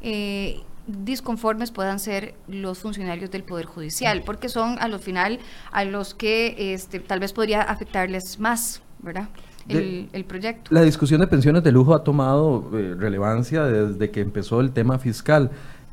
eh, 0.00 0.62
disconformes 0.86 1.70
puedan 1.70 1.98
ser 1.98 2.34
los 2.48 2.78
funcionarios 2.78 3.30
del 3.30 3.44
Poder 3.44 3.66
Judicial, 3.66 4.22
porque 4.24 4.48
son 4.48 4.78
a 4.80 4.88
lo 4.88 4.98
final 4.98 5.38
a 5.70 5.84
los 5.84 6.14
que 6.14 6.72
este, 6.72 6.98
tal 6.98 7.20
vez 7.20 7.34
podría 7.34 7.60
afectarles 7.60 8.40
más, 8.40 8.80
¿verdad? 9.00 9.28
El, 9.68 10.24
proyecto. 10.26 10.74
La 10.74 10.82
discusión 10.82 11.20
de 11.20 11.26
pensiones 11.26 11.62
de 11.62 11.72
lujo 11.72 11.94
ha 11.94 12.04
tomado 12.04 12.70
eh, 12.74 12.94
relevancia 12.98 13.64
desde 13.64 14.10
que 14.10 14.20
empezó 14.20 14.60
el 14.60 14.72
tema 14.72 14.98
fiscal. 14.98 15.50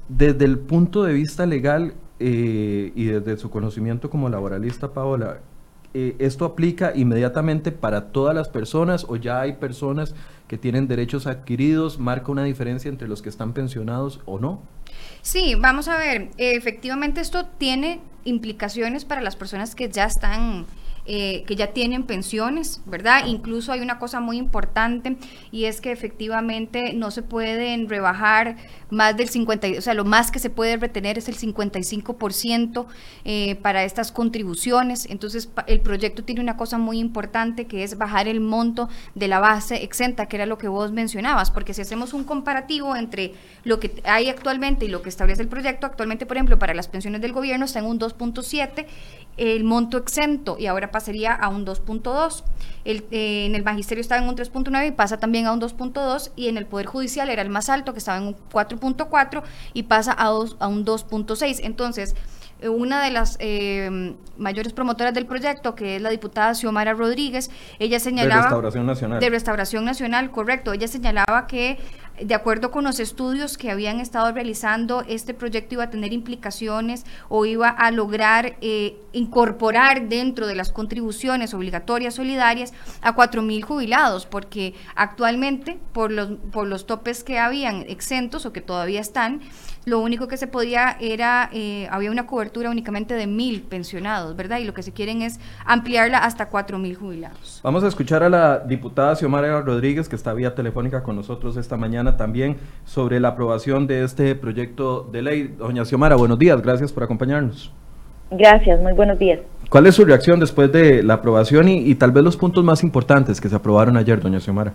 Desde 0.07 0.45
el 0.45 0.57
punto 0.57 1.03
de 1.03 1.13
vista 1.13 1.45
legal 1.45 1.93
eh, 2.19 2.91
y 2.95 3.05
desde 3.05 3.37
su 3.37 3.49
conocimiento 3.49 4.09
como 4.09 4.27
laboralista, 4.29 4.91
Paola, 4.91 5.39
eh, 5.93 6.15
¿esto 6.19 6.45
aplica 6.45 6.93
inmediatamente 6.95 7.71
para 7.71 8.07
todas 8.11 8.35
las 8.35 8.49
personas 8.49 9.05
o 9.07 9.15
ya 9.15 9.41
hay 9.41 9.53
personas 9.53 10.15
que 10.47 10.57
tienen 10.57 10.87
derechos 10.87 11.27
adquiridos? 11.27 11.99
¿Marca 11.99 12.31
una 12.31 12.43
diferencia 12.43 12.89
entre 12.89 13.07
los 13.07 13.21
que 13.21 13.29
están 13.29 13.53
pensionados 13.53 14.19
o 14.25 14.39
no? 14.39 14.61
Sí, 15.21 15.55
vamos 15.55 15.87
a 15.87 15.97
ver, 15.97 16.29
efectivamente 16.37 17.21
esto 17.21 17.45
tiene 17.57 18.01
implicaciones 18.23 19.05
para 19.05 19.21
las 19.21 19.35
personas 19.35 19.75
que 19.75 19.89
ya 19.89 20.05
están 20.05 20.65
eh, 21.11 21.43
que 21.47 21.55
ya 21.55 21.73
tienen 21.73 22.03
pensiones, 22.03 22.83
¿verdad? 22.85 23.25
Incluso 23.25 23.71
hay 23.71 23.79
una 23.79 23.97
cosa 23.97 24.19
muy 24.19 24.37
importante 24.37 25.17
y 25.51 25.65
es 25.65 25.81
que 25.81 25.91
efectivamente 25.91 26.93
no 26.93 27.09
se 27.09 27.23
pueden 27.23 27.89
rebajar 27.89 28.57
más 28.91 29.17
del 29.17 29.27
50, 29.27 29.69
o 29.79 29.81
sea, 29.81 29.95
lo 29.95 30.05
más 30.05 30.29
que 30.29 30.37
se 30.37 30.51
puede 30.51 30.77
retener 30.77 31.17
es 31.17 31.27
el 31.27 31.35
55% 31.35 32.85
eh, 33.25 33.55
para 33.55 33.85
estas 33.85 34.11
contribuciones. 34.11 35.07
Entonces, 35.09 35.49
el 35.65 35.81
proyecto 35.81 36.23
tiene 36.23 36.41
una 36.41 36.57
cosa 36.57 36.77
muy 36.77 36.99
importante 36.99 37.65
que 37.65 37.83
es 37.83 37.97
bajar 37.97 38.27
el 38.27 38.39
monto 38.39 38.87
de 39.15 39.27
la 39.27 39.39
base 39.39 39.83
exenta, 39.83 40.27
que 40.27 40.35
era 40.35 40.45
lo 40.45 40.59
que 40.59 40.67
vos 40.67 40.91
mencionabas, 40.91 41.49
porque 41.49 41.73
si 41.73 41.81
hacemos 41.81 42.13
un 42.13 42.23
comparativo 42.23 42.95
entre 42.95 43.33
lo 43.63 43.79
que 43.79 43.99
hay 44.03 44.29
actualmente 44.29 44.85
y 44.85 44.89
lo 44.89 45.01
que 45.01 45.09
establece 45.09 45.41
el 45.41 45.47
proyecto, 45.47 45.87
actualmente, 45.87 46.27
por 46.27 46.37
ejemplo, 46.37 46.59
para 46.59 46.75
las 46.75 46.87
pensiones 46.87 47.21
del 47.21 47.33
gobierno 47.33 47.65
está 47.65 47.79
en 47.79 47.85
un 47.85 47.99
2.7 47.99 48.85
el 49.37 49.63
monto 49.63 49.97
exento 49.97 50.57
y 50.59 50.65
ahora 50.65 50.91
pasaría 50.99 51.33
a 51.33 51.47
un 51.47 51.65
2.2. 51.65 52.43
El, 52.83 53.05
eh, 53.11 53.45
en 53.45 53.55
el 53.55 53.63
magisterio 53.63 54.01
estaba 54.01 54.21
en 54.21 54.27
un 54.27 54.35
3.9 54.35 54.87
y 54.87 54.91
pasa 54.91 55.17
también 55.17 55.45
a 55.45 55.53
un 55.53 55.61
2.2 55.61 56.31
y 56.35 56.49
en 56.49 56.57
el 56.57 56.65
Poder 56.65 56.87
Judicial 56.87 57.29
era 57.29 57.41
el 57.41 57.49
más 57.49 57.69
alto 57.69 57.93
que 57.93 57.99
estaba 57.99 58.17
en 58.17 58.25
un 58.25 58.35
4.4 58.51 59.43
y 59.73 59.83
pasa 59.83 60.11
a, 60.11 60.25
a 60.25 60.29
un 60.67 60.85
2.6. 60.85 61.61
Entonces, 61.63 62.15
eh, 62.61 62.67
una 62.67 63.01
de 63.01 63.11
las 63.11 63.37
eh, 63.39 64.13
mayores 64.37 64.73
promotoras 64.73 65.13
del 65.13 65.25
proyecto, 65.25 65.73
que 65.73 65.95
es 65.95 66.01
la 66.01 66.09
diputada 66.09 66.53
Xiomara 66.53 66.93
Rodríguez, 66.93 67.49
ella 67.79 67.99
señalaba... 67.99 68.41
De 68.41 68.47
Restauración 68.47 68.85
Nacional. 68.85 69.19
De 69.21 69.29
Restauración 69.29 69.85
Nacional, 69.85 70.31
correcto. 70.31 70.73
Ella 70.73 70.89
señalaba 70.89 71.47
que 71.47 71.77
de 72.21 72.35
acuerdo 72.35 72.71
con 72.71 72.83
los 72.83 72.99
estudios 72.99 73.57
que 73.57 73.71
habían 73.71 73.99
estado 73.99 74.31
realizando, 74.31 75.03
este 75.07 75.33
proyecto 75.33 75.75
iba 75.75 75.85
a 75.85 75.89
tener 75.89 76.13
implicaciones 76.13 77.05
o 77.29 77.45
iba 77.45 77.69
a 77.69 77.91
lograr 77.91 78.57
eh, 78.61 78.97
incorporar 79.13 80.09
dentro 80.09 80.47
de 80.47 80.55
las 80.55 80.71
contribuciones 80.71 81.53
obligatorias 81.53 82.15
solidarias 82.15 82.73
a 83.01 83.15
4.000 83.15 83.63
jubilados, 83.63 84.25
porque 84.25 84.75
actualmente 84.95 85.79
por 85.93 86.11
los, 86.11 86.31
por 86.51 86.67
los 86.67 86.85
topes 86.85 87.23
que 87.23 87.39
habían 87.39 87.85
exentos 87.87 88.45
o 88.45 88.53
que 88.53 88.61
todavía 88.61 89.01
están, 89.01 89.41
lo 89.85 89.99
único 89.99 90.27
que 90.27 90.37
se 90.37 90.47
podía 90.47 90.97
era, 90.99 91.49
eh, 91.51 91.87
había 91.89 92.11
una 92.11 92.27
cobertura 92.27 92.69
únicamente 92.69 93.15
de 93.15 93.27
mil 93.27 93.61
pensionados, 93.61 94.35
¿verdad? 94.35 94.59
Y 94.59 94.65
lo 94.65 94.73
que 94.73 94.83
se 94.83 94.91
quieren 94.91 95.21
es 95.21 95.39
ampliarla 95.65 96.19
hasta 96.19 96.49
cuatro 96.49 96.77
mil 96.77 96.95
jubilados. 96.95 97.61
Vamos 97.63 97.83
a 97.83 97.87
escuchar 97.87 98.23
a 98.23 98.29
la 98.29 98.59
diputada 98.59 99.15
Xiomara 99.15 99.61
Rodríguez, 99.61 100.07
que 100.07 100.15
está 100.15 100.33
vía 100.33 100.53
telefónica 100.53 101.01
con 101.01 101.15
nosotros 101.15 101.57
esta 101.57 101.77
mañana 101.77 102.08
también, 102.17 102.57
sobre 102.85 103.19
la 103.19 103.29
aprobación 103.29 103.87
de 103.87 104.03
este 104.03 104.35
proyecto 104.35 105.07
de 105.11 105.21
ley. 105.21 105.55
Doña 105.57 105.85
Xiomara, 105.85 106.15
buenos 106.15 106.39
días, 106.39 106.61
gracias 106.61 106.91
por 106.91 107.03
acompañarnos. 107.03 107.71
Gracias, 108.31 108.79
muy 108.81 108.93
buenos 108.93 109.17
días. 109.17 109.39
¿Cuál 109.69 109.87
es 109.87 109.95
su 109.95 110.05
reacción 110.05 110.39
después 110.39 110.71
de 110.71 111.03
la 111.03 111.15
aprobación 111.15 111.67
y, 111.67 111.79
y 111.79 111.95
tal 111.95 112.11
vez 112.11 112.23
los 112.23 112.37
puntos 112.37 112.63
más 112.63 112.83
importantes 112.83 113.39
que 113.39 113.49
se 113.49 113.55
aprobaron 113.55 113.97
ayer, 113.97 114.19
doña 114.19 114.39
Xiomara? 114.39 114.73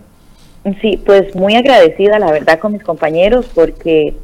Sí, 0.81 0.99
pues 1.05 1.35
muy 1.35 1.55
agradecida, 1.55 2.17
la 2.17 2.31
verdad, 2.31 2.59
con 2.59 2.73
mis 2.73 2.83
compañeros, 2.83 3.45
porque 3.53 4.15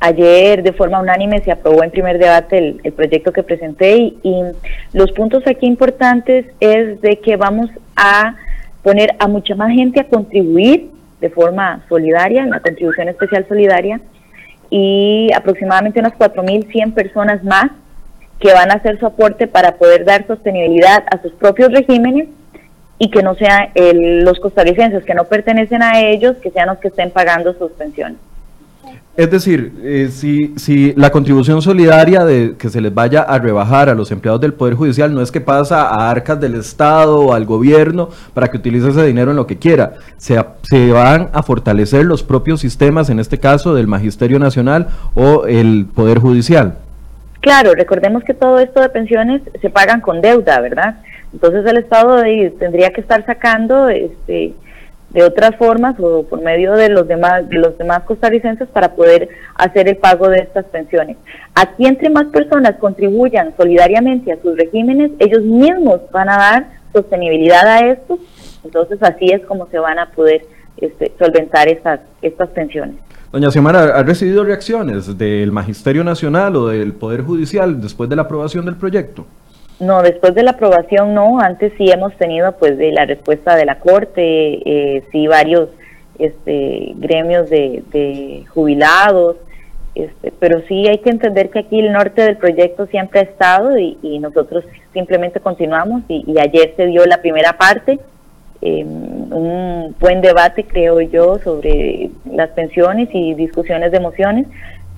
Ayer 0.00 0.62
de 0.62 0.72
forma 0.72 1.00
unánime 1.00 1.40
se 1.40 1.50
aprobó 1.50 1.82
en 1.82 1.90
primer 1.90 2.18
debate 2.18 2.76
el, 2.84 2.92
proyecto 2.92 3.32
que 3.32 3.42
presenté 3.42 3.96
y, 3.96 4.42
los 4.92 5.10
puntos 5.10 5.42
aquí 5.46 5.66
importantes 5.66 6.46
es 6.60 7.00
de 7.00 7.18
que 7.18 7.36
vamos 7.36 7.68
a 7.96 8.36
poner 8.84 9.16
a 9.18 9.26
mucha 9.26 9.56
más 9.56 9.72
gente 9.72 9.98
a 9.98 10.04
contribuir 10.04 10.88
de 11.20 11.30
forma 11.30 11.84
solidaria, 11.88 12.42
en 12.42 12.50
la 12.50 12.60
contribución 12.60 13.08
especial 13.08 13.46
solidaria, 13.48 14.00
y 14.70 15.30
aproximadamente 15.34 16.00
unas 16.00 16.12
4.100 16.14 16.94
personas 16.94 17.42
más 17.42 17.70
que 18.38 18.52
van 18.52 18.70
a 18.70 18.74
hacer 18.74 18.98
su 18.98 19.06
aporte 19.06 19.46
para 19.46 19.72
poder 19.76 20.04
dar 20.04 20.26
sostenibilidad 20.26 21.04
a 21.10 21.20
sus 21.22 21.32
propios 21.32 21.72
regímenes 21.72 22.28
y 22.98 23.10
que 23.10 23.22
no 23.22 23.34
sean 23.34 23.70
los 23.74 24.38
costarricenses 24.40 25.04
que 25.04 25.14
no 25.14 25.24
pertenecen 25.24 25.82
a 25.82 26.00
ellos, 26.00 26.36
que 26.36 26.50
sean 26.50 26.68
los 26.68 26.78
que 26.78 26.88
estén 26.88 27.10
pagando 27.10 27.54
sus 27.54 27.72
pensiones. 27.72 28.18
Es 29.18 29.32
decir, 29.32 29.72
eh, 29.82 30.10
si, 30.12 30.54
si 30.56 30.92
la 30.94 31.10
contribución 31.10 31.60
solidaria 31.60 32.24
de 32.24 32.54
que 32.56 32.68
se 32.68 32.80
les 32.80 32.94
vaya 32.94 33.22
a 33.22 33.40
rebajar 33.40 33.88
a 33.88 33.94
los 33.96 34.12
empleados 34.12 34.40
del 34.40 34.54
Poder 34.54 34.74
Judicial 34.74 35.12
no 35.12 35.20
es 35.20 35.32
que 35.32 35.40
pasa 35.40 35.88
a 35.88 36.08
arcas 36.08 36.40
del 36.40 36.54
Estado 36.54 37.18
o 37.18 37.34
al 37.34 37.44
gobierno 37.44 38.10
para 38.32 38.48
que 38.48 38.58
utilice 38.58 38.90
ese 38.90 39.04
dinero 39.04 39.32
en 39.32 39.36
lo 39.36 39.44
que 39.44 39.58
quiera, 39.58 39.94
se, 40.18 40.40
van 40.92 41.30
a 41.32 41.42
fortalecer 41.42 42.04
los 42.04 42.22
propios 42.22 42.60
sistemas, 42.60 43.10
en 43.10 43.18
este 43.18 43.38
caso 43.38 43.74
del 43.74 43.88
Magisterio 43.88 44.38
Nacional 44.38 44.86
o 45.16 45.46
el 45.46 45.86
Poder 45.92 46.20
Judicial. 46.20 46.74
Claro, 47.40 47.74
recordemos 47.74 48.22
que 48.22 48.34
todo 48.34 48.60
esto 48.60 48.80
de 48.80 48.88
pensiones 48.88 49.42
se 49.60 49.68
pagan 49.68 50.00
con 50.00 50.20
deuda, 50.20 50.60
¿verdad? 50.60 51.00
Entonces 51.32 51.66
el 51.66 51.78
Estado 51.78 52.22
tendría 52.60 52.92
que 52.92 53.00
estar 53.00 53.26
sacando 53.26 53.88
este 53.88 54.54
de 55.10 55.22
otras 55.22 55.56
formas 55.56 55.96
o 55.98 56.22
por 56.24 56.42
medio 56.42 56.74
de 56.74 56.90
los 56.90 57.08
demás 57.08 57.48
de 57.48 57.56
los 57.56 57.78
demás 57.78 58.02
costarricenses 58.02 58.68
para 58.68 58.94
poder 58.94 59.28
hacer 59.54 59.88
el 59.88 59.96
pago 59.96 60.28
de 60.28 60.40
estas 60.40 60.66
pensiones. 60.66 61.16
Aquí 61.54 61.86
entre 61.86 62.10
más 62.10 62.26
personas 62.26 62.76
contribuyan 62.76 63.54
solidariamente 63.56 64.32
a 64.32 64.42
sus 64.42 64.56
regímenes, 64.56 65.12
ellos 65.18 65.42
mismos 65.42 66.00
van 66.12 66.28
a 66.28 66.36
dar 66.36 66.66
sostenibilidad 66.92 67.66
a 67.66 67.80
esto, 67.86 68.18
entonces 68.64 69.02
así 69.02 69.30
es 69.30 69.44
como 69.46 69.66
se 69.68 69.78
van 69.78 69.98
a 69.98 70.10
poder 70.10 70.42
este, 70.76 71.12
solventar 71.18 71.68
estas 71.68 72.00
estas 72.20 72.48
pensiones. 72.50 72.96
Doña 73.32 73.50
Xiomara, 73.50 73.98
¿ha 73.98 74.02
recibido 74.02 74.42
reacciones 74.42 75.18
del 75.18 75.52
Magisterio 75.52 76.02
Nacional 76.02 76.56
o 76.56 76.68
del 76.68 76.94
Poder 76.94 77.22
Judicial 77.22 77.80
después 77.80 78.08
de 78.08 78.16
la 78.16 78.22
aprobación 78.22 78.64
del 78.64 78.76
proyecto? 78.76 79.26
No, 79.80 80.02
después 80.02 80.34
de 80.34 80.42
la 80.42 80.52
aprobación 80.52 81.14
no, 81.14 81.40
antes 81.40 81.72
sí 81.78 81.88
hemos 81.90 82.12
tenido 82.16 82.52
pues 82.52 82.76
de 82.78 82.90
la 82.90 83.04
respuesta 83.04 83.54
de 83.54 83.64
la 83.64 83.78
Corte, 83.78 84.16
eh, 84.64 85.04
sí 85.12 85.28
varios 85.28 85.68
este, 86.18 86.94
gremios 86.96 87.48
de, 87.48 88.44
jubilados, 88.52 89.36
este, 89.94 90.32
pero 90.38 90.62
sí 90.66 90.88
hay 90.88 90.98
que 90.98 91.10
entender 91.10 91.50
que 91.50 91.60
aquí 91.60 91.78
el 91.78 91.92
norte 91.92 92.22
del 92.22 92.36
proyecto 92.36 92.86
siempre 92.86 93.20
ha 93.20 93.22
estado 93.22 93.78
y, 93.78 94.18
nosotros 94.18 94.64
simplemente 94.92 95.38
continuamos 95.38 96.02
y, 96.08 96.38
ayer 96.40 96.74
se 96.76 96.86
dio 96.86 97.06
la 97.06 97.20
primera 97.20 97.52
parte, 97.52 98.00
eh, 98.60 98.84
un 98.84 99.94
buen 100.00 100.20
debate 100.20 100.64
creo 100.64 101.00
yo 101.00 101.38
sobre 101.38 102.10
las 102.32 102.50
pensiones 102.50 103.08
y 103.12 103.34
discusiones 103.34 103.92
de 103.92 103.98
emociones, 103.98 104.48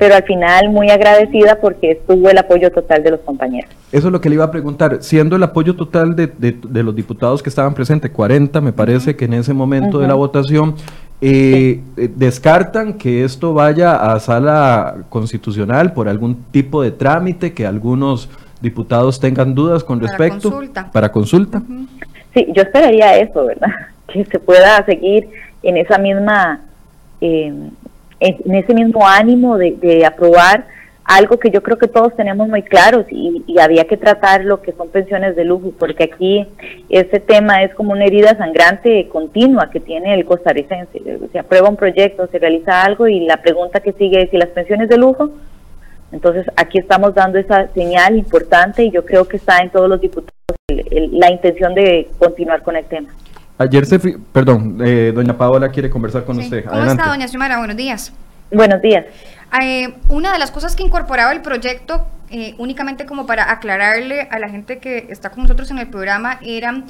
pero 0.00 0.14
al 0.14 0.22
final 0.22 0.70
muy 0.70 0.88
agradecida 0.88 1.60
porque 1.60 1.90
estuvo 1.90 2.30
el 2.30 2.38
apoyo 2.38 2.72
total 2.72 3.02
de 3.02 3.10
los 3.10 3.20
compañeros. 3.20 3.70
Eso 3.92 4.06
es 4.06 4.12
lo 4.12 4.18
que 4.18 4.30
le 4.30 4.36
iba 4.36 4.44
a 4.44 4.50
preguntar, 4.50 5.02
siendo 5.02 5.36
el 5.36 5.42
apoyo 5.42 5.76
total 5.76 6.16
de, 6.16 6.26
de, 6.26 6.82
los 6.82 6.96
diputados 6.96 7.42
que 7.42 7.50
estaban 7.50 7.74
presentes, 7.74 8.10
40 8.10 8.62
me 8.62 8.72
parece 8.72 9.14
que 9.14 9.26
en 9.26 9.34
ese 9.34 9.52
momento 9.52 9.98
de 9.98 10.08
la 10.08 10.14
votación, 10.14 10.74
eh, 11.20 11.82
eh, 11.98 12.10
¿descartan 12.16 12.94
que 12.94 13.24
esto 13.24 13.52
vaya 13.52 13.94
a 13.94 14.18
sala 14.20 15.04
constitucional 15.10 15.92
por 15.92 16.08
algún 16.08 16.44
tipo 16.50 16.82
de 16.82 16.92
trámite 16.92 17.52
que 17.52 17.66
algunos 17.66 18.30
diputados 18.62 19.20
tengan 19.20 19.54
dudas 19.54 19.84
con 19.84 20.00
respecto? 20.00 20.48
Para 20.48 20.50
consulta. 20.50 20.90
Para 20.92 21.12
consulta. 21.12 21.62
Sí, 22.32 22.46
yo 22.54 22.62
esperaría 22.62 23.18
eso, 23.18 23.44
¿verdad? 23.44 23.68
Que 24.10 24.24
se 24.24 24.38
pueda 24.38 24.82
seguir 24.86 25.28
en 25.62 25.76
esa 25.76 25.98
misma... 25.98 26.62
Eh, 27.20 27.52
en 28.20 28.54
ese 28.54 28.74
mismo 28.74 29.06
ánimo 29.06 29.56
de, 29.58 30.04
aprobar 30.04 30.66
algo 31.04 31.38
que 31.38 31.50
yo 31.50 31.62
creo 31.62 31.76
que 31.76 31.88
todos 31.88 32.14
tenemos 32.14 32.48
muy 32.48 32.62
claros 32.62 33.06
y, 33.10 33.58
había 33.58 33.84
que 33.84 33.96
tratar 33.96 34.44
lo 34.44 34.62
que 34.62 34.72
son 34.72 34.88
pensiones 34.88 35.34
de 35.34 35.44
lujo, 35.44 35.72
porque 35.78 36.04
aquí 36.04 36.46
este 36.88 37.18
tema 37.18 37.62
es 37.62 37.74
como 37.74 37.92
una 37.92 38.04
herida 38.04 38.36
sangrante 38.36 39.08
continua 39.08 39.70
que 39.70 39.80
tiene 39.80 40.14
el 40.14 40.24
costarricense. 40.24 41.02
Se 41.32 41.38
aprueba 41.38 41.68
un 41.68 41.76
proyecto, 41.76 42.28
se 42.28 42.38
realiza 42.38 42.84
algo 42.84 43.08
y 43.08 43.20
la 43.20 43.38
pregunta 43.38 43.80
que 43.80 43.92
sigue 43.92 44.22
es 44.22 44.30
si 44.30 44.36
las 44.36 44.50
pensiones 44.50 44.88
de 44.88 44.98
lujo. 44.98 45.30
Entonces 46.12 46.46
aquí 46.56 46.78
estamos 46.78 47.14
dando 47.14 47.38
esa 47.38 47.68
señal 47.68 48.16
importante 48.16 48.84
y 48.84 48.90
yo 48.90 49.04
creo 49.04 49.26
que 49.26 49.36
está 49.36 49.58
en 49.58 49.70
todos 49.70 49.88
los 49.88 50.00
diputados 50.00 50.30
la 50.68 51.30
intención 51.30 51.74
de 51.74 52.08
continuar 52.18 52.62
con 52.62 52.76
el 52.76 52.84
tema. 52.84 53.08
Ayer 53.60 53.84
se, 53.84 53.98
perdón, 54.32 54.78
eh, 54.82 55.12
doña 55.14 55.36
Paola 55.36 55.68
quiere 55.68 55.90
conversar 55.90 56.24
con 56.24 56.38
usted. 56.38 56.64
¿Cómo 56.64 56.82
está, 56.82 57.08
doña 57.08 57.28
Xiomara? 57.28 57.58
Buenos 57.58 57.76
días. 57.76 58.10
Buenos 58.50 58.80
días. 58.80 59.04
Eh, 59.62 59.96
una 60.08 60.32
de 60.32 60.38
las 60.38 60.50
cosas 60.50 60.74
que 60.74 60.82
incorporaba 60.82 61.30
el 61.32 61.42
proyecto, 61.42 62.06
eh, 62.30 62.54
únicamente 62.56 63.04
como 63.04 63.26
para 63.26 63.52
aclararle 63.52 64.22
a 64.30 64.38
la 64.38 64.48
gente 64.48 64.78
que 64.78 65.08
está 65.10 65.28
con 65.28 65.42
nosotros 65.42 65.70
en 65.70 65.76
el 65.76 65.88
programa, 65.88 66.38
era 66.42 66.84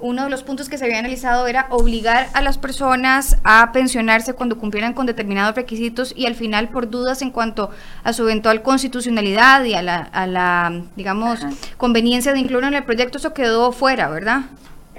uno 0.00 0.24
de 0.24 0.30
los 0.30 0.42
puntos 0.42 0.68
que 0.68 0.78
se 0.78 0.86
había 0.86 0.98
analizado 0.98 1.46
era 1.46 1.68
obligar 1.70 2.26
a 2.34 2.42
las 2.42 2.58
personas 2.58 3.38
a 3.44 3.70
pensionarse 3.72 4.32
cuando 4.32 4.58
cumplieran 4.58 4.94
con 4.94 5.06
determinados 5.06 5.54
requisitos 5.54 6.12
y 6.16 6.26
al 6.26 6.34
final 6.34 6.70
por 6.70 6.90
dudas 6.90 7.22
en 7.22 7.30
cuanto 7.30 7.70
a 8.02 8.12
su 8.12 8.24
eventual 8.24 8.62
constitucionalidad 8.62 9.62
y 9.62 9.74
a 9.74 9.82
la, 9.82 9.98
a 9.98 10.26
la 10.26 10.82
digamos, 10.96 11.38
conveniencia 11.76 12.32
de 12.32 12.40
incluirlo 12.40 12.66
en 12.66 12.74
el 12.74 12.82
proyecto, 12.82 13.18
eso 13.18 13.32
quedó 13.32 13.70
fuera, 13.70 14.08
¿verdad? 14.08 14.40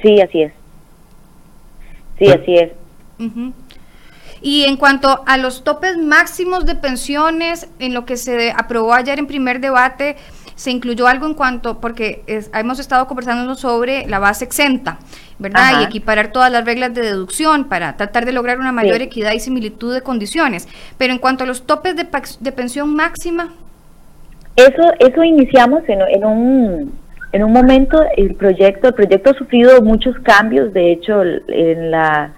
Sí, 0.01 0.21
así 0.21 0.43
es. 0.43 0.53
Sí, 2.19 2.27
así 2.27 2.55
es. 2.55 2.71
Y 4.41 4.65
en 4.65 4.77
cuanto 4.77 5.23
a 5.25 5.37
los 5.37 5.63
topes 5.63 5.97
máximos 5.97 6.65
de 6.65 6.75
pensiones, 6.75 7.67
en 7.79 7.93
lo 7.93 8.05
que 8.05 8.17
se 8.17 8.51
aprobó 8.51 8.93
ayer 8.93 9.17
en 9.19 9.27
primer 9.27 9.59
debate, 9.59 10.15
se 10.55 10.71
incluyó 10.71 11.07
algo 11.07 11.27
en 11.27 11.35
cuanto, 11.35 11.79
porque 11.79 12.23
hemos 12.53 12.79
estado 12.79 13.07
conversando 13.07 13.53
sobre 13.55 14.07
la 14.07 14.17
base 14.17 14.43
exenta, 14.43 14.97
¿verdad? 15.37 15.81
Y 15.81 15.83
equiparar 15.83 16.31
todas 16.31 16.51
las 16.51 16.65
reglas 16.65 16.95
de 16.95 17.01
deducción 17.01 17.65
para 17.65 17.95
tratar 17.95 18.25
de 18.25 18.31
lograr 18.31 18.59
una 18.59 18.71
mayor 18.71 19.01
equidad 19.01 19.33
y 19.33 19.39
similitud 19.39 19.93
de 19.93 20.01
condiciones. 20.01 20.67
Pero 20.97 21.13
en 21.13 21.19
cuanto 21.19 21.43
a 21.43 21.47
los 21.47 21.67
topes 21.67 21.95
de, 21.95 22.07
de 22.39 22.51
pensión 22.51 22.95
máxima. 22.95 23.53
Eso, 24.55 24.81
eso 24.99 25.23
iniciamos 25.23 25.83
en, 25.87 26.01
en 26.01 26.25
un 26.25 27.06
en 27.31 27.43
un 27.43 27.51
momento 27.51 28.01
el 28.15 28.35
proyecto, 28.35 28.87
el 28.87 28.93
proyecto 28.93 29.31
ha 29.31 29.37
sufrido 29.37 29.81
muchos 29.81 30.15
cambios, 30.19 30.73
de 30.73 30.91
hecho 30.91 31.21
en 31.23 31.91
la 31.91 32.33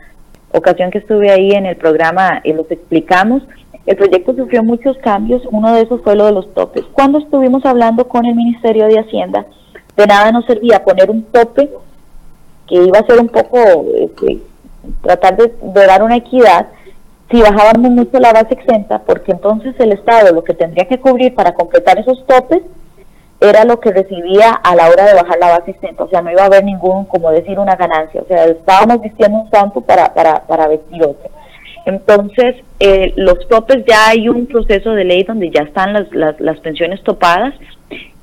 ocasión 0.52 0.90
que 0.90 0.98
estuve 0.98 1.30
ahí 1.30 1.52
en 1.52 1.66
el 1.66 1.76
programa 1.76 2.42
y 2.44 2.54
los 2.54 2.70
explicamos, 2.72 3.44
el 3.86 3.96
proyecto 3.96 4.36
sufrió 4.36 4.64
muchos 4.64 4.98
cambios, 4.98 5.44
uno 5.52 5.74
de 5.74 5.82
esos 5.82 6.02
fue 6.02 6.16
lo 6.16 6.26
de 6.26 6.32
los 6.32 6.54
topes. 6.54 6.84
Cuando 6.94 7.20
estuvimos 7.20 7.66
hablando 7.66 8.08
con 8.08 8.26
el 8.26 8.36
Ministerio 8.36 8.88
de 8.88 9.00
Hacienda, 9.00 9.46
de 9.96 10.08
nada 10.08 10.32
nos 10.32 10.46
servía 10.46 10.84
poner 10.84 11.10
un 11.10 11.24
tope 11.24 11.70
que 12.68 12.76
iba 12.76 13.00
a 13.00 13.06
ser 13.06 13.20
un 13.20 13.30
poco, 13.30 13.58
este, 14.00 14.40
tratar 15.02 15.38
de, 15.38 15.54
de 15.62 15.86
dar 15.86 16.04
una 16.04 16.18
equidad, 16.18 16.68
si 17.30 17.42
bajábamos 17.42 17.92
mucho 17.92 18.20
la 18.20 18.34
base 18.34 18.56
exenta, 18.56 19.00
porque 19.00 19.32
entonces 19.32 19.76
el 19.80 19.92
Estado 19.92 20.34
lo 20.34 20.44
que 20.44 20.56
tendría 20.56 20.88
que 20.88 21.00
cubrir 21.00 21.36
para 21.36 21.54
completar 21.54 22.00
esos 22.00 22.26
topes 22.26 22.62
era 23.42 23.64
lo 23.64 23.80
que 23.80 23.92
recibía 23.92 24.52
a 24.52 24.76
la 24.76 24.90
hora 24.90 25.06
de 25.06 25.14
bajar 25.14 25.38
la 25.40 25.60
base 25.60 25.72
exenta, 25.72 26.04
o 26.04 26.10
sea, 26.10 26.22
no 26.22 26.32
iba 26.32 26.44
a 26.44 26.48
haber 26.48 26.64
ningún, 26.64 27.06
como 27.06 27.32
decir, 27.32 27.58
una 27.58 27.76
ganancia, 27.76 28.22
o 28.22 28.28
sea, 28.28 28.46
estábamos 28.46 29.02
vistiendo 29.02 29.40
un 29.40 29.50
santo 29.50 29.82
para, 29.82 30.14
para, 30.14 30.42
para 30.46 30.68
vestir 30.68 31.02
otro. 31.04 31.30
Entonces, 31.86 32.58
eh, 32.80 33.14
los 33.16 33.48
topes 33.48 33.84
ya 33.88 34.10
hay 34.10 34.28
un 34.28 34.46
proceso 34.46 34.92
de 34.92 35.06
ley 35.06 35.24
donde 35.24 35.50
ya 35.50 35.62
están 35.62 35.94
las, 35.94 36.12
las, 36.12 36.40
las 36.40 36.60
pensiones 36.60 37.02
topadas 37.04 37.54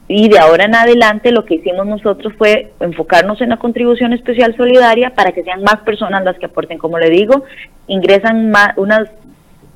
y 0.08 0.28
de 0.28 0.38
ahora 0.38 0.66
en 0.66 0.74
adelante 0.74 1.32
lo 1.32 1.44
que 1.44 1.56
hicimos 1.56 1.84
nosotros 1.86 2.32
fue 2.38 2.72
enfocarnos 2.78 3.40
en 3.40 3.48
la 3.48 3.56
contribución 3.56 4.12
especial 4.12 4.56
solidaria 4.56 5.14
para 5.14 5.32
que 5.32 5.42
sean 5.42 5.62
más 5.62 5.78
personas 5.78 6.22
las 6.22 6.38
que 6.38 6.46
aporten. 6.46 6.78
Como 6.78 6.98
le 6.98 7.10
digo, 7.10 7.44
ingresan 7.88 8.50
más, 8.50 8.76
unas 8.76 9.08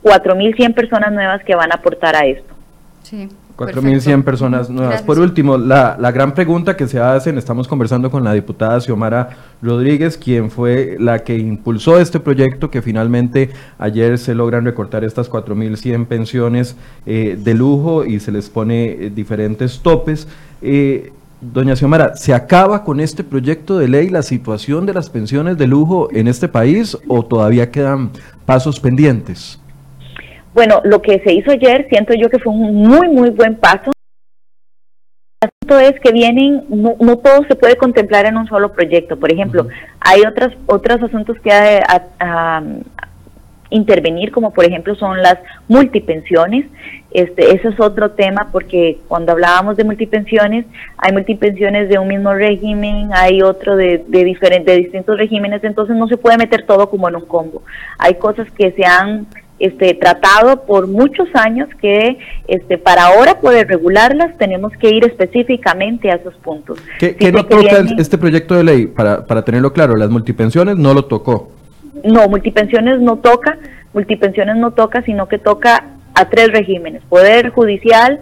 4.100 0.05 0.75
personas 0.75 1.13
nuevas 1.13 1.43
que 1.45 1.57
van 1.57 1.73
a 1.73 1.77
aportar 1.77 2.15
a 2.15 2.27
esto. 2.27 2.55
Sí. 3.03 3.29
4.100 3.61 4.25
personas 4.25 4.71
nuevas. 4.71 5.03
Por 5.03 5.19
último, 5.19 5.59
la, 5.59 5.97
la, 6.01 6.11
gran 6.13 6.33
pregunta 6.33 6.77
que 6.77 6.89
se 6.89 6.99
hacen, 6.99 7.37
estamos 7.37 7.69
conversando 7.69 8.11
con 8.11 8.25
la 8.25 8.33
diputada 8.33 8.81
Xiomara 8.81 9.37
Rodríguez, 9.61 10.17
quien 10.17 10.51
fue 10.51 10.97
la 10.99 11.19
que 11.19 11.37
impulsó 11.37 12.01
este 12.01 12.21
proyecto, 12.21 12.71
que 12.71 12.81
finalmente 12.81 13.51
ayer 13.79 14.17
se 14.17 14.35
logran 14.35 14.65
recortar 14.65 15.05
estas 15.05 15.31
4.100 15.31 16.07
pensiones 16.07 16.75
eh, 17.05 17.39
de 17.39 17.55
lujo 17.55 18.07
y 18.07 18.19
se 18.21 18.33
les 18.33 18.49
pone 18.49 18.93
eh, 18.93 19.11
diferentes 19.15 19.81
topes. 19.81 20.27
Eh, 20.63 21.13
doña 21.43 21.77
Xiomara, 21.77 22.17
¿se 22.17 22.33
acaba 22.33 22.83
con 22.83 22.99
este 22.99 23.25
proyecto 23.25 23.79
de 23.79 23.89
ley 23.89 24.09
la 24.09 24.23
situación 24.23 24.87
de 24.87 24.95
las 24.95 25.11
pensiones 25.11 25.59
de 25.59 25.67
lujo 25.67 26.09
en 26.13 26.29
este 26.29 26.49
país 26.49 26.97
o 27.09 27.23
todavía 27.27 27.71
quedan 27.71 28.11
pasos 28.47 28.81
pendientes? 28.81 29.60
Bueno, 30.53 30.81
lo 30.85 31.01
que 31.01 31.21
se 31.21 31.33
hizo 31.33 31.51
ayer 31.51 31.87
siento 31.89 32.15
yo 32.15 32.29
que 32.29 32.39
fue 32.39 32.53
un 32.53 32.75
muy, 32.75 33.09
muy 33.09 33.31
buen 33.31 33.57
paso. 33.57 33.93
El 35.43 35.49
asunto 35.49 35.79
es 35.79 35.99
que 36.01 36.13
vienen, 36.13 36.65
no, 36.69 37.17
todo 37.19 37.45
se 37.49 37.55
puede 37.55 37.77
contemplar 37.77 38.27
en 38.27 38.37
un 38.37 38.47
solo 38.47 38.73
proyecto. 38.73 39.19
Por 39.19 39.33
ejemplo, 39.33 39.69
hay 40.01 40.23
otras, 40.23 40.53
otros 40.67 41.03
asuntos 41.03 41.37
que 41.41 41.51
intervenir, 43.71 44.33
como 44.33 44.53
por 44.53 44.65
ejemplo 44.65 44.95
son 44.97 45.23
las 45.23 45.39
multipensiones. 45.69 46.67
Este, 47.13 47.55
ese 47.55 47.69
es 47.69 47.81
otro 47.81 48.11
tema 48.11 48.49
porque 48.53 48.99
cuando 49.09 49.33
hablábamos 49.33 49.77
de 49.77 49.85
multipensiones, 49.85 50.67
hay 50.99 51.13
multipensiones 51.13 51.89
de 51.89 51.99
un 51.99 52.09
mismo 52.09 52.35
régimen, 52.35 53.11
hay 53.13 53.43
otro 53.43 53.77
de, 53.77 54.05
de, 54.07 54.25
diferentes, 54.25 54.75
de 54.75 54.83
distintos 54.83 55.17
regímenes, 55.17 55.65
entonces 55.65 55.97
no 55.97 56.09
se 56.09 56.17
puede 56.17 56.37
meter 56.37 56.67
todo 56.67 56.91
como 56.91 57.09
en 57.09 57.17
un 57.17 57.27
combo. 57.27 57.63
Hay 57.99 58.15
cosas 58.15 58.51
que 58.51 58.73
se 58.73 58.85
han 58.85 59.27
este, 59.61 59.95
tratado 59.95 60.65
por 60.65 60.89
muchos 60.89 61.29
años 61.35 61.69
que 61.81 62.19
este, 62.49 62.79
para 62.79 63.05
ahora 63.05 63.41
poder 63.41 63.69
regularlas 63.69 64.37
tenemos 64.39 64.73
que 64.73 64.89
ir 64.89 65.05
específicamente 65.05 66.11
a 66.11 66.17
esos 66.17 66.35
puntos. 66.37 66.83
¿Qué, 66.99 67.15
no 67.31 67.45
toca 67.45 67.85
este 67.99 68.19
proyecto 68.19 68.55
de 68.55 68.65
ley? 68.65 68.87
Para, 68.87 69.27
para 69.27 69.45
tenerlo 69.45 69.73
claro, 69.73 69.97
las 69.97 70.09
multipensiones 70.09 70.77
no 70.77 70.95
lo 70.95 71.05
tocó. 71.05 71.53
No, 72.03 72.27
multipensiones 72.29 73.01
no 73.01 73.17
toca, 73.17 73.59
multipensiones 73.93 74.57
no 74.57 74.71
toca, 74.71 75.03
sino 75.03 75.29
que 75.29 75.39
toca 75.39 75.85
a 76.15 76.29
tres 76.31 76.49
regímenes, 76.53 77.03
Poder 77.09 77.51
Judicial, 77.51 78.21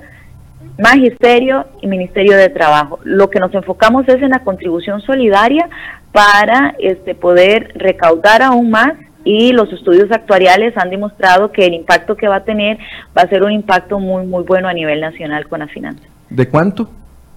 Magisterio 0.78 1.66
y 1.82 1.86
Ministerio 1.86 2.36
de 2.36 2.48
Trabajo. 2.48 2.98
Lo 3.04 3.30
que 3.30 3.40
nos 3.40 3.54
enfocamos 3.54 4.08
es 4.08 4.22
en 4.22 4.30
la 4.30 4.44
contribución 4.44 5.00
solidaria 5.02 5.68
para 6.12 6.74
este, 6.78 7.14
poder 7.14 7.72
recaudar 7.76 8.42
aún 8.42 8.70
más 8.70 8.92
y 9.24 9.52
los 9.52 9.72
estudios 9.72 10.10
actuariales 10.10 10.76
han 10.76 10.90
demostrado 10.90 11.52
que 11.52 11.66
el 11.66 11.74
impacto 11.74 12.16
que 12.16 12.28
va 12.28 12.36
a 12.36 12.44
tener 12.44 12.78
va 13.16 13.22
a 13.22 13.28
ser 13.28 13.42
un 13.42 13.52
impacto 13.52 13.98
muy, 13.98 14.26
muy 14.26 14.44
bueno 14.44 14.68
a 14.68 14.72
nivel 14.72 15.00
nacional 15.00 15.46
con 15.48 15.60
la 15.60 15.68
finanza. 15.68 16.02
¿De 16.30 16.48
cuánto? 16.48 16.88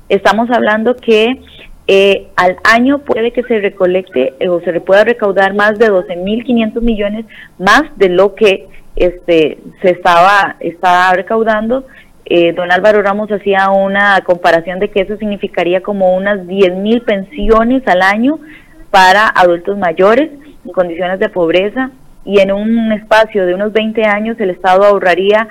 Estamos 0.09 0.49
hablando 0.51 0.95
que 0.95 1.41
eh, 1.88 2.27
al 2.36 2.57
año 2.63 2.99
puede 2.99 3.32
que 3.32 3.43
se 3.43 3.59
recolecte 3.59 4.34
eh, 4.39 4.49
o 4.49 4.61
se 4.61 4.79
pueda 4.82 5.03
recaudar 5.03 5.53
más 5.53 5.79
de 5.79 5.91
12.500 5.91 6.82
millones 6.82 7.25
más 7.57 7.84
de 7.97 8.09
lo 8.09 8.36
que 8.36 8.67
este 8.95 9.57
se 9.82 9.89
estaba, 9.89 10.55
estaba 10.59 11.11
recaudando. 11.13 11.86
Eh, 12.25 12.53
don 12.53 12.71
Álvaro 12.71 13.01
Ramos 13.01 13.32
hacía 13.32 13.69
una 13.71 14.21
comparación 14.21 14.79
de 14.79 14.89
que 14.89 15.01
eso 15.01 15.17
significaría 15.17 15.82
como 15.82 16.15
unas 16.15 16.41
10.000 16.41 17.03
pensiones 17.03 17.86
al 17.88 18.01
año 18.01 18.39
para 18.91 19.27
adultos 19.27 19.77
mayores 19.77 20.29
en 20.66 20.72
condiciones 20.72 21.20
de 21.20 21.30
pobreza 21.30 21.91
y 22.26 22.39
en 22.39 22.51
un 22.51 22.91
espacio 22.91 23.45
de 23.45 23.55
unos 23.55 23.74
20 23.74 24.03
años 24.05 24.39
el 24.39 24.51
Estado 24.51 24.84
ahorraría 24.84 25.47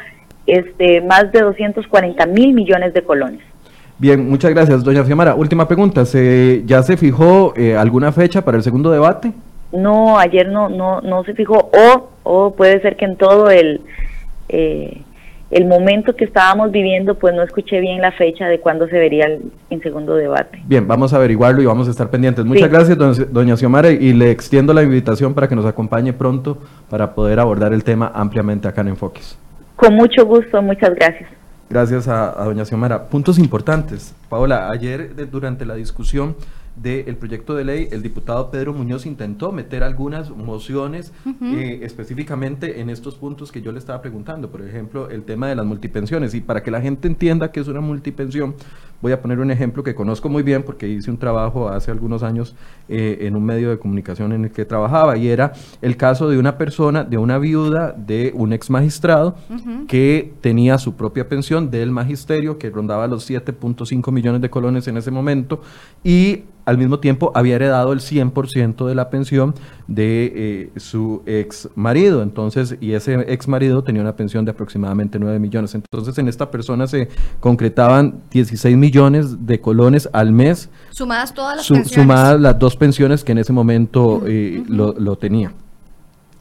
este, 0.46 1.00
más 1.00 1.30
de 1.32 1.40
240 1.40 2.26
mil 2.26 2.54
millones 2.54 2.94
de 2.94 3.02
colones. 3.02 3.40
Bien, 3.98 4.28
muchas 4.28 4.52
gracias, 4.52 4.82
doña 4.82 5.04
Fiamara. 5.04 5.34
Última 5.34 5.68
pregunta, 5.68 6.06
¿se, 6.06 6.62
¿ya 6.64 6.82
se 6.82 6.96
fijó 6.96 7.52
eh, 7.56 7.76
alguna 7.76 8.12
fecha 8.12 8.42
para 8.42 8.56
el 8.56 8.62
segundo 8.62 8.90
debate? 8.90 9.32
No, 9.72 10.18
ayer 10.18 10.48
no, 10.48 10.68
no, 10.68 11.00
no 11.02 11.22
se 11.24 11.34
fijó, 11.34 11.70
o, 11.72 12.08
o 12.22 12.54
puede 12.54 12.80
ser 12.80 12.96
que 12.96 13.04
en 13.04 13.16
todo 13.16 13.50
el, 13.50 13.82
eh, 14.48 15.02
el 15.50 15.66
momento 15.66 16.14
que 16.14 16.24
estábamos 16.24 16.70
viviendo, 16.70 17.16
pues 17.16 17.34
no 17.34 17.42
escuché 17.42 17.80
bien 17.80 18.00
la 18.00 18.12
fecha 18.12 18.46
de 18.46 18.60
cuándo 18.60 18.86
se 18.86 18.98
vería 18.98 19.26
el, 19.26 19.82
segundo 19.82 20.14
debate. 20.14 20.62
Bien, 20.66 20.86
vamos 20.86 21.12
a 21.12 21.16
averiguarlo 21.16 21.60
y 21.60 21.66
vamos 21.66 21.88
a 21.88 21.90
estar 21.90 22.08
pendientes. 22.08 22.44
Muchas 22.44 22.70
gracias, 22.70 22.96
doña 23.32 23.56
Xiomara, 23.56 23.90
y 23.90 24.12
le 24.12 24.30
extiendo 24.30 24.72
la 24.72 24.82
invitación 24.82 25.34
para 25.34 25.48
que 25.48 25.56
nos 25.56 25.66
acompañe 25.66 26.12
pronto 26.12 26.58
para 26.88 27.14
poder 27.14 27.40
abordar 27.40 27.72
el 27.72 27.82
tema 27.82 28.12
ampliamente 28.14 28.68
acá 28.68 28.82
en 28.82 28.88
Enfoques. 28.88 29.36
Con 29.74 29.94
mucho 29.94 30.24
gusto, 30.24 30.62
muchas 30.62 30.94
gracias. 30.94 31.28
Gracias 31.68 32.06
a, 32.08 32.44
doña 32.44 32.64
Xiomara. 32.64 33.04
Puntos 33.08 33.38
importantes. 33.38 34.14
Paola, 34.28 34.70
ayer 34.70 35.14
durante 35.30 35.64
la 35.64 35.74
discusión 35.74 36.36
del 36.76 37.16
proyecto 37.16 37.54
de 37.54 37.64
ley, 37.64 37.88
el 37.90 38.02
diputado 38.02 38.50
Pedro 38.50 38.72
Muñoz 38.72 39.04
intentó 39.04 39.52
meter 39.52 39.82
algunas 39.82 40.30
mociones 40.30 41.12
eh, 41.42 41.80
específicamente 41.82 42.80
en 42.80 42.90
estos 42.90 43.16
puntos 43.16 43.52
que 43.52 43.60
yo 43.60 43.72
le 43.72 43.78
estaba 43.78 44.00
preguntando, 44.00 44.50
por 44.50 44.62
ejemplo, 44.62 45.10
el 45.10 45.24
tema 45.24 45.48
de 45.48 45.56
las 45.56 45.66
multipensiones. 45.66 46.34
Y 46.34 46.40
para 46.40 46.62
que 46.62 46.70
la 46.70 46.80
gente 46.80 47.08
entienda 47.08 47.52
que 47.52 47.60
es 47.60 47.68
una 47.68 47.80
multipensión, 47.80 48.54
voy 49.02 49.12
a 49.12 49.20
poner 49.20 49.40
un 49.40 49.50
ejemplo 49.50 49.82
que 49.82 49.94
conozco 49.94 50.28
muy 50.28 50.42
bien 50.42 50.62
porque 50.62 50.88
hice 50.88 51.10
un 51.10 51.18
trabajo 51.18 51.68
hace 51.68 51.90
algunos 51.90 52.22
años 52.22 52.54
eh, 52.88 53.18
en 53.22 53.36
un 53.36 53.44
medio 53.44 53.70
de 53.70 53.78
comunicación 53.78 54.32
en 54.32 54.44
el 54.44 54.50
que 54.50 54.64
trabajaba. 54.64 55.16
Y 55.16 55.28
era 55.28 55.52
el 55.82 55.96
caso 55.96 56.28
de 56.28 56.38
una 56.38 56.56
persona, 56.56 57.04
de 57.04 57.18
una 57.18 57.38
viuda 57.38 57.92
de 57.92 58.32
un 58.34 58.52
ex 58.52 58.70
magistrado 58.70 59.36
que 59.88 60.32
tenía 60.40 60.78
su 60.78 60.94
propia 60.94 61.28
pensión 61.28 61.70
del 61.70 61.90
magisterio 61.90 62.58
que 62.58 62.70
rondaba 62.70 63.06
los 63.06 63.28
7.5 63.28 64.12
millones 64.12 64.40
de 64.40 64.50
colones 64.50 64.86
en 64.88 64.96
ese 64.96 65.10
momento 65.10 65.62
y 66.04 66.44
al 66.70 66.78
mismo 66.78 67.00
tiempo 67.00 67.32
había 67.34 67.56
heredado 67.56 67.92
el 67.92 67.98
100% 67.98 68.86
de 68.86 68.94
la 68.94 69.10
pensión 69.10 69.54
de 69.88 70.32
eh, 70.34 70.70
su 70.78 71.22
ex 71.26 71.68
marido. 71.74 72.22
Entonces, 72.22 72.76
y 72.80 72.92
ese 72.92 73.14
ex 73.26 73.48
marido 73.48 73.82
tenía 73.82 74.02
una 74.02 74.14
pensión 74.14 74.44
de 74.44 74.52
aproximadamente 74.52 75.18
9 75.18 75.40
millones. 75.40 75.74
Entonces, 75.74 76.16
en 76.18 76.28
esta 76.28 76.48
persona 76.52 76.86
se 76.86 77.08
concretaban 77.40 78.22
16 78.30 78.76
millones 78.76 79.46
de 79.46 79.60
colones 79.60 80.08
al 80.12 80.30
mes. 80.30 80.70
Sumadas 80.90 81.34
todas 81.34 81.56
las 81.56 81.68
pensiones. 81.68 81.92
Sumadas 81.92 82.40
las 82.40 82.56
dos 82.56 82.76
pensiones 82.76 83.24
que 83.24 83.32
en 83.32 83.38
ese 83.38 83.52
momento 83.52 84.22
eh, 84.26 84.62
lo, 84.68 84.92
lo 84.92 85.18
tenía. 85.18 85.52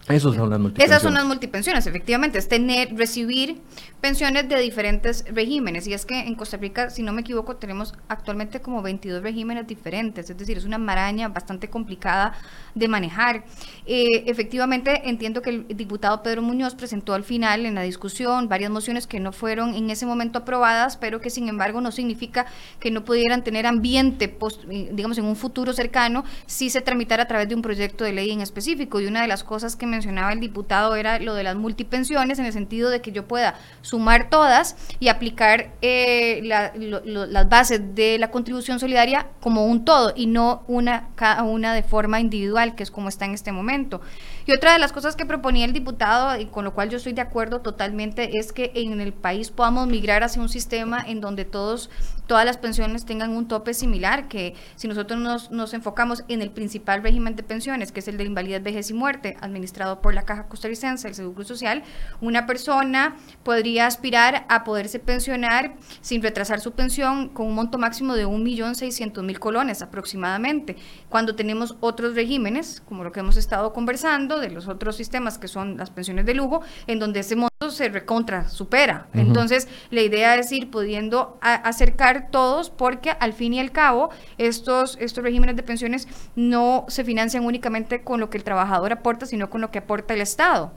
Esas 0.09 0.35
son 0.35 0.49
las 0.49 0.59
multipensiones. 0.59 0.91
Esas 0.91 1.01
son 1.03 1.13
las 1.13 1.25
multipensiones, 1.25 1.85
efectivamente, 1.85 2.39
es 2.39 2.47
tener, 2.47 2.95
recibir 2.95 3.61
pensiones 4.01 4.49
de 4.49 4.59
diferentes 4.59 5.23
regímenes. 5.31 5.85
Y 5.87 5.93
es 5.93 6.05
que 6.05 6.19
en 6.19 6.33
Costa 6.35 6.57
Rica, 6.57 6.89
si 6.89 7.03
no 7.03 7.13
me 7.13 7.21
equivoco, 7.21 7.57
tenemos 7.57 7.93
actualmente 8.07 8.59
como 8.59 8.81
22 8.81 9.21
regímenes 9.21 9.67
diferentes, 9.67 10.29
es 10.29 10.37
decir, 10.37 10.57
es 10.57 10.65
una 10.65 10.79
maraña 10.79 11.27
bastante 11.27 11.69
complicada 11.69 12.33
de 12.73 12.87
manejar. 12.87 13.43
Eh, 13.85 14.23
efectivamente, 14.25 15.09
entiendo 15.09 15.41
que 15.41 15.51
el 15.51 15.67
diputado 15.67 16.23
Pedro 16.23 16.41
Muñoz 16.41 16.73
presentó 16.73 17.13
al 17.13 17.23
final 17.23 17.67
en 17.67 17.75
la 17.75 17.83
discusión 17.83 18.49
varias 18.49 18.71
mociones 18.71 19.05
que 19.05 19.19
no 19.19 19.31
fueron 19.31 19.75
en 19.75 19.91
ese 19.91 20.07
momento 20.07 20.39
aprobadas, 20.39 20.97
pero 20.97 21.21
que 21.21 21.29
sin 21.29 21.47
embargo 21.49 21.81
no 21.81 21.91
significa 21.91 22.47
que 22.79 22.89
no 22.89 23.05
pudieran 23.05 23.43
tener 23.43 23.67
ambiente, 23.67 24.27
post, 24.27 24.63
eh, 24.71 24.89
digamos, 24.91 25.19
en 25.19 25.25
un 25.25 25.35
futuro 25.35 25.73
cercano, 25.73 26.23
si 26.47 26.71
se 26.71 26.81
tramitara 26.81 27.23
a 27.23 27.27
través 27.27 27.47
de 27.47 27.55
un 27.55 27.61
proyecto 27.61 28.03
de 28.03 28.13
ley 28.13 28.31
en 28.31 28.41
específico. 28.41 28.99
Y 28.99 29.05
una 29.05 29.21
de 29.21 29.27
las 29.27 29.43
cosas 29.43 29.75
que 29.75 29.85
me 29.85 29.98
mencionaba 29.99 30.31
el 30.31 30.39
diputado 30.39 30.95
era 30.95 31.19
lo 31.19 31.33
de 31.35 31.43
las 31.43 31.55
multipensiones, 31.55 32.39
en 32.39 32.45
el 32.45 32.53
sentido 32.53 32.89
de 32.89 33.01
que 33.01 33.11
yo 33.11 33.27
pueda 33.27 33.55
sumar 33.81 34.29
todas 34.29 34.77
y 34.99 35.09
aplicar 35.09 35.71
eh, 35.81 36.39
las 36.43 37.49
bases 37.49 37.81
de 37.95 38.17
la 38.17 38.31
contribución 38.31 38.79
solidaria 38.79 39.27
como 39.41 39.65
un 39.65 39.83
todo 39.83 40.13
y 40.15 40.27
no 40.27 40.63
una 40.67 41.09
cada 41.15 41.43
una 41.43 41.73
de 41.73 41.83
forma 41.83 42.19
individual, 42.19 42.75
que 42.75 42.83
es 42.83 42.91
como 42.91 43.09
está 43.09 43.25
en 43.25 43.33
este 43.33 43.51
momento. 43.51 44.01
Y 44.49 44.51
otra 44.51 44.73
de 44.73 44.79
las 44.79 44.91
cosas 44.91 45.15
que 45.15 45.27
proponía 45.27 45.63
el 45.63 45.73
diputado, 45.73 46.35
y 46.41 46.47
con 46.47 46.65
lo 46.65 46.73
cual 46.73 46.89
yo 46.89 46.97
estoy 46.97 47.13
de 47.13 47.21
acuerdo 47.21 47.61
totalmente, 47.61 48.39
es 48.39 48.51
que 48.51 48.71
en 48.73 48.99
el 48.99 49.13
país 49.13 49.51
podamos 49.51 49.85
migrar 49.85 50.23
hacia 50.23 50.41
un 50.41 50.49
sistema 50.49 50.99
en 51.05 51.21
donde 51.21 51.45
todos, 51.45 51.91
todas 52.25 52.45
las 52.45 52.57
pensiones 52.57 53.05
tengan 53.05 53.37
un 53.37 53.47
tope 53.47 53.75
similar, 53.75 54.27
que 54.27 54.55
si 54.75 54.87
nosotros 54.87 55.19
nos, 55.19 55.51
nos 55.51 55.75
enfocamos 55.75 56.23
en 56.29 56.41
el 56.41 56.49
principal 56.49 57.03
régimen 57.03 57.35
de 57.35 57.43
pensiones, 57.43 57.91
que 57.91 57.99
es 57.99 58.07
el 58.07 58.17
de 58.17 58.23
invalidez, 58.23 58.63
vejez 58.63 58.89
y 58.89 58.95
muerte, 58.95 59.37
administrado 59.39 60.01
por 60.01 60.15
la 60.15 60.23
Caja 60.23 60.47
Costarricense, 60.47 61.07
el 61.07 61.13
Seguro 61.13 61.43
Social, 61.43 61.83
una 62.19 62.47
persona 62.47 63.17
podría 63.43 63.85
aspirar 63.85 64.47
a 64.49 64.63
poderse 64.63 64.97
pensionar 64.97 65.75
sin 66.01 66.23
retrasar 66.23 66.59
su 66.59 66.71
pensión 66.71 67.29
con 67.29 67.45
un 67.45 67.53
monto 67.53 67.77
máximo 67.77 68.15
de 68.15 68.25
1.600.000 68.25 69.37
colones 69.37 69.83
aproximadamente, 69.83 70.75
cuando 71.07 71.35
tenemos 71.35 71.75
otros 71.81 72.15
regímenes, 72.15 72.81
como 72.89 73.03
lo 73.03 73.11
que 73.11 73.19
hemos 73.19 73.37
estado 73.37 73.73
conversando, 73.73 74.38
de 74.39 74.49
los 74.49 74.67
otros 74.67 74.95
sistemas 74.95 75.37
que 75.37 75.47
son 75.47 75.77
las 75.77 75.89
pensiones 75.89 76.25
de 76.25 76.33
lujo, 76.33 76.61
en 76.87 76.99
donde 76.99 77.21
ese 77.21 77.35
monto 77.35 77.49
se 77.69 77.89
recontra, 77.89 78.49
supera. 78.49 79.07
Entonces, 79.13 79.67
la 79.91 80.01
idea 80.01 80.35
es 80.35 80.51
ir 80.51 80.71
pudiendo 80.71 81.37
acercar 81.41 82.29
todos 82.31 82.69
porque 82.69 83.11
al 83.19 83.33
fin 83.33 83.53
y 83.53 83.59
al 83.59 83.71
cabo 83.71 84.09
estos, 84.37 84.97
estos 84.99 85.23
regímenes 85.23 85.55
de 85.55 85.63
pensiones 85.63 86.07
no 86.35 86.85
se 86.87 87.03
financian 87.03 87.45
únicamente 87.45 88.03
con 88.03 88.19
lo 88.19 88.29
que 88.29 88.37
el 88.37 88.43
trabajador 88.43 88.91
aporta, 88.91 89.25
sino 89.25 89.49
con 89.49 89.61
lo 89.61 89.71
que 89.71 89.79
aporta 89.79 90.13
el 90.13 90.21
Estado. 90.21 90.71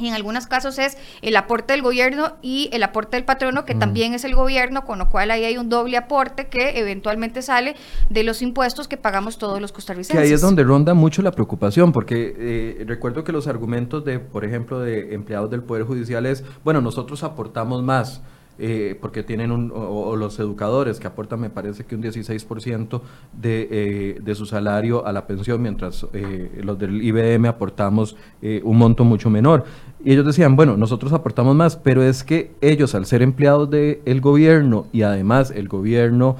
Y 0.00 0.08
en 0.08 0.14
algunos 0.14 0.46
casos 0.46 0.78
es 0.78 0.96
el 1.22 1.36
aporte 1.36 1.74
del 1.74 1.82
gobierno 1.82 2.36
y 2.42 2.70
el 2.72 2.82
aporte 2.82 3.16
del 3.16 3.24
patrono, 3.24 3.64
que 3.64 3.74
también 3.74 4.14
es 4.14 4.24
el 4.24 4.34
gobierno, 4.34 4.84
con 4.84 4.98
lo 4.98 5.10
cual 5.10 5.30
ahí 5.30 5.44
hay 5.44 5.58
un 5.58 5.68
doble 5.68 5.96
aporte 5.96 6.48
que 6.48 6.78
eventualmente 6.80 7.42
sale 7.42 7.76
de 8.08 8.24
los 8.24 8.42
impuestos 8.42 8.88
que 8.88 8.96
pagamos 8.96 9.38
todos 9.38 9.60
los 9.60 9.72
costarricenses. 9.72 10.16
Que 10.16 10.22
ahí 10.26 10.32
es 10.32 10.40
donde 10.40 10.64
ronda 10.64 10.94
mucho 10.94 11.22
la 11.22 11.32
preocupación, 11.32 11.92
porque 11.92 12.34
eh, 12.38 12.84
recuerdo 12.86 13.24
que 13.24 13.32
los 13.32 13.46
argumentos 13.46 14.04
de, 14.04 14.18
por 14.18 14.44
ejemplo, 14.44 14.80
de 14.80 15.14
empleados 15.14 15.50
del 15.50 15.62
Poder 15.62 15.84
Judicial 15.84 16.24
es, 16.26 16.44
bueno, 16.64 16.80
nosotros 16.80 17.22
aportamos 17.22 17.82
más 17.82 18.22
eh, 18.62 18.94
porque 19.00 19.22
tienen 19.22 19.52
un, 19.52 19.72
o, 19.74 20.14
los 20.16 20.38
educadores 20.38 21.00
que 21.00 21.06
aportan, 21.06 21.40
me 21.40 21.48
parece 21.48 21.84
que 21.84 21.94
un 21.94 22.02
16% 22.02 23.00
de, 23.32 23.68
eh, 23.70 24.20
de 24.20 24.34
su 24.34 24.44
salario 24.44 25.06
a 25.06 25.12
la 25.12 25.26
pensión, 25.26 25.62
mientras 25.62 26.06
eh, 26.12 26.60
los 26.62 26.78
del 26.78 27.02
IBM 27.02 27.48
aportamos 27.48 28.16
un 28.62 28.76
monto 28.76 29.04
mucho 29.04 29.30
menor. 29.30 29.64
Y 30.04 30.12
ellos 30.12 30.26
decían, 30.26 30.56
bueno, 30.56 30.76
nosotros 30.76 31.12
aportamos 31.12 31.56
más, 31.56 31.76
pero 31.76 32.02
es 32.02 32.22
que 32.22 32.52
ellos 32.60 32.94
al 32.94 33.06
ser 33.06 33.22
empleados 33.22 33.70
del 33.70 34.20
gobierno 34.20 34.86
y 34.92 35.02
además 35.02 35.50
el 35.50 35.68
gobierno 35.68 36.36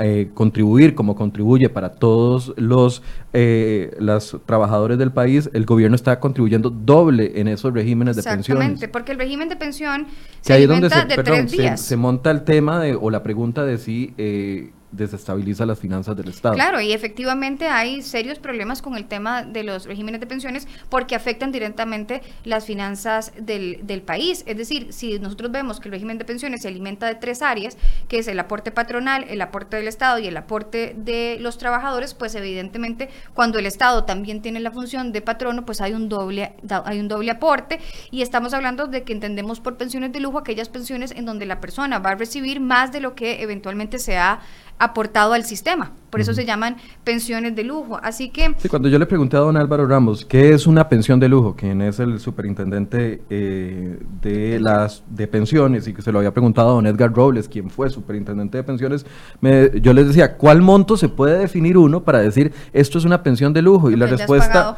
eh, 0.00 0.30
contribuir 0.34 0.94
como 0.94 1.16
contribuye 1.16 1.68
para 1.68 1.90
todos 1.90 2.54
los, 2.56 3.02
eh, 3.32 3.94
los 3.98 4.38
trabajadores 4.46 4.98
del 4.98 5.12
país, 5.12 5.50
el 5.52 5.64
gobierno 5.64 5.94
está 5.96 6.20
contribuyendo 6.20 6.70
doble 6.70 7.32
en 7.36 7.48
esos 7.48 7.72
regímenes 7.72 8.16
de 8.16 8.22
pensiones. 8.22 8.62
Exactamente, 8.62 8.88
porque 8.88 9.12
el 9.12 9.18
régimen 9.18 9.48
de 9.48 9.56
pensión 9.56 10.06
se 10.40 10.66
de 10.66 11.22
tres 11.22 11.50
días. 11.50 11.80
Se, 11.80 11.96
monta 11.96 12.30
el 12.30 12.42
tema 12.42 12.78
de, 12.80 12.94
o 12.94 13.10
la 13.10 13.22
pregunta 13.22 13.64
de 13.64 13.78
si 13.78 14.14
eh, 14.18 14.70
desestabiliza 14.96 15.66
las 15.66 15.78
finanzas 15.78 16.16
del 16.16 16.28
Estado. 16.28 16.54
Claro, 16.54 16.80
y 16.80 16.92
efectivamente 16.92 17.68
hay 17.68 18.02
serios 18.02 18.38
problemas 18.38 18.82
con 18.82 18.96
el 18.96 19.06
tema 19.06 19.42
de 19.42 19.64
los 19.64 19.86
regímenes 19.86 20.20
de 20.20 20.26
pensiones 20.26 20.68
porque 20.88 21.14
afectan 21.14 21.52
directamente 21.52 22.22
las 22.44 22.64
finanzas 22.64 23.32
del, 23.38 23.80
del, 23.82 24.02
país. 24.02 24.44
Es 24.46 24.56
decir, 24.56 24.92
si 24.92 25.18
nosotros 25.18 25.50
vemos 25.50 25.80
que 25.80 25.88
el 25.88 25.92
régimen 25.92 26.18
de 26.18 26.24
pensiones 26.24 26.62
se 26.62 26.68
alimenta 26.68 27.06
de 27.06 27.14
tres 27.14 27.42
áreas, 27.42 27.76
que 28.08 28.18
es 28.18 28.28
el 28.28 28.38
aporte 28.38 28.70
patronal, 28.70 29.24
el 29.28 29.40
aporte 29.40 29.76
del 29.76 29.88
Estado 29.88 30.18
y 30.18 30.26
el 30.26 30.36
aporte 30.36 30.94
de 30.96 31.38
los 31.40 31.58
trabajadores, 31.58 32.14
pues 32.14 32.34
evidentemente 32.34 33.08
cuando 33.34 33.58
el 33.58 33.66
Estado 33.66 34.04
también 34.04 34.42
tiene 34.42 34.60
la 34.60 34.70
función 34.70 35.12
de 35.12 35.20
patrono, 35.22 35.64
pues 35.64 35.80
hay 35.80 35.92
un 35.92 36.08
doble, 36.08 36.52
hay 36.84 37.00
un 37.00 37.08
doble 37.08 37.30
aporte 37.30 37.80
y 38.10 38.22
estamos 38.22 38.54
hablando 38.54 38.86
de 38.86 39.02
que 39.02 39.12
entendemos 39.12 39.60
por 39.60 39.76
pensiones 39.76 40.12
de 40.12 40.20
lujo 40.20 40.38
aquellas 40.38 40.68
pensiones 40.68 41.12
en 41.12 41.24
donde 41.24 41.46
la 41.46 41.60
persona 41.60 41.98
va 41.98 42.10
a 42.10 42.14
recibir 42.14 42.60
más 42.60 42.92
de 42.92 43.00
lo 43.00 43.14
que 43.14 43.42
eventualmente 43.42 43.98
se 43.98 44.16
ha 44.16 44.40
aportado 44.78 45.32
al 45.32 45.44
sistema. 45.44 45.92
Por 46.10 46.20
eso 46.20 46.32
se 46.32 46.44
llaman 46.44 46.76
pensiones 47.02 47.56
de 47.56 47.64
lujo. 47.64 47.98
Así 48.00 48.28
que... 48.28 48.54
Sí, 48.58 48.68
cuando 48.68 48.88
yo 48.88 49.00
le 49.00 49.06
pregunté 49.06 49.36
a 49.36 49.40
don 49.40 49.56
Álvaro 49.56 49.84
Ramos, 49.86 50.24
¿qué 50.24 50.52
es 50.52 50.66
una 50.66 50.88
pensión 50.88 51.18
de 51.18 51.28
lujo? 51.28 51.56
Quien 51.56 51.82
es 51.82 51.98
el 51.98 52.20
superintendente 52.20 53.22
eh, 53.30 53.98
de 54.22 54.60
las 54.60 55.02
de 55.08 55.26
pensiones 55.26 55.88
y 55.88 55.92
que 55.92 56.02
se 56.02 56.12
lo 56.12 56.18
había 56.18 56.30
preguntado 56.30 56.70
a 56.70 56.72
don 56.74 56.86
Edgar 56.86 57.12
Robles, 57.12 57.48
quien 57.48 57.68
fue 57.68 57.90
superintendente 57.90 58.58
de 58.58 58.62
pensiones, 58.62 59.04
me, 59.40 59.80
yo 59.80 59.92
les 59.92 60.06
decía, 60.06 60.36
¿cuál 60.36 60.62
monto 60.62 60.96
se 60.96 61.08
puede 61.08 61.36
definir 61.36 61.76
uno 61.76 62.04
para 62.04 62.20
decir 62.20 62.52
esto 62.72 62.98
es 62.98 63.04
una 63.04 63.24
pensión 63.24 63.52
de 63.52 63.62
lujo? 63.62 63.90
Y 63.90 63.96
la 63.96 64.06
respuesta... 64.06 64.76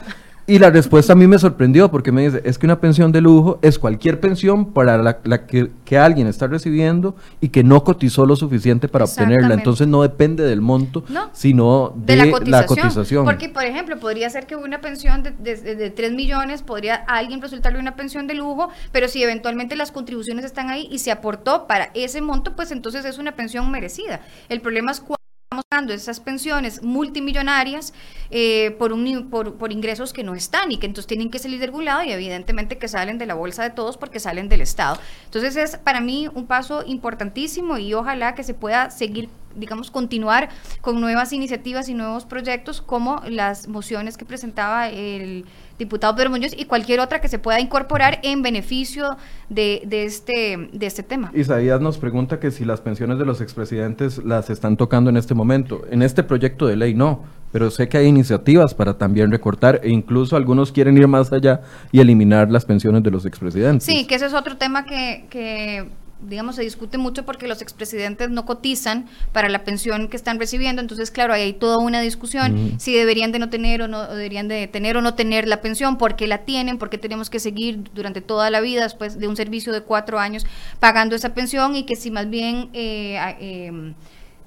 Y 0.48 0.60
la 0.60 0.70
respuesta 0.70 1.12
a 1.12 1.16
mí 1.16 1.26
me 1.26 1.40
sorprendió 1.40 1.90
porque 1.90 2.12
me 2.12 2.22
dice, 2.22 2.40
es 2.44 2.56
que 2.56 2.66
una 2.66 2.78
pensión 2.78 3.10
de 3.10 3.20
lujo 3.20 3.58
es 3.62 3.80
cualquier 3.80 4.20
pensión 4.20 4.72
para 4.72 4.96
la, 4.96 5.46
que, 5.46 5.98
alguien 5.98 6.28
está 6.28 6.46
recibiendo 6.46 7.16
y 7.40 7.48
que 7.48 7.64
no 7.64 7.82
cotizó 7.82 8.24
lo 8.26 8.36
suficiente 8.36 8.86
para 8.86 9.06
obtenerla. 9.06 9.54
Entonces 9.54 9.88
no 9.88 10.02
depende 10.02 10.44
del 10.44 10.60
monto, 10.60 11.04
sino 11.32 11.92
de, 11.96 12.16
la, 12.46 12.64
cotización. 12.64 13.24
Porque, 13.24 13.48
por 13.48 13.64
ejemplo, 13.64 13.98
podría 13.98 14.30
ser 14.30 14.46
que 14.46 14.54
una 14.54 14.80
pensión 14.80 15.24
de, 15.24 15.32
de, 15.32 15.74
de, 15.74 15.90
3 15.90 16.12
millones, 16.12 16.62
podría 16.62 17.04
a 17.08 17.16
alguien 17.16 17.42
resultarle 17.42 17.80
una 17.80 17.96
pensión 17.96 18.28
de 18.28 18.34
lujo, 18.34 18.68
pero 18.92 19.08
si 19.08 19.22
eventualmente 19.24 19.74
las 19.74 19.90
contribuciones 19.90 20.44
están 20.44 20.70
ahí 20.70 20.86
y 20.92 21.00
se 21.00 21.10
aportó 21.10 21.66
para 21.66 21.90
ese 21.94 22.20
monto, 22.20 22.54
pues 22.54 22.70
entonces 22.70 23.04
es 23.04 23.18
una 23.18 23.32
pensión 23.32 23.68
merecida. 23.72 24.20
El 24.48 24.60
problema 24.60 24.92
es 24.92 25.00
cuando 25.00 25.15
estamos 25.46 25.64
dando 25.70 25.92
esas 25.92 26.18
pensiones 26.18 26.82
multimillonarias 26.82 27.94
eh, 28.32 28.74
por, 28.80 28.92
un, 28.92 29.30
por, 29.30 29.54
por, 29.54 29.70
ingresos 29.70 30.12
que 30.12 30.24
no 30.24 30.34
están 30.34 30.72
y 30.72 30.78
que 30.78 30.86
entonces 30.86 31.06
tienen 31.06 31.30
que 31.30 31.38
salir 31.38 31.60
de 31.60 31.66
algún 31.66 31.84
y 31.84 32.10
evidentemente 32.10 32.78
que 32.78 32.88
salen 32.88 33.16
de 33.16 33.26
la 33.26 33.34
bolsa 33.34 33.62
de 33.62 33.70
todos 33.70 33.96
porque 33.96 34.18
salen 34.18 34.48
del 34.48 34.60
Estado. 34.60 34.98
Entonces 35.26 35.54
es 35.54 35.76
para 35.76 36.00
mí 36.00 36.28
un 36.34 36.48
paso 36.48 36.82
importantísimo 36.84 37.78
y 37.78 37.94
ojalá 37.94 38.34
que 38.34 38.42
se 38.42 38.54
pueda 38.54 38.90
seguir 38.90 39.28
digamos, 39.54 39.90
continuar 39.90 40.50
con 40.80 41.00
nuevas 41.00 41.32
iniciativas 41.32 41.88
y 41.88 41.94
nuevos 41.94 42.26
proyectos 42.26 42.82
como 42.82 43.22
las 43.26 43.68
mociones 43.68 44.16
que 44.16 44.24
presentaba 44.24 44.88
el 44.88 45.46
diputado 45.78 46.14
Pedro 46.16 46.30
Muñoz 46.30 46.52
y 46.56 46.64
cualquier 46.64 47.00
otra 47.00 47.20
que 47.20 47.28
se 47.28 47.38
pueda 47.38 47.60
incorporar 47.60 48.18
en 48.22 48.42
beneficio 48.42 49.16
de, 49.48 49.82
de, 49.86 50.04
este, 50.04 50.70
de 50.72 50.86
este 50.86 51.02
tema. 51.02 51.30
Isaías 51.34 51.80
nos 51.80 51.98
pregunta 51.98 52.40
que 52.40 52.50
si 52.50 52.64
las 52.64 52.80
pensiones 52.80 53.18
de 53.18 53.24
los 53.24 53.40
expresidentes 53.40 54.18
las 54.24 54.50
están 54.50 54.76
tocando 54.76 55.10
en 55.10 55.16
este 55.16 55.34
momento. 55.34 55.82
En 55.90 56.02
este 56.02 56.22
proyecto 56.22 56.66
de 56.66 56.76
ley 56.76 56.94
no, 56.94 57.24
pero 57.52 57.70
sé 57.70 57.88
que 57.88 57.98
hay 57.98 58.06
iniciativas 58.06 58.74
para 58.74 58.98
también 58.98 59.30
recortar 59.30 59.80
e 59.82 59.90
incluso 59.90 60.36
algunos 60.36 60.72
quieren 60.72 60.96
ir 60.96 61.08
más 61.08 61.32
allá 61.32 61.60
y 61.92 62.00
eliminar 62.00 62.50
las 62.50 62.64
pensiones 62.64 63.02
de 63.02 63.10
los 63.10 63.26
expresidentes. 63.26 63.84
Sí, 63.84 64.06
que 64.06 64.16
ese 64.16 64.26
es 64.26 64.34
otro 64.34 64.56
tema 64.56 64.84
que, 64.84 65.26
que 65.30 65.88
digamos, 66.20 66.56
se 66.56 66.62
discute 66.62 66.98
mucho 66.98 67.24
porque 67.24 67.46
los 67.46 67.62
expresidentes 67.62 68.30
no 68.30 68.46
cotizan 68.46 69.06
para 69.32 69.48
la 69.48 69.64
pensión 69.64 70.08
que 70.08 70.16
están 70.16 70.38
recibiendo, 70.38 70.80
entonces, 70.80 71.10
claro, 71.10 71.34
ahí 71.34 71.42
hay 71.42 71.52
toda 71.52 71.78
una 71.78 72.00
discusión 72.00 72.76
si 72.78 72.94
deberían 72.94 73.32
de 73.32 73.38
no 73.38 73.50
tener 73.50 73.82
o 73.82 73.88
no 73.88 74.06
deberían 74.06 74.48
de 74.48 74.66
tener 74.66 74.96
o 74.96 75.02
no 75.02 75.14
tener 75.14 75.46
la 75.46 75.60
pensión, 75.60 75.98
por 75.98 76.16
qué 76.16 76.26
la 76.26 76.38
tienen, 76.38 76.78
por 76.78 76.90
qué 76.90 76.98
tenemos 76.98 77.30
que 77.30 77.38
seguir 77.38 77.84
durante 77.94 78.20
toda 78.20 78.50
la 78.50 78.60
vida 78.60 78.82
después 78.82 79.18
de 79.18 79.28
un 79.28 79.36
servicio 79.36 79.72
de 79.72 79.82
cuatro 79.82 80.18
años 80.18 80.46
pagando 80.80 81.14
esa 81.14 81.34
pensión 81.34 81.76
y 81.76 81.84
que 81.84 81.96
si 81.96 82.10
más 82.10 82.28
bien 82.28 82.70
eh, 82.72 83.18
eh, 83.40 83.94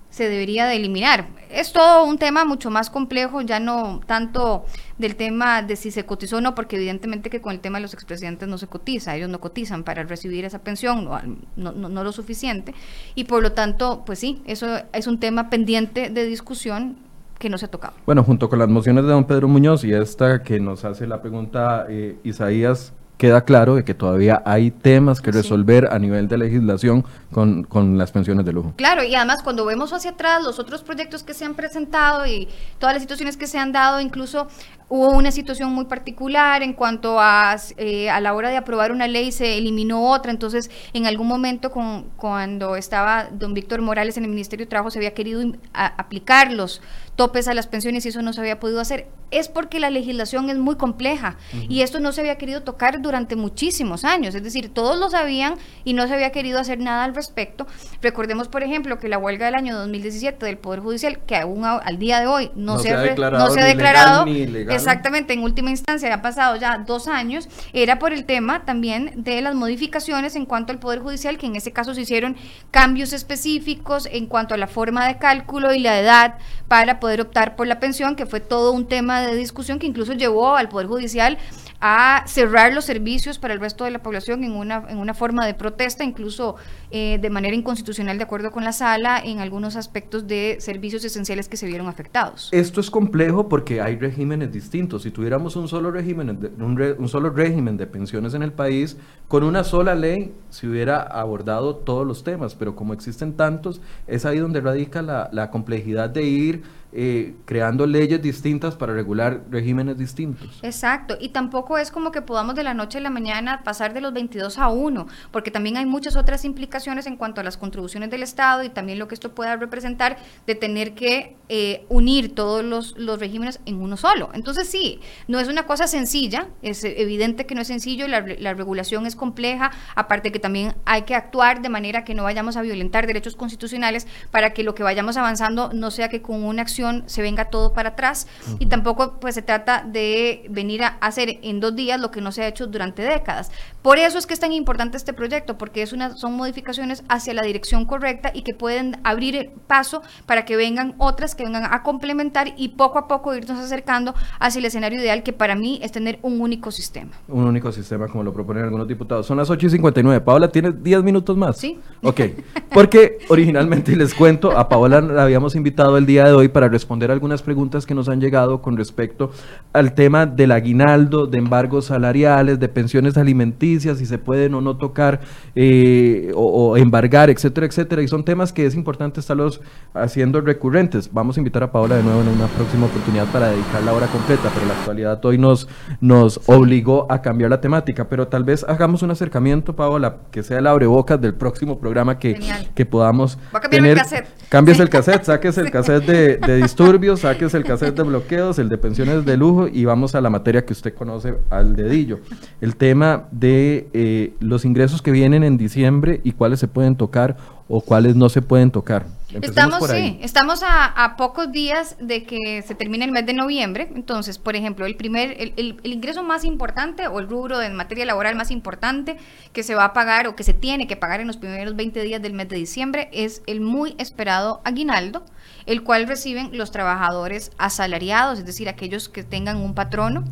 se 0.10 0.28
debería 0.28 0.66
de 0.66 0.76
eliminar. 0.76 1.28
Es 1.50 1.74
todo 1.74 2.06
un 2.06 2.18
tema 2.18 2.46
mucho 2.46 2.70
más 2.70 2.90
complejo, 2.90 3.42
ya 3.42 3.60
no 3.60 4.02
tanto 4.06 4.66
del 4.98 5.16
tema 5.16 5.62
de 5.62 5.76
si 5.76 5.92
se 5.92 6.06
cotizó 6.06 6.38
o 6.38 6.42
no, 6.42 6.56
porque 6.56 6.76
evidentemente 6.76 7.30
que 7.30 7.42
con 7.42 7.54
el 7.54 7.60
tema 7.60 7.78
de 7.78 7.84
los 7.84 7.94
expresidentes 7.94 8.48
no 8.48 8.58
se 8.58 8.68
cotiza, 8.68 9.16
ellos 9.16 9.30
no 9.30 9.40
cotizan 9.40 9.84
para 9.84 10.04
recibir 10.04 10.46
esa 10.46 10.60
pensión, 10.60 11.06
no, 11.06 11.72
no, 11.72 11.90
no 11.90 12.04
lo 12.04 12.12
suficiente, 12.12 12.74
y 13.16 13.24
por 13.24 13.42
lo 13.42 13.54
tanto, 13.54 14.04
pues 14.06 14.20
sí, 14.20 14.42
eso 14.46 14.80
es 14.94 15.08
un 15.08 15.20
tema 15.20 15.50
pendiente 15.50 16.10
de 16.10 16.26
discusión 16.26 16.98
que 17.40 17.50
no 17.50 17.58
se 17.58 17.66
ha 17.66 17.72
tocado. 17.72 17.94
Bueno, 18.06 18.24
junto 18.24 18.50
con 18.50 18.60
las 18.60 18.68
mociones 18.68 19.06
de 19.06 19.12
don 19.12 19.26
Pedro 19.26 19.48
Muñoz 19.48 19.84
y 19.86 19.94
esta 19.94 20.44
que 20.44 20.60
nos 20.60 20.86
hace 20.86 21.08
la 21.08 21.22
pregunta 21.22 21.86
eh, 21.90 22.18
Isaías 22.24 22.94
queda 23.20 23.44
claro 23.44 23.76
de 23.76 23.84
que 23.84 23.94
todavía 23.94 24.42
hay 24.46 24.72
temas 24.72 25.20
que 25.20 25.32
resolver 25.32 25.90
a 25.92 26.00
nivel 26.00 26.30
de 26.30 26.38
legislación 26.38 27.04
con, 27.34 27.64
con, 27.64 27.98
las 27.98 28.14
pensiones 28.14 28.46
de 28.46 28.54
lujo. 28.54 28.74
Claro, 28.78 29.04
y 29.04 29.14
además 29.14 29.44
cuando 29.44 29.66
vemos 29.66 29.92
hacia 29.92 30.12
atrás 30.12 30.42
los 30.42 30.58
otros 30.58 30.84
proyectos 30.84 31.24
que 31.24 31.34
se 31.34 31.44
han 31.44 31.54
presentado 31.54 32.26
y 32.26 32.48
todas 32.80 32.96
las 32.96 33.04
situaciones 33.04 33.36
que 33.36 33.46
se 33.46 33.60
han 33.60 33.74
dado, 33.74 34.00
incluso 34.00 34.48
hubo 34.88 35.12
una 35.12 35.32
situación 35.32 35.72
muy 35.74 35.84
particular 35.84 36.64
en 36.64 36.72
cuanto 36.72 37.20
a, 37.20 37.58
eh, 37.76 38.10
a 38.10 38.22
la 38.22 38.34
hora 38.34 38.50
de 38.50 38.58
aprobar 38.58 38.94
una 38.94 39.08
ley 39.08 39.34
se 39.34 39.58
eliminó 39.58 40.12
otra, 40.12 40.32
entonces 40.32 40.72
en 40.94 41.06
algún 41.06 41.28
momento 41.28 41.72
con, 41.72 42.06
cuando 42.16 42.78
estaba 42.78 43.28
don 43.32 43.54
Víctor 43.54 43.82
Morales 43.82 44.16
en 44.16 44.24
el 44.24 44.30
Ministerio 44.30 44.66
de 44.66 44.70
Trabajo 44.70 44.92
se 44.92 45.00
había 45.00 45.14
querido 45.14 45.44
aplicar 45.74 46.54
los 46.54 46.82
topes 47.20 47.50
a 47.50 47.54
las 47.54 47.68
pensiones 47.68 48.06
y 48.06 48.10
eso 48.10 48.22
no 48.22 48.32
se 48.32 48.40
había 48.40 48.62
podido 48.62 48.80
hacer. 48.80 49.10
Es 49.30 49.50
porque 49.50 49.82
la 49.82 49.90
legislación 49.90 50.50
es 50.50 50.58
muy 50.58 50.78
compleja 50.78 51.36
y 51.68 51.82
esto 51.82 52.00
no 52.00 52.14
se 52.14 52.22
había 52.22 52.38
querido 52.38 52.64
tocar 52.64 53.02
durante 53.02 53.36
muchísimos 53.36 54.06
años, 54.06 54.36
es 54.36 54.42
decir, 54.42 54.74
todos 54.74 54.98
lo 54.98 55.10
sabían 55.10 55.56
y 55.84 55.94
no 55.94 56.08
se 56.08 56.14
había 56.14 56.32
querido 56.32 56.60
hacer 56.60 56.80
nada 56.80 57.04
al 57.04 57.14
respecto. 57.14 57.68
Recordemos, 58.02 58.48
por 58.48 58.64
ejemplo, 58.64 59.00
que 59.00 59.10
la 59.10 59.18
huelga 59.18 59.48
del 59.48 59.56
año 59.56 59.78
2017 59.78 60.46
del 60.46 60.58
Poder 60.58 60.80
Judicial, 60.80 61.20
que 61.20 61.36
aún 61.36 61.66
al 61.66 62.00
día 62.00 62.22
de 62.22 62.28
hoy 62.28 62.52
no, 62.56 62.80
se, 62.80 62.92
ha 62.92 63.02
declarado, 63.02 63.46
no 63.46 63.54
se 63.54 63.60
ha 63.60 63.66
declarado 63.66 64.26
exactamente, 64.26 65.34
en 65.34 65.44
última 65.44 65.72
instancia, 65.72 66.14
ha 66.14 66.22
pasado 66.22 66.56
ya 66.56 66.78
dos 66.78 67.10
años, 67.10 67.50
era 67.74 68.00
por 68.00 68.14
el 68.14 68.24
tema 68.24 68.64
también 68.64 69.12
de 69.18 69.42
las 69.42 69.56
modificaciones 69.56 70.38
en 70.38 70.46
cuanto 70.46 70.72
al 70.72 70.80
Poder 70.80 71.00
Judicial, 71.00 71.38
que 71.38 71.48
en 71.48 71.58
ese 71.58 71.74
caso 71.74 71.94
se 71.94 72.02
hicieron 72.02 72.38
cambios 72.72 73.12
específicos 73.12 74.08
en 74.10 74.26
cuanto 74.26 74.54
a 74.54 74.58
la 74.58 74.68
forma 74.68 75.06
de 75.06 75.18
cálculo 75.18 75.74
y 75.74 75.80
la 75.80 76.00
edad 76.00 76.38
para 76.70 77.02
poder 77.02 77.09
poder 77.10 77.22
optar 77.22 77.56
por 77.56 77.66
la 77.66 77.80
pensión, 77.80 78.16
que 78.16 78.28
fue 78.28 78.40
todo 78.40 78.72
un 78.72 78.86
tema 78.86 79.22
de 79.22 79.36
discusión 79.36 79.80
que 79.80 79.88
incluso 79.88 80.14
llevó 80.14 80.56
al 80.56 80.70
Poder 80.70 80.86
Judicial 80.86 81.40
a 81.82 82.24
cerrar 82.28 82.72
los 82.72 82.86
servicios 82.86 83.40
para 83.40 83.56
el 83.56 83.60
resto 83.60 83.84
de 83.84 83.90
la 83.90 84.04
población 84.04 84.44
en 84.44 84.52
una, 84.52 84.84
en 84.90 85.00
una 85.00 85.16
forma 85.16 85.48
de 85.48 85.56
protesta, 85.56 86.04
incluso 86.04 86.58
eh, 86.92 87.18
de 87.20 87.30
manera 87.32 87.56
inconstitucional, 87.56 88.18
de 88.20 88.26
acuerdo 88.26 88.52
con 88.52 88.64
la 88.64 88.74
sala, 88.74 89.20
en 89.24 89.40
algunos 89.40 89.76
aspectos 89.76 90.28
de 90.28 90.58
servicios 90.60 91.04
esenciales 91.04 91.50
que 91.50 91.58
se 91.58 91.66
vieron 91.66 91.88
afectados. 91.88 92.50
Esto 92.52 92.80
es 92.80 92.92
complejo 92.92 93.50
porque 93.50 93.82
hay 93.82 93.96
regímenes 93.96 94.52
distintos. 94.52 95.02
Si 95.02 95.10
tuviéramos 95.10 95.56
un 95.56 95.68
solo 95.68 95.90
régimen, 95.90 96.30
un, 96.60 96.96
un 96.96 97.10
solo 97.10 97.32
régimen 97.32 97.76
de 97.78 97.88
pensiones 97.88 98.36
en 98.36 98.44
el 98.44 98.52
país, 98.52 98.98
con 99.28 99.44
una 99.44 99.64
sola 99.64 99.96
ley 99.96 100.34
se 100.50 100.68
hubiera 100.68 101.02
abordado 101.02 101.78
todos 101.78 102.06
los 102.06 102.24
temas, 102.24 102.54
pero 102.54 102.76
como 102.76 102.94
existen 102.94 103.34
tantos, 103.34 103.82
es 104.06 104.26
ahí 104.26 104.38
donde 104.38 104.62
radica 104.62 105.02
la, 105.02 105.30
la 105.32 105.50
complejidad 105.50 106.10
de 106.10 106.24
ir 106.24 106.64
eh, 106.92 107.36
creando 107.46 107.86
leyes 107.86 108.20
distintas 108.20 108.76
para 108.76 108.94
regular 108.94 109.44
regímenes 109.52 109.96
distintos. 109.96 110.60
Exacto, 110.64 111.18
y 111.22 111.30
tampoco 111.30 111.78
es 111.78 111.92
como 111.92 112.12
que 112.12 112.24
podamos 112.24 112.56
de 112.56 112.64
la 112.64 112.74
noche 112.74 112.98
a 112.98 113.02
la 113.02 113.12
mañana 113.12 113.62
pasar 113.64 113.94
de 113.94 114.02
los 114.02 114.12
22 114.12 114.58
a 114.58 114.70
1, 114.70 115.06
porque 115.30 115.52
también 115.52 115.78
hay 115.78 115.86
muchas 115.86 116.16
otras 116.16 116.46
implicaciones 116.46 117.06
en 117.06 117.16
cuanto 117.16 117.42
a 117.42 117.44
las 117.44 117.58
contribuciones 117.58 118.10
del 118.10 118.24
Estado 118.24 118.64
y 118.64 118.70
también 118.70 118.98
lo 118.98 119.08
que 119.08 119.14
esto 119.14 119.36
pueda 119.36 119.56
representar 119.56 120.18
de 120.48 120.56
tener 120.56 120.96
que 120.96 121.36
eh, 121.48 121.86
unir 121.90 122.34
todos 122.34 122.66
los, 122.66 122.98
los, 122.98 123.20
regímenes 123.20 123.60
en 123.68 123.82
uno 123.82 123.96
solo. 123.96 124.32
Entonces 124.34 124.68
sí, 124.68 125.00
no 125.28 125.40
es 125.40 125.48
una 125.48 125.68
cosa 125.68 125.86
sencilla, 125.86 126.48
es 126.64 126.84
evidente 126.84 127.46
que 127.46 127.54
no 127.54 127.62
es 127.62 127.68
sencillo, 127.68 128.08
la, 128.08 128.22
la 128.22 128.56
regulación 128.56 129.06
es 129.06 129.16
compleja, 129.16 129.70
aparte 129.94 130.32
que 130.32 130.40
también 130.40 130.74
hay 130.86 131.04
que 131.04 131.14
actuar 131.14 131.62
de 131.62 131.70
manera 131.70 132.04
que 132.04 132.16
no 132.16 132.24
vayamos 132.24 132.58
a 132.58 132.64
violentar 132.64 133.06
derechos 133.06 133.36
constitucionales 133.36 134.08
para 134.32 134.54
que 134.54 134.64
lo 134.64 134.74
que 134.74 134.82
vayamos 134.82 135.18
avanzando 135.18 135.72
no 135.72 135.92
sea 135.92 136.10
que 136.10 136.24
con 136.24 136.44
una 136.44 136.64
acción 136.64 136.79
se 137.06 137.22
venga 137.22 137.46
todo 137.46 137.74
para 137.74 137.90
atrás 137.90 138.28
y 138.60 138.68
tampoco 138.68 139.20
pues 139.20 139.36
se 139.36 139.42
trata 139.42 139.84
de 139.84 140.46
venir 140.50 140.84
a 140.84 140.98
hacer 141.02 141.40
en 141.42 141.50
en 141.50 141.60
dos 141.60 141.76
días 141.76 142.00
lo 142.00 142.12
que 142.12 142.22
no 142.22 142.32
se 142.32 142.44
ha 142.44 142.48
hecho 142.48 142.68
durante 142.68 143.02
décadas. 143.02 143.52
Por 143.82 143.98
eso 143.98 144.18
es 144.18 144.26
que 144.26 144.34
es 144.34 144.40
tan 144.40 144.52
importante 144.52 144.98
este 144.98 145.14
proyecto, 145.14 145.58
porque 145.58 145.82
es 145.82 145.94
una, 145.94 146.16
son 146.16 146.36
modificaciones 146.36 147.04
hacia 147.10 147.34
la 147.34 147.44
dirección 147.44 147.86
correcta 147.86 148.32
y 148.34 148.44
que 148.44 148.54
pueden 148.54 148.98
abrir 149.04 149.36
el 149.36 149.50
paso 149.68 150.02
para 150.26 150.46
que 150.46 150.56
vengan 150.56 150.96
otras 150.98 151.36
que 151.36 151.44
vengan 151.44 151.66
a 151.66 151.84
complementar 151.84 152.54
y 152.58 152.70
poco 152.70 152.98
a 152.98 153.08
poco 153.08 153.36
irnos 153.36 153.58
acercando 153.58 154.14
hacia 154.40 154.60
el 154.60 154.66
escenario 154.66 155.00
ideal 155.00 155.24
que 155.24 155.34
para 155.34 155.56
mí 155.56 155.80
es 155.82 155.92
tener 155.92 156.20
un 156.22 156.42
único 156.42 156.72
sistema. 156.72 157.12
Un 157.28 157.46
único 157.46 157.72
sistema, 157.72 158.08
como 158.08 158.24
lo 158.24 158.34
proponen 158.34 158.64
algunos 158.64 158.88
diputados. 158.88 159.26
Son 159.26 159.38
las 159.38 159.50
8 159.50 159.68
y 159.68 159.70
59. 159.72 160.22
Paola, 160.22 160.50
¿tienes 160.50 160.82
10 160.82 161.04
minutos 161.04 161.36
más? 161.38 161.58
Sí. 161.58 161.80
Ok. 162.04 162.22
Porque 162.74 163.20
originalmente 163.30 163.96
les 163.96 164.14
cuento, 164.14 164.58
a 164.58 164.70
Paola 164.70 165.02
la 165.02 165.24
habíamos 165.24 165.56
invitado 165.56 165.98
el 165.98 166.06
día 166.06 166.26
de 166.26 166.34
hoy 166.34 166.48
para 166.48 166.69
responder 166.70 167.12
algunas 167.12 167.42
preguntas 167.42 167.86
que 167.86 167.94
nos 167.94 168.10
han 168.10 168.20
llegado 168.22 168.62
con 168.62 168.78
respecto 168.78 169.32
al 169.74 169.94
tema 169.94 170.26
del 170.26 170.52
aguinaldo, 170.52 171.28
de 171.28 171.38
embargos 171.38 171.86
salariales, 171.86 172.60
de 172.60 172.70
pensiones 172.70 173.18
alimenticias, 173.18 173.98
si 173.98 174.06
se 174.06 174.18
pueden 174.18 174.54
o 174.54 174.62
no 174.62 174.78
tocar 174.78 175.22
eh, 175.56 176.32
o, 176.36 176.72
o 176.72 176.78
embargar, 176.78 177.30
etcétera, 177.30 177.66
etcétera. 177.66 178.02
Y 178.02 178.08
son 178.08 178.24
temas 178.24 178.54
que 178.54 178.66
es 178.66 178.76
importante 178.76 179.20
estarlos 179.20 179.62
haciendo 179.94 180.42
recurrentes. 180.42 181.10
Vamos 181.12 181.38
a 181.38 181.40
invitar 181.40 181.64
a 181.64 181.72
Paola 181.72 181.96
de 181.96 182.04
nuevo 182.04 182.22
en 182.22 182.30
una 182.30 182.48
próxima 182.48 182.86
oportunidad 182.86 183.26
para 183.28 183.50
dedicar 183.50 183.84
la 183.84 183.94
hora 183.94 184.08
completa, 184.08 184.50
pero 184.54 184.66
la 184.66 184.74
actualidad 184.74 185.24
hoy 185.26 185.38
nos, 185.38 185.68
nos 186.02 186.40
obligó 186.48 187.12
a 187.12 187.22
cambiar 187.22 187.50
la 187.50 187.62
temática. 187.62 188.08
Pero 188.08 188.28
tal 188.28 188.44
vez 188.44 188.64
hagamos 188.68 189.02
un 189.04 189.12
acercamiento, 189.12 189.76
Paola, 189.76 190.18
que 190.32 190.44
sea 190.44 190.60
el 190.60 190.68
abrebocas 190.68 191.20
del 191.20 191.34
próximo 191.34 191.80
programa 191.80 192.20
que, 192.20 192.40
que 192.76 192.86
podamos 192.86 193.38
Voy 193.52 193.58
a 193.58 193.62
cambiar 193.62 193.86
el 193.86 193.98
cassette. 193.98 194.28
Cambies 194.50 194.80
el 194.80 194.90
cassette, 194.90 195.24
saques 195.24 195.58
el 195.58 195.72
cassette 195.72 196.06
de, 196.06 196.38
de 196.38 196.59
disturbios, 196.62 197.22
saques 197.22 197.54
el 197.54 197.64
cassette 197.64 197.96
de 197.96 198.04
bloqueos, 198.04 198.60
el 198.60 198.70
de 198.70 198.78
pensiones 198.78 199.26
de 199.26 199.38
lujo 199.38 199.68
y 199.68 199.86
vamos 199.86 200.16
a 200.16 200.22
la 200.22 200.30
materia 200.30 200.66
que 200.66 200.74
usted 200.74 200.94
conoce 200.94 201.36
al 201.50 201.76
dedillo. 201.76 202.20
El 202.62 202.76
tema 202.76 203.26
de 203.32 203.88
eh, 203.94 204.34
los 204.40 204.66
ingresos 204.66 205.02
que 205.02 205.12
vienen 205.12 205.44
en 205.44 205.58
diciembre 205.58 206.22
y 206.24 206.34
cuáles 206.34 206.60
se 206.60 206.68
pueden 206.68 206.96
tocar 206.96 207.38
o 207.68 207.82
cuáles 207.82 208.16
no 208.16 208.30
se 208.30 208.42
pueden 208.42 208.72
tocar. 208.72 209.06
Empecemos 209.32 209.76
Estamos, 209.84 209.90
sí, 209.92 210.20
estamos 210.24 210.64
a, 210.64 210.86
a 210.86 211.16
pocos 211.16 211.52
días 211.52 211.96
de 212.00 212.24
que 212.24 212.64
se 212.64 212.74
termine 212.74 213.06
el 213.06 213.12
mes 213.12 213.28
de 213.28 213.34
noviembre. 213.34 213.88
Entonces, 213.94 214.40
por 214.40 214.56
ejemplo, 214.56 214.88
el 214.88 214.96
primer, 214.96 215.36
el, 215.40 215.54
el- 215.56 215.78
el 215.84 215.94
ingreso 215.94 216.24
más 216.24 216.44
importante 216.44 217.06
o 217.08 217.20
el 217.20 217.30
rubro 217.30 217.62
en 217.62 217.76
materia 217.76 218.06
laboral 218.06 218.36
más 218.36 218.50
importante 218.50 219.18
que 219.54 219.62
se 219.62 219.76
va 219.76 219.86
a 219.86 219.94
pagar 219.94 220.28
o 220.28 220.36
que 220.36 220.44
se 220.44 220.56
tiene 220.56 220.88
que 220.88 220.96
pagar 220.96 221.22
en 221.22 221.28
los 221.28 221.38
primeros 221.38 221.76
20 221.76 222.02
días 222.02 222.22
del 222.24 222.34
mes 222.34 222.50
de 222.50 222.56
diciembre 222.56 223.08
es 223.12 223.44
el 223.46 223.62
muy 223.62 223.94
esperado 224.00 224.62
aguinaldo, 224.66 225.24
el 225.68 225.84
cual 225.84 226.08
reciben 226.08 226.50
los 226.58 226.72
trabajadores 226.72 227.52
asalariados, 227.60 228.40
es 228.40 228.46
decir, 228.46 228.68
aquellos 228.68 229.10
que 229.10 229.24
tengan 229.24 229.58
un 229.58 229.76
patrono 229.76 230.24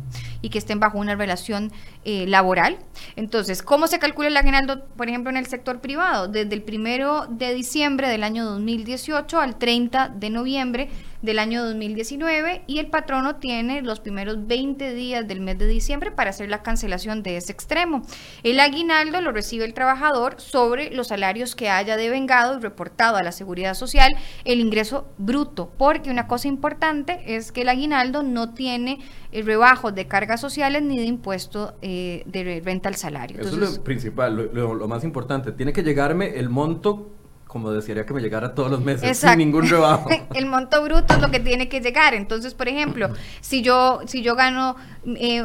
y 0.42 0.48
que 0.50 0.58
estén 0.58 0.80
bajo 0.80 0.98
una 0.98 1.14
relación 1.14 1.70
eh, 2.04 2.26
laboral. 2.26 2.78
Entonces, 3.16 3.62
¿cómo 3.62 3.86
se 3.86 3.98
calcula 3.98 4.28
el 4.28 4.36
aguinaldo, 4.36 4.84
por 4.96 5.08
ejemplo, 5.08 5.30
en 5.30 5.36
el 5.36 5.46
sector 5.46 5.80
privado? 5.80 6.26
Desde 6.28 6.54
el 6.54 6.62
primero 6.62 7.26
de 7.28 7.54
diciembre 7.54 8.08
del 8.08 8.24
año 8.24 8.58
2018 8.92 9.38
al 9.40 9.58
30 9.58 10.08
de 10.08 10.30
noviembre 10.30 10.88
del 11.20 11.38
año 11.40 11.64
2019 11.64 12.62
y 12.66 12.78
el 12.78 12.86
patrono 12.86 13.36
tiene 13.36 13.82
los 13.82 14.00
primeros 14.00 14.46
20 14.46 14.94
días 14.94 15.26
del 15.28 15.40
mes 15.40 15.58
de 15.58 15.66
diciembre 15.66 16.10
para 16.10 16.30
hacer 16.30 16.48
la 16.48 16.62
cancelación 16.62 17.22
de 17.22 17.36
ese 17.36 17.52
extremo. 17.52 18.02
El 18.44 18.60
aguinaldo 18.60 19.20
lo 19.20 19.32
recibe 19.32 19.64
el 19.66 19.74
trabajador 19.74 20.40
sobre 20.40 20.90
los 20.94 21.08
salarios 21.08 21.54
que 21.54 21.68
haya 21.68 21.96
devengado 21.96 22.56
y 22.56 22.62
reportado 22.62 23.16
a 23.16 23.22
la 23.22 23.32
seguridad 23.32 23.74
social 23.74 24.16
el 24.44 24.60
ingreso 24.60 25.08
bruto, 25.18 25.70
porque 25.76 26.10
una 26.10 26.26
cosa 26.26 26.48
importante 26.48 27.20
es 27.26 27.52
que 27.52 27.62
el 27.62 27.68
aguinaldo 27.68 28.22
no 28.22 28.54
tiene 28.54 29.00
eh, 29.32 29.42
rebajos 29.42 29.94
de 29.94 30.06
cargas 30.06 30.40
sociales 30.40 30.82
ni 30.82 30.98
de 30.98 31.04
impuesto 31.04 31.74
eh, 31.82 32.22
de 32.26 32.62
renta 32.64 32.88
al 32.88 32.94
salario. 32.94 33.40
Eso 33.40 33.62
es 33.62 33.76
lo 33.76 33.84
principal, 33.84 34.34
lo, 34.36 34.44
lo- 34.52 34.74
lo 34.74 34.88
más 34.88 35.04
importante. 35.04 35.52
Tiene 35.52 35.72
que 35.72 35.82
llegarme 35.82 36.38
el 36.38 36.48
monto, 36.48 37.10
como 37.48 37.72
desearía 37.72 38.06
que 38.06 38.14
me 38.14 38.20
llegara 38.20 38.54
todos 38.54 38.70
los 38.70 38.80
meses, 38.82 39.08
sin 39.30 39.38
ningún 39.38 39.68
rebajo. 39.68 40.08
el 40.34 40.46
monto 40.46 40.80
bruto 40.84 41.14
es 41.14 41.20
lo 41.20 41.30
que 41.32 41.40
tiene 41.40 41.68
que 41.68 41.80
llegar. 41.80 42.14
Entonces, 42.14 42.54
por 42.54 42.68
ejemplo, 42.68 43.08
si 43.40 43.62
yo, 43.62 44.00
si 44.06 44.22
yo 44.22 44.36
gano 44.36 44.76
eh, 45.16 45.42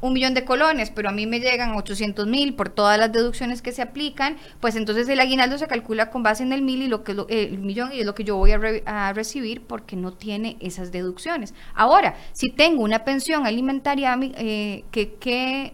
un 0.00 0.12
millón 0.12 0.34
de 0.34 0.44
colones, 0.44 0.90
pero 0.90 1.08
a 1.08 1.12
mí 1.12 1.26
me 1.26 1.40
llegan 1.40 1.74
800 1.76 2.26
mil 2.26 2.54
por 2.54 2.68
todas 2.70 2.98
las 2.98 3.10
deducciones 3.12 3.62
que 3.62 3.72
se 3.72 3.80
aplican, 3.82 4.36
pues 4.60 4.74
entonces 4.76 5.08
el 5.08 5.20
aguinaldo 5.20 5.56
se 5.56 5.66
calcula 5.66 6.10
con 6.10 6.22
base 6.22 6.42
en 6.42 6.52
el 6.52 6.60
mil 6.62 6.82
y 6.82 6.88
lo 6.88 7.04
que 7.04 7.14
lo- 7.14 7.26
el 7.28 7.58
millón 7.58 7.90
y 7.92 8.00
es 8.00 8.06
lo 8.06 8.14
que 8.14 8.24
yo 8.24 8.36
voy 8.36 8.52
a, 8.52 8.58
re- 8.58 8.82
a 8.86 9.12
recibir 9.14 9.62
porque 9.62 9.96
no 9.96 10.12
tiene 10.12 10.56
esas 10.60 10.92
deducciones. 10.92 11.54
Ahora, 11.74 12.16
si 12.32 12.50
tengo 12.50 12.82
una 12.82 13.04
pensión 13.04 13.46
alimentaria 13.46 14.18
eh, 14.20 14.84
que, 14.90 15.14
que, 15.14 15.72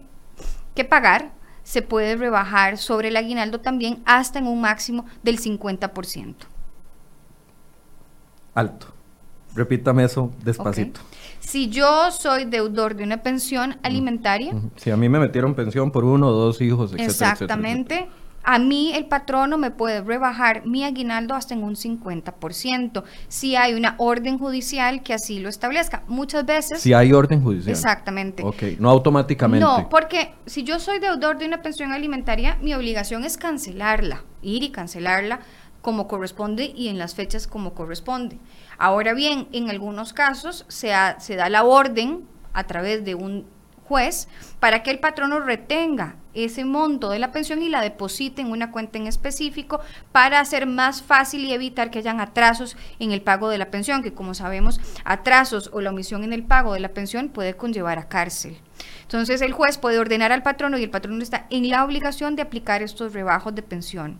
que 0.75 0.85
pagar, 0.85 1.31
se 1.71 1.81
puede 1.81 2.17
rebajar 2.17 2.77
sobre 2.77 3.07
el 3.07 3.15
aguinaldo 3.15 3.61
también 3.61 4.01
hasta 4.03 4.39
en 4.39 4.47
un 4.47 4.59
máximo 4.59 5.05
del 5.23 5.39
50%. 5.39 6.35
Alto. 8.53 8.87
Repítame 9.55 10.03
eso 10.03 10.33
despacito. 10.43 10.99
Si 11.39 11.69
yo 11.69 12.11
soy 12.11 12.43
deudor 12.43 12.97
de 12.97 13.05
una 13.05 13.23
pensión 13.23 13.77
alimentaria. 13.83 14.53
Si 14.75 14.91
a 14.91 14.97
mí 14.97 15.07
me 15.07 15.17
metieron 15.17 15.55
pensión 15.55 15.91
por 15.91 16.03
uno 16.03 16.27
o 16.27 16.31
dos 16.33 16.59
hijos, 16.59 16.91
etcétera, 16.91 17.07
etcétera, 17.07 17.31
exactamente, 17.31 18.09
a 18.43 18.57
mí 18.59 18.91
el 18.95 19.05
patrono 19.05 19.57
me 19.57 19.71
puede 19.71 20.01
rebajar 20.01 20.65
mi 20.65 20.83
aguinaldo 20.83 21.35
hasta 21.35 21.53
en 21.53 21.63
un 21.63 21.75
50%, 21.75 23.03
si 23.27 23.55
hay 23.55 23.73
una 23.73 23.95
orden 23.97 24.37
judicial 24.39 25.03
que 25.03 25.13
así 25.13 25.39
lo 25.39 25.49
establezca. 25.49 26.03
Muchas 26.07 26.45
veces... 26.45 26.81
Si 26.81 26.93
hay 26.93 27.13
orden 27.13 27.41
judicial. 27.43 27.71
Exactamente. 27.71 28.43
Ok, 28.43 28.63
no 28.79 28.89
automáticamente. 28.89 29.65
No, 29.65 29.89
porque 29.89 30.33
si 30.45 30.63
yo 30.63 30.79
soy 30.79 30.99
deudor 30.99 31.37
de 31.37 31.45
una 31.45 31.61
pensión 31.61 31.91
alimentaria, 31.91 32.57
mi 32.61 32.73
obligación 32.73 33.23
es 33.23 33.37
cancelarla, 33.37 34.23
ir 34.41 34.63
y 34.63 34.69
cancelarla 34.69 35.39
como 35.81 36.07
corresponde 36.07 36.65
y 36.75 36.89
en 36.89 36.97
las 36.97 37.15
fechas 37.15 37.47
como 37.47 37.73
corresponde. 37.73 38.37
Ahora 38.77 39.13
bien, 39.13 39.47
en 39.51 39.69
algunos 39.69 40.13
casos 40.13 40.65
se, 40.67 40.93
ha- 40.93 41.19
se 41.19 41.35
da 41.35 41.49
la 41.49 41.63
orden 41.63 42.25
a 42.53 42.65
través 42.65 43.03
de 43.05 43.15
un 43.15 43.45
juez 43.91 44.29
para 44.61 44.83
que 44.83 44.89
el 44.89 44.99
patrono 44.99 45.41
retenga 45.41 46.15
ese 46.33 46.63
monto 46.63 47.09
de 47.09 47.19
la 47.19 47.33
pensión 47.33 47.61
y 47.61 47.67
la 47.67 47.81
deposite 47.81 48.41
en 48.41 48.49
una 48.49 48.71
cuenta 48.71 48.97
en 48.97 49.05
específico 49.05 49.81
para 50.13 50.39
hacer 50.39 50.65
más 50.65 51.01
fácil 51.01 51.43
y 51.43 51.51
evitar 51.51 51.91
que 51.91 51.99
hayan 51.99 52.21
atrasos 52.21 52.77
en 52.99 53.11
el 53.11 53.21
pago 53.21 53.49
de 53.49 53.57
la 53.57 53.69
pensión, 53.69 54.01
que 54.01 54.13
como 54.13 54.33
sabemos, 54.33 54.79
atrasos 55.03 55.69
o 55.73 55.81
la 55.81 55.89
omisión 55.89 56.23
en 56.23 56.31
el 56.31 56.43
pago 56.43 56.73
de 56.73 56.79
la 56.79 56.93
pensión 56.93 57.27
puede 57.27 57.55
conllevar 57.55 57.99
a 57.99 58.07
cárcel. 58.07 58.57
Entonces 59.01 59.41
el 59.41 59.51
juez 59.51 59.77
puede 59.77 59.99
ordenar 59.99 60.31
al 60.31 60.41
patrono 60.41 60.77
y 60.77 60.83
el 60.83 60.89
patrono 60.89 61.21
está 61.21 61.47
en 61.49 61.69
la 61.69 61.83
obligación 61.83 62.37
de 62.37 62.43
aplicar 62.43 62.81
estos 62.81 63.11
rebajos 63.11 63.53
de 63.55 63.61
pensión. 63.61 64.19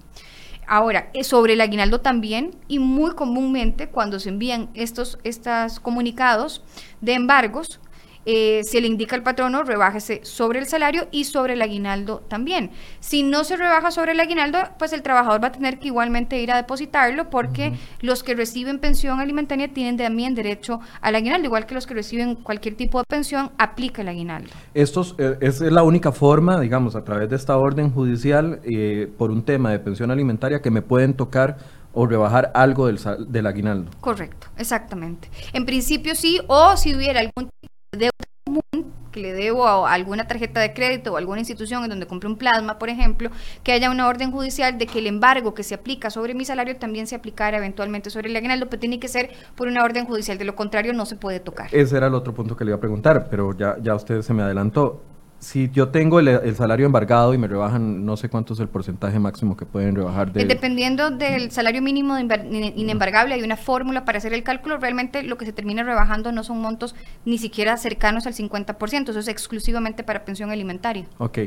Ahora, 0.68 1.10
eh, 1.14 1.24
sobre 1.24 1.54
el 1.54 1.62
aguinaldo 1.62 2.02
también, 2.02 2.52
y 2.68 2.80
muy 2.80 3.12
comúnmente 3.16 3.88
cuando 3.88 4.20
se 4.20 4.30
envían 4.30 4.70
estos, 4.74 5.18
estos 5.24 5.80
comunicados 5.80 6.62
de 7.00 7.14
embargos, 7.14 7.80
eh, 8.26 8.62
se 8.64 8.82
le 8.82 8.88
indica 8.88 9.16
al 9.16 9.24
patrono 9.24 9.64
rebájese 9.64 10.22
sobre 10.24 10.60
el 10.60 10.66
salario 10.66 11.08
y 11.12 11.24
sobre 11.24 11.54
el 11.54 11.62
aguinaldo 11.62 12.24
también. 12.28 12.72
Si 13.00 13.24
no 13.24 13.44
se 13.44 13.58
rebaja 13.58 13.92
sobre 13.92 14.12
el 14.12 14.20
aguinaldo, 14.20 14.60
pues 14.78 14.94
el 14.94 15.02
trabajador 15.02 15.44
va 15.44 15.48
a 15.48 15.52
tener 15.52 15.80
que 15.80 15.88
igualmente 15.88 16.42
ir 16.42 16.52
a 16.52 16.58
depositarlo 16.58 17.30
porque 17.30 17.74
los 18.02 18.24
que 18.24 18.36
reciben 18.36 18.80
pensión 18.80 19.20
alimentaria 19.20 19.68
tienen 19.74 19.98
también 19.98 20.36
derecho 20.36 20.80
al 21.02 21.16
aguinaldo, 21.16 21.46
igual 21.46 21.66
que 21.66 21.74
los 21.76 21.88
que 21.88 21.94
reciben 21.94 22.36
cualquier 22.36 22.76
tipo 22.76 23.00
de 23.00 23.06
pensión, 23.08 23.52
aplica 23.58 24.02
el 24.02 24.08
aguinaldo. 24.10 24.52
Estos, 24.74 25.16
eh, 25.18 25.38
esa 25.42 25.66
es 25.66 25.72
la 25.72 25.84
única 25.84 26.12
forma, 26.12 26.60
digamos, 26.60 26.96
a 26.96 27.04
través 27.04 27.30
de 27.30 27.36
esta 27.36 27.58
orden 27.58 27.92
judicial, 27.92 28.60
eh, 28.64 29.12
por 29.18 29.32
un 29.32 29.44
tema 29.44 29.72
de 29.72 29.80
pensión 29.80 30.12
alimentaria, 30.12 30.62
que 30.62 30.72
me 30.72 30.82
pueden 30.82 31.14
tocar 31.14 31.58
o 31.94 32.06
rebajar 32.08 32.52
algo 32.54 32.88
del, 32.88 33.00
sal- 33.00 33.32
del 33.32 33.48
aguinaldo. 33.48 33.92
Correcto, 34.00 34.48
exactamente. 34.58 35.30
En 35.54 35.66
principio 35.66 36.16
sí, 36.16 36.40
o 36.48 36.78
si 36.78 36.96
hubiera 36.96 37.20
algún 37.20 37.50
tipo 37.60 37.71
deuda 37.92 38.12
común 38.46 38.94
que 39.12 39.20
le 39.20 39.34
debo 39.34 39.68
a 39.68 39.94
alguna 39.94 40.26
tarjeta 40.26 40.62
de 40.62 40.74
crédito 40.74 41.12
o 41.12 41.18
alguna 41.18 41.40
institución 41.40 41.84
en 41.84 41.90
donde 41.90 42.08
compré 42.08 42.30
un 42.30 42.38
plasma, 42.38 42.80
por 42.80 42.88
ejemplo, 42.88 43.30
que 43.64 43.74
haya 43.74 43.92
una 43.92 44.08
orden 44.08 44.32
judicial 44.32 44.78
de 44.78 44.88
que 44.88 45.00
el 45.00 45.08
embargo 45.08 45.54
que 45.54 45.64
se 45.64 45.76
aplica 45.76 46.10
sobre 46.10 46.34
mi 46.34 46.46
salario 46.46 46.78
también 46.78 47.06
se 47.06 47.16
aplicara 47.16 47.58
eventualmente 47.58 48.10
sobre 48.10 48.30
el 48.30 48.36
aguinaldo, 48.38 48.70
pero 48.70 48.80
tiene 48.80 49.00
que 49.00 49.10
ser 49.10 49.32
por 49.56 49.68
una 49.68 49.84
orden 49.84 50.06
judicial, 50.06 50.38
de 50.38 50.46
lo 50.46 50.56
contrario 50.56 50.94
no 50.94 51.06
se 51.06 51.18
puede 51.18 51.42
tocar. 51.42 51.68
Ese 51.74 51.98
era 51.98 52.08
el 52.08 52.14
otro 52.14 52.34
punto 52.34 52.56
que 52.56 52.64
le 52.64 52.70
iba 52.70 52.78
a 52.78 52.80
preguntar, 52.80 53.28
pero 53.30 53.56
ya, 53.58 53.76
ya 53.82 53.94
usted 53.94 54.22
se 54.22 54.34
me 54.34 54.44
adelantó. 54.44 55.04
Si 55.42 55.72
yo 55.72 55.90
tengo 55.90 56.20
el, 56.20 56.28
el 56.28 56.56
salario 56.56 56.86
embargado 56.86 57.34
y 57.34 57.38
me 57.40 57.48
rebajan, 57.48 58.06
no 58.06 58.16
sé 58.16 58.30
cuánto 58.30 58.54
es 58.54 58.60
el 58.60 58.68
porcentaje 58.68 59.18
máximo 59.18 59.58
que 59.58 59.66
pueden 59.66 59.96
rebajar 59.96 60.32
de... 60.32 60.44
Eh, 60.44 60.46
Dependiendo 60.46 61.10
del 61.10 61.50
salario 61.50 61.82
mínimo 61.82 62.14
de 62.16 62.74
inembargable, 62.76 63.34
hay 63.34 63.42
una 63.42 63.58
fórmula 63.58 64.06
para 64.06 64.20
hacer 64.20 64.34
el 64.36 64.44
cálculo. 64.44 64.78
Realmente 64.78 65.24
lo 65.24 65.40
que 65.40 65.46
se 65.48 65.52
termina 65.52 65.82
rebajando 65.82 66.32
no 66.32 66.44
son 66.44 66.62
montos 66.62 66.94
ni 67.26 67.40
siquiera 67.40 67.76
cercanos 67.78 68.28
al 68.28 68.36
50%, 68.36 69.10
eso 69.10 69.18
es 69.20 69.28
exclusivamente 69.28 70.04
para 70.04 70.26
pensión 70.26 70.52
alimentaria. 70.52 71.06
Ok. 71.18 71.40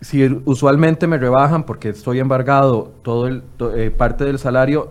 Si 0.00 0.24
usualmente 0.44 1.06
me 1.06 1.16
rebajan 1.16 1.62
porque 1.62 1.90
estoy 1.90 2.18
embargado 2.18 2.92
todo 3.02 3.28
el 3.28 3.42
to- 3.56 3.72
eh, 3.76 3.92
parte 3.92 4.24
del 4.24 4.40
salario, 4.40 4.90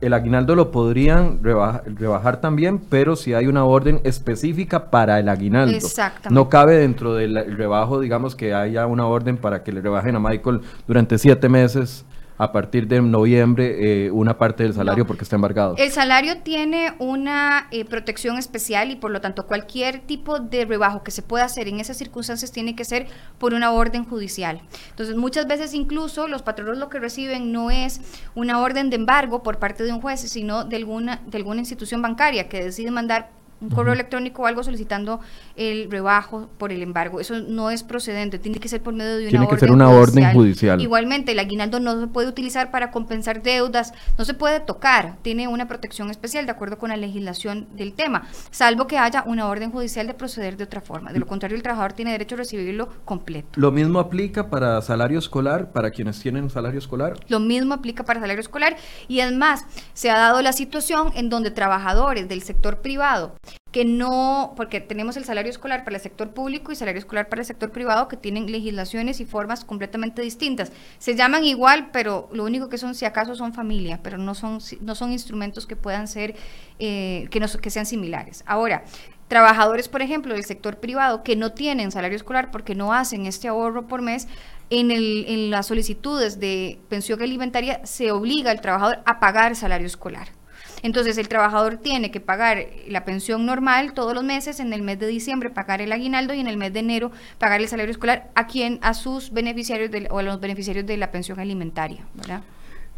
el 0.00 0.12
aguinaldo 0.12 0.54
lo 0.54 0.70
podrían 0.70 1.40
rebajar 1.42 2.40
también, 2.40 2.78
pero 2.78 3.16
si 3.16 3.34
hay 3.34 3.46
una 3.46 3.64
orden 3.64 4.00
específica 4.04 4.90
para 4.90 5.18
el 5.18 5.28
aguinaldo. 5.28 5.76
Exactamente. 5.76 6.34
No 6.34 6.48
cabe 6.48 6.76
dentro 6.78 7.14
del 7.14 7.56
rebajo, 7.56 7.98
digamos, 8.00 8.36
que 8.36 8.54
haya 8.54 8.86
una 8.86 9.06
orden 9.06 9.36
para 9.36 9.64
que 9.64 9.72
le 9.72 9.80
rebajen 9.80 10.14
a 10.14 10.20
Michael 10.20 10.60
durante 10.86 11.18
siete 11.18 11.48
meses 11.48 12.04
a 12.38 12.52
partir 12.52 12.86
de 12.86 13.02
noviembre 13.02 14.06
eh, 14.06 14.10
una 14.10 14.38
parte 14.38 14.62
del 14.62 14.72
salario 14.72 15.06
porque 15.06 15.24
está 15.24 15.36
embargado. 15.36 15.74
El 15.76 15.90
salario 15.90 16.38
tiene 16.42 16.94
una 16.98 17.66
eh, 17.72 17.84
protección 17.84 18.38
especial 18.38 18.90
y 18.92 18.96
por 18.96 19.10
lo 19.10 19.20
tanto 19.20 19.46
cualquier 19.46 20.00
tipo 20.00 20.38
de 20.38 20.64
rebajo 20.64 21.02
que 21.02 21.10
se 21.10 21.22
pueda 21.22 21.44
hacer 21.44 21.66
en 21.66 21.80
esas 21.80 21.96
circunstancias 21.96 22.52
tiene 22.52 22.76
que 22.76 22.84
ser 22.84 23.08
por 23.38 23.54
una 23.54 23.72
orden 23.72 24.04
judicial. 24.04 24.60
Entonces 24.90 25.16
muchas 25.16 25.48
veces 25.48 25.74
incluso 25.74 26.28
los 26.28 26.42
patronos 26.42 26.78
lo 26.78 26.88
que 26.88 27.00
reciben 27.00 27.50
no 27.52 27.70
es 27.72 28.00
una 28.36 28.60
orden 28.60 28.88
de 28.88 28.96
embargo 28.96 29.42
por 29.42 29.58
parte 29.58 29.82
de 29.82 29.92
un 29.92 30.00
juez, 30.00 30.20
sino 30.20 30.64
de 30.64 30.76
alguna, 30.76 31.20
de 31.26 31.38
alguna 31.38 31.60
institución 31.60 32.02
bancaria 32.02 32.48
que 32.48 32.62
decide 32.62 32.92
mandar 32.92 33.37
un 33.60 33.70
correo 33.70 33.92
electrónico 33.92 34.42
o 34.42 34.46
algo 34.46 34.62
solicitando 34.62 35.20
el 35.56 35.90
rebajo 35.90 36.48
por 36.58 36.72
el 36.72 36.82
embargo. 36.82 37.20
Eso 37.20 37.40
no 37.40 37.70
es 37.70 37.82
procedente, 37.82 38.38
tiene 38.38 38.58
que 38.58 38.68
ser 38.68 38.82
por 38.82 38.94
medio 38.94 39.16
de 39.16 39.22
una, 39.22 39.30
tiene 39.30 39.44
orden, 39.46 39.56
que 39.56 39.60
ser 39.60 39.72
una 39.72 39.90
orden 39.90 40.32
judicial. 40.32 40.80
Igualmente, 40.80 41.32
el 41.32 41.38
aguinaldo 41.38 41.80
no 41.80 42.00
se 42.00 42.06
puede 42.06 42.28
utilizar 42.28 42.70
para 42.70 42.90
compensar 42.90 43.42
deudas, 43.42 43.92
no 44.16 44.24
se 44.24 44.34
puede 44.34 44.60
tocar, 44.60 45.16
tiene 45.22 45.48
una 45.48 45.66
protección 45.66 46.10
especial 46.10 46.46
de 46.46 46.52
acuerdo 46.52 46.78
con 46.78 46.90
la 46.90 46.96
legislación 46.96 47.68
del 47.74 47.94
tema, 47.94 48.28
salvo 48.50 48.86
que 48.86 48.98
haya 48.98 49.24
una 49.26 49.48
orden 49.48 49.70
judicial 49.70 50.06
de 50.06 50.14
proceder 50.14 50.56
de 50.56 50.64
otra 50.64 50.80
forma. 50.80 51.12
De 51.12 51.18
lo 51.18 51.26
contrario, 51.26 51.56
el 51.56 51.62
trabajador 51.62 51.92
tiene 51.92 52.12
derecho 52.12 52.34
a 52.36 52.38
recibirlo 52.38 52.88
completo. 53.04 53.48
¿Lo 53.56 53.72
mismo 53.72 53.98
aplica 53.98 54.48
para 54.50 54.80
salario 54.82 55.18
escolar, 55.18 55.72
para 55.72 55.90
quienes 55.90 56.20
tienen 56.20 56.50
salario 56.50 56.78
escolar? 56.78 57.14
Lo 57.28 57.40
mismo 57.40 57.74
aplica 57.74 58.04
para 58.04 58.20
salario 58.20 58.40
escolar 58.40 58.76
y 59.08 59.20
además 59.20 59.64
se 59.94 60.10
ha 60.10 60.18
dado 60.18 60.42
la 60.42 60.52
situación 60.52 61.10
en 61.14 61.28
donde 61.28 61.50
trabajadores 61.50 62.28
del 62.28 62.42
sector 62.42 62.80
privado 62.80 63.34
que 63.70 63.84
no, 63.84 64.54
porque 64.56 64.80
tenemos 64.80 65.16
el 65.16 65.24
salario 65.24 65.50
escolar 65.50 65.84
para 65.84 65.96
el 65.96 66.02
sector 66.02 66.30
público 66.30 66.72
y 66.72 66.76
salario 66.76 66.98
escolar 66.98 67.28
para 67.28 67.42
el 67.42 67.46
sector 67.46 67.70
privado 67.70 68.08
que 68.08 68.16
tienen 68.16 68.50
legislaciones 68.50 69.20
y 69.20 69.26
formas 69.26 69.64
completamente 69.64 70.22
distintas. 70.22 70.72
Se 70.98 71.14
llaman 71.16 71.44
igual, 71.44 71.90
pero 71.92 72.28
lo 72.32 72.44
único 72.44 72.68
que 72.68 72.78
son, 72.78 72.94
si 72.94 73.04
acaso, 73.04 73.34
son 73.34 73.52
familia, 73.52 74.00
pero 74.02 74.16
no 74.16 74.34
son, 74.34 74.58
no 74.80 74.94
son 74.94 75.12
instrumentos 75.12 75.66
que 75.66 75.76
puedan 75.76 76.08
ser, 76.08 76.34
eh, 76.78 77.28
que, 77.30 77.40
no, 77.40 77.46
que 77.46 77.70
sean 77.70 77.84
similares. 77.84 78.42
Ahora, 78.46 78.84
trabajadores, 79.28 79.88
por 79.88 80.00
ejemplo, 80.00 80.34
del 80.34 80.44
sector 80.44 80.78
privado 80.78 81.22
que 81.22 81.36
no 81.36 81.52
tienen 81.52 81.92
salario 81.92 82.16
escolar 82.16 82.50
porque 82.50 82.74
no 82.74 82.94
hacen 82.94 83.26
este 83.26 83.48
ahorro 83.48 83.86
por 83.86 84.00
mes, 84.00 84.28
en, 84.70 84.90
el, 84.90 85.26
en 85.28 85.50
las 85.50 85.66
solicitudes 85.66 86.40
de 86.40 86.78
pensión 86.88 87.20
alimentaria 87.22 87.80
se 87.84 88.10
obliga 88.12 88.50
al 88.50 88.60
trabajador 88.60 89.00
a 89.04 89.20
pagar 89.20 89.56
salario 89.56 89.86
escolar. 89.86 90.37
Entonces 90.82 91.18
el 91.18 91.28
trabajador 91.28 91.76
tiene 91.78 92.10
que 92.10 92.20
pagar 92.20 92.66
la 92.86 93.04
pensión 93.04 93.46
normal 93.46 93.92
todos 93.94 94.14
los 94.14 94.24
meses, 94.24 94.60
en 94.60 94.72
el 94.72 94.82
mes 94.82 94.98
de 94.98 95.06
diciembre 95.06 95.50
pagar 95.50 95.80
el 95.80 95.92
aguinaldo 95.92 96.34
y 96.34 96.40
en 96.40 96.46
el 96.46 96.56
mes 96.56 96.72
de 96.72 96.80
enero 96.80 97.12
pagar 97.38 97.60
el 97.60 97.68
salario 97.68 97.90
escolar 97.90 98.30
a 98.34 98.46
quien, 98.46 98.78
a 98.82 98.94
sus 98.94 99.32
beneficiarios 99.32 99.90
o 100.10 100.18
a 100.18 100.22
los 100.22 100.40
beneficiarios 100.40 100.86
de 100.86 100.96
la 100.96 101.10
pensión 101.10 101.40
alimentaria, 101.40 102.06
¿verdad? 102.14 102.42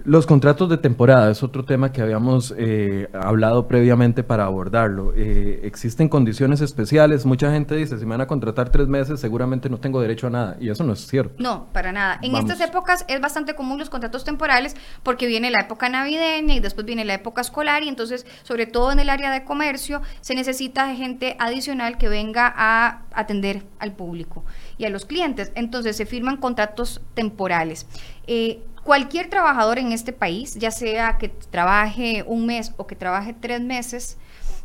Los 0.05 0.27
contratos 0.27 0.69
de 0.69 0.79
temporada 0.79 1.31
es 1.31 1.43
otro 1.43 1.65
tema 1.65 1.93
que 1.93 2.01
habíamos 2.01 2.55
eh, 2.57 3.09
hablado 3.13 3.69
previamente 3.69 4.23
para 4.23 4.45
abordarlo. 4.45 5.13
Eh, 5.17 5.61
existen 5.65 6.09
condiciones 6.09 6.61
especiales. 6.61 7.27
Mucha 7.27 7.53
gente 7.53 7.75
dice, 7.77 7.99
si 7.99 8.05
me 8.05 8.13
van 8.13 8.23
a 8.23 8.27
contratar 8.27 8.71
tres 8.71 8.89
meses, 8.89 9.21
seguramente 9.21 9.69
no 9.69 9.79
tengo 9.79 10.01
derecho 10.01 10.29
a 10.29 10.31
nada. 10.31 10.57
Y 10.61 10.71
eso 10.71 10.85
no 10.85 10.93
es 10.93 11.07
cierto. 11.07 11.35
No, 11.39 11.67
para 11.73 11.93
nada. 11.93 12.19
En 12.23 12.35
estas 12.35 12.61
épocas 12.61 13.05
es 13.09 13.21
bastante 13.21 13.55
común 13.55 13.79
los 13.79 13.91
contratos 13.91 14.25
temporales 14.25 14.77
porque 15.03 15.27
viene 15.27 15.51
la 15.51 15.61
época 15.61 15.89
navideña 15.89 16.55
y 16.55 16.61
después 16.61 16.87
viene 16.87 17.05
la 17.05 17.15
época 17.15 17.41
escolar 17.41 17.83
y 17.83 17.89
entonces, 17.89 18.27
sobre 18.43 18.67
todo 18.67 18.93
en 18.93 19.01
el 19.01 19.11
área 19.11 19.31
de 19.31 19.45
comercio, 19.45 20.03
se 20.21 20.35
necesita 20.35 20.95
gente 20.95 21.37
adicional 21.39 21.99
que 21.99 22.09
venga 22.09 22.53
a 22.57 23.03
atender 23.13 23.65
al 23.79 23.93
público 23.93 24.45
y 24.79 24.85
a 24.85 24.91
los 24.91 25.05
clientes. 25.05 25.53
Entonces 25.55 25.97
se 25.97 26.07
firman 26.07 26.37
contratos 26.37 27.01
temporales. 27.15 27.87
Eh, 28.27 28.63
Cualquier 28.85 29.28
trabajador 29.28 29.78
en 29.78 29.93
este 29.93 30.12
país, 30.12 30.55
ya 30.55 30.70
sea 30.70 31.18
que 31.18 31.28
trabaje 31.28 32.24
un 32.26 32.47
mes 32.47 32.72
o 32.76 32.87
que 32.87 32.97
trabaje 32.97 33.35
tres 33.39 33.61
meses, 33.61 34.16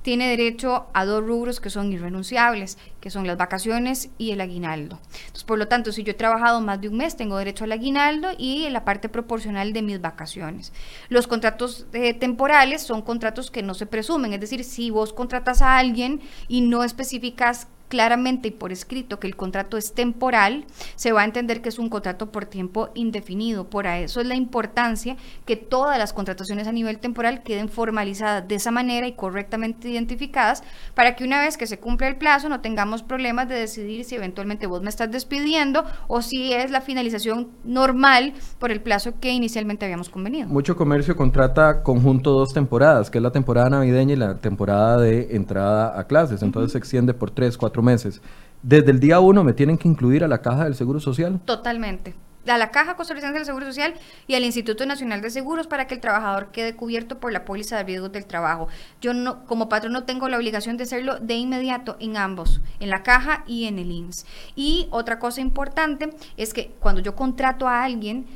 tiene 0.06 0.30
derecho 0.30 0.86
a 0.94 1.04
dos 1.04 1.26
rubros 1.26 1.60
que 1.60 1.72
son 1.72 1.92
irrenunciables, 1.92 2.78
que 3.02 3.10
son 3.10 3.26
las 3.26 3.38
vacaciones 3.38 4.10
y 4.20 4.30
el 4.32 4.40
aguinaldo. 4.40 5.00
Entonces, 5.18 5.44
por 5.44 5.58
lo 5.58 5.68
tanto, 5.68 5.92
si 5.92 6.04
yo 6.04 6.12
he 6.12 6.16
trabajado 6.16 6.62
más 6.62 6.80
de 6.80 6.90
un 6.90 6.98
mes, 6.98 7.18
tengo 7.18 7.40
derecho 7.40 7.64
al 7.64 7.72
aguinaldo 7.72 8.30
y 8.38 8.70
la 8.70 8.86
parte 8.86 9.10
proporcional 9.10 9.74
de 9.74 9.82
mis 9.82 10.00
vacaciones. 10.00 10.74
Los 11.10 11.26
contratos 11.26 11.88
eh, 11.94 12.14
temporales 12.14 12.84
son 12.84 13.02
contratos 13.02 13.50
que 13.50 13.64
no 13.64 13.74
se 13.74 13.88
presumen, 13.88 14.32
es 14.32 14.42
decir, 14.42 14.64
si 14.64 14.92
vos 14.92 15.12
contratas 15.12 15.64
a 15.64 15.80
alguien 15.80 16.22
y 16.48 16.62
no 16.62 16.84
especificas 16.84 17.68
claramente 17.88 18.50
y 18.50 18.52
por 18.52 18.72
escrito 18.72 19.20
que 19.20 19.28
el 19.28 19.36
contrato 19.36 19.78
es 19.78 19.94
temporal, 19.94 20.66
se 20.96 21.12
va 21.12 21.22
a 21.22 21.26
entender 21.26 21.62
que 21.62 21.70
es 21.70 21.80
un 21.80 21.90
contrato 21.90 22.32
por 22.32 22.46
tiempo 22.46 22.90
indefinido. 22.96 23.70
Por 23.70 23.88
eso 23.88 24.22
es 24.22 24.28
la 24.28 24.36
importancia 24.36 25.18
que 25.46 25.56
todas 25.56 25.98
las 25.98 26.14
contrataciones 26.14 26.68
a 26.68 26.72
nivel 26.72 27.00
temporal 27.00 27.44
queden 27.44 27.70
formalizadas 27.70 28.48
de 28.48 28.56
esa 28.56 28.72
manera 28.72 29.08
y 29.08 29.14
correctamente 29.14 29.90
identificadas 29.90 30.64
para 30.94 31.16
que 31.16 31.24
una 31.24 31.42
vez 31.42 31.58
que 31.58 31.68
se 31.68 31.80
cumpla 31.80 32.08
el 32.08 32.18
plazo 32.18 32.50
no 32.50 32.62
tengamos 32.62 33.04
problemas 33.04 33.48
de 33.48 33.56
decidir 33.56 34.06
si 34.06 34.16
eventualmente 34.16 34.68
vos 34.68 34.82
me 34.82 34.90
estás 34.90 35.12
despidiendo 35.12 35.86
o 36.08 36.22
si 36.22 36.54
es 36.54 36.72
la 36.72 36.82
finalización 36.82 37.50
normal 37.64 38.34
por 38.60 38.72
el 38.72 38.82
plazo 38.82 39.20
que 39.20 39.32
inicialmente 39.32 39.86
habíamos 39.86 40.10
convenido. 40.10 40.48
Mucho 40.48 40.76
comercio 40.76 41.16
contrata 41.16 41.84
conjunto 41.84 42.32
dos 42.32 42.54
temporadas, 42.54 43.10
que 43.10 43.18
es 43.18 43.24
la 43.24 43.32
temporada 43.32 43.70
navideña 43.70 44.14
y 44.14 44.18
la 44.18 44.38
temporada 44.38 45.00
de 45.00 45.36
entrada 45.36 46.00
a 46.00 46.06
clases. 46.06 46.42
Entonces 46.42 46.72
se 46.74 46.78
extiende 46.78 47.14
por 47.14 47.32
tres, 47.32 47.58
cuatro 47.58 47.75
meses. 47.82 48.22
Desde 48.62 48.92
el 48.92 49.00
día 49.00 49.20
uno 49.20 49.44
me 49.44 49.54
tienen 49.54 49.78
que 49.78 49.88
incluir 49.88 50.24
a 50.24 50.28
la 50.28 50.42
caja 50.42 50.64
del 50.64 50.76
Seguro 50.76 51.00
Social. 51.00 51.40
Totalmente. 51.46 52.16
A 52.48 52.58
la 52.58 52.70
Caja 52.70 52.96
Costarricense 52.96 53.36
del 53.36 53.46
Seguro 53.46 53.66
Social 53.66 53.96
y 54.28 54.36
al 54.36 54.44
Instituto 54.44 54.86
Nacional 54.86 55.22
de 55.22 55.32
Seguros 55.32 55.66
para 55.68 55.88
que 55.88 55.96
el 55.96 56.02
trabajador 56.02 56.52
quede 56.52 56.76
cubierto 56.76 57.20
por 57.20 57.32
la 57.32 57.44
póliza 57.44 57.78
de 57.78 57.84
riesgos 57.84 58.12
del 58.12 58.26
trabajo. 58.26 58.68
Yo 59.02 59.14
no, 59.14 59.46
como 59.46 59.68
patrón 59.68 59.94
no 59.94 60.04
tengo 60.04 60.30
la 60.30 60.38
obligación 60.38 60.78
de 60.78 60.84
hacerlo 60.84 61.20
de 61.20 61.36
inmediato 61.36 61.98
en 62.00 62.18
ambos, 62.18 62.62
en 62.80 62.90
la 62.90 63.02
caja 63.02 63.44
y 63.48 63.66
en 63.66 63.80
el 63.80 63.92
INS. 63.92 64.26
Y 64.56 64.88
otra 64.92 65.18
cosa 65.18 65.42
importante 65.42 66.16
es 66.38 66.54
que 66.54 66.72
cuando 66.80 67.02
yo 67.02 67.16
contrato 67.16 67.68
a 67.68 67.84
alguien, 67.84 68.28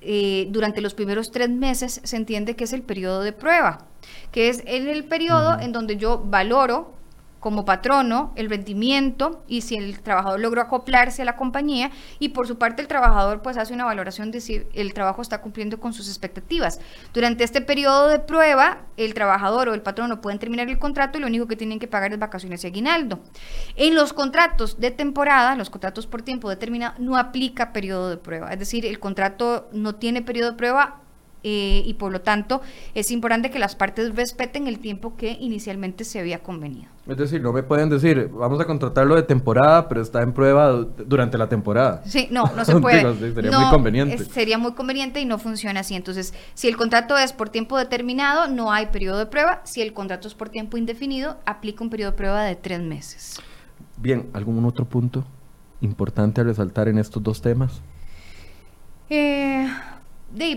eh, 0.00 0.48
durante 0.50 0.80
los 0.80 0.94
primeros 0.94 1.30
tres 1.30 1.48
meses 1.48 2.00
se 2.02 2.16
entiende 2.16 2.56
que 2.56 2.64
es 2.64 2.72
el 2.72 2.82
periodo 2.82 3.22
de 3.22 3.32
prueba, 3.32 3.86
que 4.32 4.48
es 4.48 4.64
el 4.66 5.04
periodo 5.04 5.60
en 5.60 5.70
donde 5.70 5.96
yo 5.96 6.20
valoro 6.24 6.94
como 7.42 7.64
patrono 7.64 8.32
el 8.36 8.48
rendimiento 8.48 9.42
y 9.48 9.62
si 9.62 9.74
el 9.74 10.00
trabajador 10.00 10.38
logró 10.38 10.60
acoplarse 10.60 11.22
a 11.22 11.24
la 11.24 11.34
compañía 11.34 11.90
y 12.20 12.28
por 12.28 12.46
su 12.46 12.56
parte 12.56 12.82
el 12.82 12.86
trabajador 12.86 13.42
pues 13.42 13.56
hace 13.56 13.74
una 13.74 13.84
valoración 13.84 14.30
de 14.30 14.40
si 14.40 14.62
el 14.74 14.94
trabajo 14.94 15.22
está 15.22 15.40
cumpliendo 15.40 15.80
con 15.80 15.92
sus 15.92 16.06
expectativas. 16.06 16.78
Durante 17.12 17.42
este 17.42 17.60
periodo 17.60 18.06
de 18.06 18.20
prueba, 18.20 18.82
el 18.96 19.12
trabajador 19.12 19.68
o 19.68 19.74
el 19.74 19.82
patrono 19.82 20.20
pueden 20.20 20.38
terminar 20.38 20.68
el 20.68 20.78
contrato 20.78 21.18
y 21.18 21.20
lo 21.20 21.26
único 21.26 21.48
que 21.48 21.56
tienen 21.56 21.80
que 21.80 21.88
pagar 21.88 22.12
es 22.12 22.20
vacaciones 22.20 22.62
y 22.62 22.68
aguinaldo. 22.68 23.18
En 23.74 23.96
los 23.96 24.12
contratos 24.12 24.78
de 24.78 24.92
temporada, 24.92 25.56
los 25.56 25.68
contratos 25.68 26.06
por 26.06 26.22
tiempo 26.22 26.48
determinado, 26.48 26.94
no 27.00 27.16
aplica 27.16 27.72
periodo 27.72 28.08
de 28.08 28.18
prueba, 28.18 28.52
es 28.52 28.60
decir, 28.60 28.86
el 28.86 29.00
contrato 29.00 29.68
no 29.72 29.96
tiene 29.96 30.22
periodo 30.22 30.52
de 30.52 30.56
prueba 30.56 31.00
eh, 31.42 31.82
y 31.84 31.94
por 31.94 32.12
lo 32.12 32.20
tanto 32.20 32.62
es 32.94 33.10
importante 33.10 33.50
que 33.50 33.58
las 33.58 33.74
partes 33.74 34.14
respeten 34.14 34.68
el 34.68 34.78
tiempo 34.78 35.16
que 35.16 35.36
inicialmente 35.40 36.04
se 36.04 36.20
había 36.20 36.40
convenido. 36.40 36.91
Es 37.04 37.16
decir, 37.16 37.42
no 37.42 37.52
me 37.52 37.64
pueden 37.64 37.90
decir, 37.90 38.30
vamos 38.32 38.60
a 38.60 38.64
contratarlo 38.64 39.16
de 39.16 39.24
temporada, 39.24 39.88
pero 39.88 40.00
está 40.00 40.22
en 40.22 40.32
prueba 40.32 40.70
durante 40.70 41.36
la 41.36 41.48
temporada. 41.48 42.00
Sí, 42.06 42.28
no, 42.30 42.44
no 42.54 42.64
se 42.64 42.76
puede. 42.78 43.02
sería 43.34 43.58
muy 43.58 43.70
conveniente. 43.70 44.24
sería 44.24 44.58
muy 44.58 44.72
conveniente 44.74 45.20
y 45.20 45.24
no 45.24 45.38
funciona 45.38 45.80
así. 45.80 45.96
Entonces, 45.96 46.32
si 46.54 46.68
el 46.68 46.76
contrato 46.76 47.18
es 47.18 47.32
por 47.32 47.48
tiempo 47.48 47.76
determinado, 47.76 48.46
no 48.46 48.70
hay 48.70 48.86
periodo 48.86 49.18
de 49.18 49.26
prueba. 49.26 49.62
Si 49.64 49.82
el 49.82 49.92
contrato 49.92 50.28
es 50.28 50.34
por 50.34 50.48
tiempo 50.48 50.76
indefinido, 50.76 51.38
aplica 51.44 51.82
un 51.82 51.90
periodo 51.90 52.12
de 52.12 52.16
prueba 52.16 52.44
de 52.44 52.54
tres 52.54 52.80
meses. 52.80 53.40
Bien, 53.96 54.30
¿algún 54.32 54.64
otro 54.64 54.84
punto 54.84 55.24
importante 55.80 56.40
a 56.40 56.44
resaltar 56.44 56.86
en 56.86 56.98
estos 56.98 57.20
dos 57.20 57.42
temas? 57.42 57.80
Eh, 59.10 59.68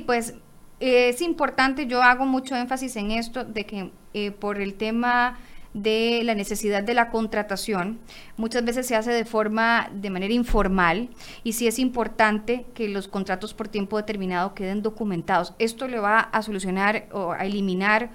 pues 0.06 0.36
es 0.80 1.22
importante, 1.22 1.88
yo 1.88 2.04
hago 2.04 2.26
mucho 2.28 2.56
énfasis 2.56 2.96
en 2.98 3.12
esto, 3.12 3.44
de 3.44 3.66
que 3.66 3.92
eh, 4.14 4.32
por 4.32 4.62
el 4.62 4.76
tema 4.76 5.40
de 5.76 6.22
la 6.24 6.36
necesidad 6.36 6.84
de 6.84 6.94
la 6.94 7.10
contratación, 7.10 8.00
muchas 8.38 8.64
veces 8.64 8.88
se 8.88 8.96
hace 8.96 9.12
de 9.12 9.26
forma, 9.26 9.90
de 9.94 10.10
manera 10.10 10.34
informal, 10.34 11.10
y 11.44 11.52
sí 11.52 11.68
es 11.68 11.80
importante 11.80 12.66
que 12.74 12.88
los 12.88 13.10
contratos 13.10 13.54
por 13.54 13.68
tiempo 13.68 13.98
determinado 13.98 14.56
queden 14.56 14.82
documentados. 14.82 15.54
Esto 15.60 15.90
le 15.90 16.00
va 16.00 16.20
a 16.20 16.42
solucionar 16.42 17.08
o 17.12 17.34
a 17.34 17.46
eliminar 17.46 18.10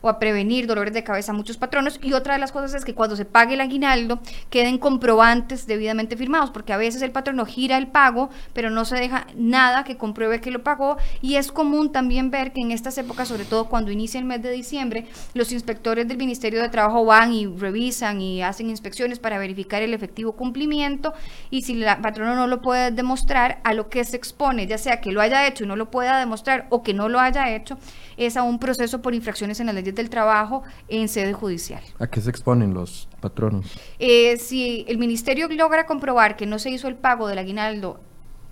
o 0.00 0.08
a 0.08 0.18
prevenir 0.18 0.66
dolores 0.66 0.94
de 0.94 1.04
cabeza 1.04 1.32
a 1.32 1.34
muchos 1.34 1.56
patronos. 1.56 1.98
Y 2.02 2.12
otra 2.12 2.34
de 2.34 2.40
las 2.40 2.52
cosas 2.52 2.74
es 2.74 2.84
que 2.84 2.94
cuando 2.94 3.16
se 3.16 3.24
pague 3.24 3.54
el 3.54 3.60
aguinaldo 3.60 4.20
queden 4.50 4.78
comprobantes 4.78 5.66
debidamente 5.66 6.16
firmados, 6.16 6.50
porque 6.50 6.72
a 6.72 6.76
veces 6.76 7.02
el 7.02 7.10
patrono 7.10 7.46
gira 7.46 7.76
el 7.76 7.88
pago, 7.88 8.30
pero 8.52 8.70
no 8.70 8.84
se 8.84 8.96
deja 8.96 9.26
nada 9.34 9.84
que 9.84 9.96
compruebe 9.96 10.40
que 10.40 10.50
lo 10.50 10.62
pagó. 10.62 10.96
Y 11.20 11.36
es 11.36 11.52
común 11.52 11.92
también 11.92 12.30
ver 12.30 12.52
que 12.52 12.60
en 12.60 12.72
estas 12.72 12.96
épocas, 12.98 13.28
sobre 13.28 13.44
todo 13.44 13.68
cuando 13.68 13.90
inicia 13.90 14.18
el 14.18 14.26
mes 14.26 14.42
de 14.42 14.50
diciembre, 14.50 15.06
los 15.34 15.52
inspectores 15.52 16.08
del 16.08 16.18
Ministerio 16.18 16.60
de 16.62 16.68
Trabajo 16.68 17.04
van 17.04 17.32
y 17.32 17.46
revisan 17.46 18.20
y 18.20 18.42
hacen 18.42 18.70
inspecciones 18.70 19.18
para 19.18 19.38
verificar 19.38 19.82
el 19.82 19.94
efectivo 19.94 20.32
cumplimiento 20.32 21.14
y 21.50 21.62
si 21.62 21.82
el 21.82 21.84
patrono 22.00 22.34
no 22.34 22.46
lo 22.46 22.60
puede 22.60 22.90
demostrar, 22.90 23.60
a 23.64 23.74
lo 23.74 23.88
que 23.88 24.04
se 24.04 24.16
expone, 24.16 24.66
ya 24.66 24.78
sea 24.78 25.00
que 25.00 25.12
lo 25.12 25.20
haya 25.20 25.46
hecho 25.46 25.64
y 25.64 25.66
no 25.66 25.76
lo 25.76 25.90
pueda 25.90 26.18
demostrar 26.18 26.66
o 26.70 26.82
que 26.82 26.94
no 26.94 27.08
lo 27.08 27.20
haya 27.20 27.54
hecho, 27.54 27.78
es 28.20 28.36
a 28.36 28.42
un 28.42 28.58
proceso 28.58 29.00
por 29.00 29.14
infracciones 29.14 29.60
en 29.60 29.66
las 29.66 29.74
leyes 29.74 29.94
del 29.94 30.10
trabajo 30.10 30.62
en 30.88 31.08
sede 31.08 31.32
judicial. 31.32 31.82
¿A 31.98 32.06
qué 32.06 32.20
se 32.20 32.28
exponen 32.28 32.74
los 32.74 33.08
patronos? 33.20 33.66
Eh, 33.98 34.36
si 34.36 34.84
el 34.88 34.98
ministerio 34.98 35.48
logra 35.48 35.86
comprobar 35.86 36.36
que 36.36 36.46
no 36.46 36.58
se 36.58 36.70
hizo 36.70 36.86
el 36.86 36.96
pago 36.96 37.28
del 37.28 37.38
aguinaldo 37.38 38.00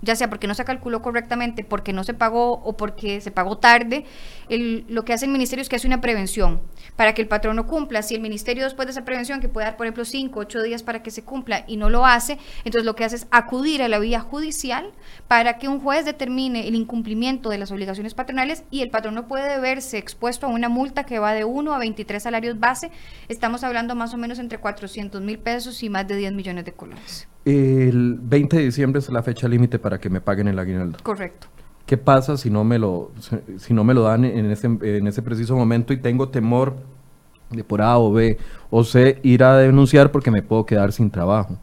ya 0.01 0.15
sea 0.15 0.29
porque 0.29 0.47
no 0.47 0.53
se 0.53 0.65
calculó 0.65 1.01
correctamente, 1.01 1.63
porque 1.63 1.93
no 1.93 2.03
se 2.03 2.13
pagó 2.13 2.53
o 2.53 2.77
porque 2.77 3.21
se 3.21 3.31
pagó 3.31 3.57
tarde, 3.57 4.05
lo 4.49 5.05
que 5.05 5.13
hace 5.13 5.25
el 5.25 5.31
ministerio 5.31 5.61
es 5.61 5.69
que 5.69 5.75
hace 5.75 5.87
una 5.87 6.01
prevención 6.01 6.61
para 6.95 7.13
que 7.13 7.21
el 7.21 7.27
patrón 7.27 7.55
no 7.55 7.67
cumpla. 7.67 8.01
Si 8.01 8.15
el 8.15 8.21
ministerio 8.21 8.63
después 8.63 8.87
de 8.87 8.91
esa 8.91 9.05
prevención, 9.05 9.41
que 9.41 9.49
puede 9.49 9.65
dar, 9.65 9.77
por 9.77 9.85
ejemplo, 9.85 10.05
cinco, 10.05 10.39
ocho 10.39 10.61
días 10.61 10.83
para 10.83 11.03
que 11.03 11.11
se 11.11 11.23
cumpla 11.23 11.63
y 11.67 11.77
no 11.77 11.89
lo 11.89 12.05
hace, 12.05 12.37
entonces 12.63 12.85
lo 12.85 12.95
que 12.95 13.03
hace 13.03 13.17
es 13.17 13.27
acudir 13.31 13.81
a 13.81 13.87
la 13.87 13.99
vía 13.99 14.19
judicial 14.19 14.91
para 15.27 15.57
que 15.57 15.67
un 15.67 15.79
juez 15.79 16.05
determine 16.05 16.67
el 16.67 16.75
incumplimiento 16.75 17.49
de 17.49 17.57
las 17.57 17.71
obligaciones 17.71 18.13
patronales 18.13 18.63
y 18.71 18.81
el 18.81 18.89
patrón 18.89 19.15
no 19.15 19.27
puede 19.27 19.59
verse 19.59 19.97
expuesto 19.97 20.47
a 20.47 20.49
una 20.49 20.69
multa 20.69 21.05
que 21.05 21.19
va 21.19 21.33
de 21.33 21.43
1 21.43 21.73
a 21.73 21.79
23 21.79 22.21
salarios 22.21 22.59
base. 22.59 22.91
Estamos 23.27 23.63
hablando 23.63 23.95
más 23.95 24.13
o 24.13 24.17
menos 24.17 24.39
entre 24.39 24.59
400 24.59 25.21
mil 25.21 25.39
pesos 25.39 25.83
y 25.83 25.89
más 25.89 26.07
de 26.07 26.15
10 26.15 26.33
millones 26.33 26.65
de 26.65 26.73
colones. 26.73 27.27
El 27.45 28.19
20 28.21 28.57
de 28.57 28.63
diciembre 28.65 28.99
es 28.99 29.09
la 29.09 29.23
fecha 29.23 29.47
límite 29.47 29.79
para 29.79 29.99
que 29.99 30.09
me 30.09 30.21
paguen 30.21 30.47
el 30.47 30.59
aguinaldo. 30.59 30.99
Correcto. 31.03 31.47
¿Qué 31.85 31.97
pasa 31.97 32.37
si 32.37 32.49
no 32.49 32.63
me 32.63 32.77
lo, 32.77 33.11
si 33.57 33.73
no 33.73 33.83
me 33.83 33.93
lo 33.93 34.03
dan 34.03 34.25
en 34.25 34.51
ese, 34.51 34.67
en 34.67 35.07
ese 35.07 35.21
preciso 35.21 35.55
momento 35.55 35.91
y 35.91 35.97
tengo 35.97 36.29
temor 36.29 36.75
de 37.49 37.63
por 37.63 37.81
A 37.81 37.97
o 37.97 38.11
B 38.11 38.37
o 38.69 38.83
C 38.83 39.19
ir 39.23 39.43
a 39.43 39.57
denunciar 39.57 40.11
porque 40.11 40.29
me 40.29 40.43
puedo 40.43 40.65
quedar 40.65 40.91
sin 40.91 41.09
trabajo? 41.09 41.57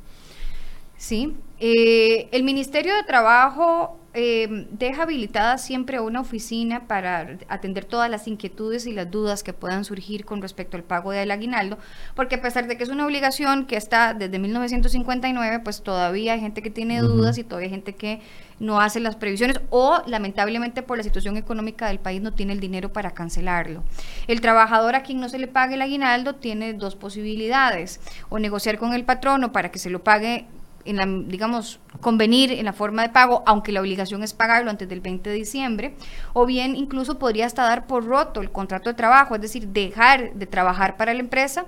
Sí, 0.96 1.36
eh, 1.60 2.28
el 2.32 2.42
Ministerio 2.42 2.94
de 2.96 3.04
Trabajo 3.04 3.98
eh, 4.18 4.66
deja 4.70 5.02
habilitada 5.02 5.58
siempre 5.58 6.00
una 6.00 6.22
oficina 6.22 6.86
para 6.86 7.36
atender 7.48 7.84
todas 7.84 8.10
las 8.10 8.26
inquietudes 8.26 8.86
y 8.86 8.92
las 8.92 9.10
dudas 9.10 9.42
que 9.42 9.52
puedan 9.52 9.84
surgir 9.84 10.24
con 10.24 10.40
respecto 10.40 10.78
al 10.78 10.84
pago 10.84 11.10
del 11.10 11.30
aguinaldo, 11.30 11.76
porque 12.14 12.36
a 12.36 12.40
pesar 12.40 12.66
de 12.66 12.78
que 12.78 12.84
es 12.84 12.88
una 12.88 13.04
obligación 13.04 13.66
que 13.66 13.76
está 13.76 14.14
desde 14.14 14.38
1959, 14.38 15.60
pues 15.62 15.82
todavía 15.82 16.32
hay 16.32 16.40
gente 16.40 16.62
que 16.62 16.70
tiene 16.70 17.00
dudas 17.00 17.36
y 17.36 17.44
todavía 17.44 17.66
hay 17.66 17.72
gente 17.72 17.94
que 17.94 18.22
no 18.58 18.80
hace 18.80 19.00
las 19.00 19.16
previsiones 19.16 19.60
o 19.68 20.02
lamentablemente 20.06 20.82
por 20.82 20.96
la 20.96 21.04
situación 21.04 21.36
económica 21.36 21.88
del 21.88 21.98
país 21.98 22.22
no 22.22 22.32
tiene 22.32 22.54
el 22.54 22.60
dinero 22.60 22.94
para 22.94 23.10
cancelarlo. 23.10 23.84
El 24.28 24.40
trabajador 24.40 24.94
a 24.94 25.02
quien 25.02 25.20
no 25.20 25.28
se 25.28 25.38
le 25.38 25.46
pague 25.46 25.74
el 25.74 25.82
aguinaldo 25.82 26.36
tiene 26.36 26.72
dos 26.72 26.96
posibilidades, 26.96 28.00
o 28.30 28.38
negociar 28.38 28.78
con 28.78 28.94
el 28.94 29.04
patrono 29.04 29.52
para 29.52 29.70
que 29.70 29.78
se 29.78 29.90
lo 29.90 30.02
pague 30.02 30.46
en 30.86 30.96
la, 30.96 31.06
digamos, 31.06 31.80
convenir 32.00 32.52
en 32.52 32.64
la 32.64 32.72
forma 32.72 33.02
de 33.02 33.08
pago, 33.08 33.42
aunque 33.46 33.72
la 33.72 33.80
obligación 33.80 34.22
es 34.22 34.32
pagarlo 34.32 34.70
antes 34.70 34.88
del 34.88 35.00
20 35.00 35.30
de 35.30 35.36
diciembre, 35.36 35.94
o 36.32 36.46
bien 36.46 36.76
incluso 36.76 37.18
podría 37.18 37.46
hasta 37.46 37.62
dar 37.62 37.86
por 37.86 38.04
roto 38.04 38.40
el 38.40 38.50
contrato 38.50 38.90
de 38.90 38.94
trabajo, 38.94 39.34
es 39.34 39.40
decir, 39.40 39.68
dejar 39.68 40.34
de 40.34 40.46
trabajar 40.46 40.96
para 40.96 41.14
la 41.14 41.20
empresa 41.20 41.66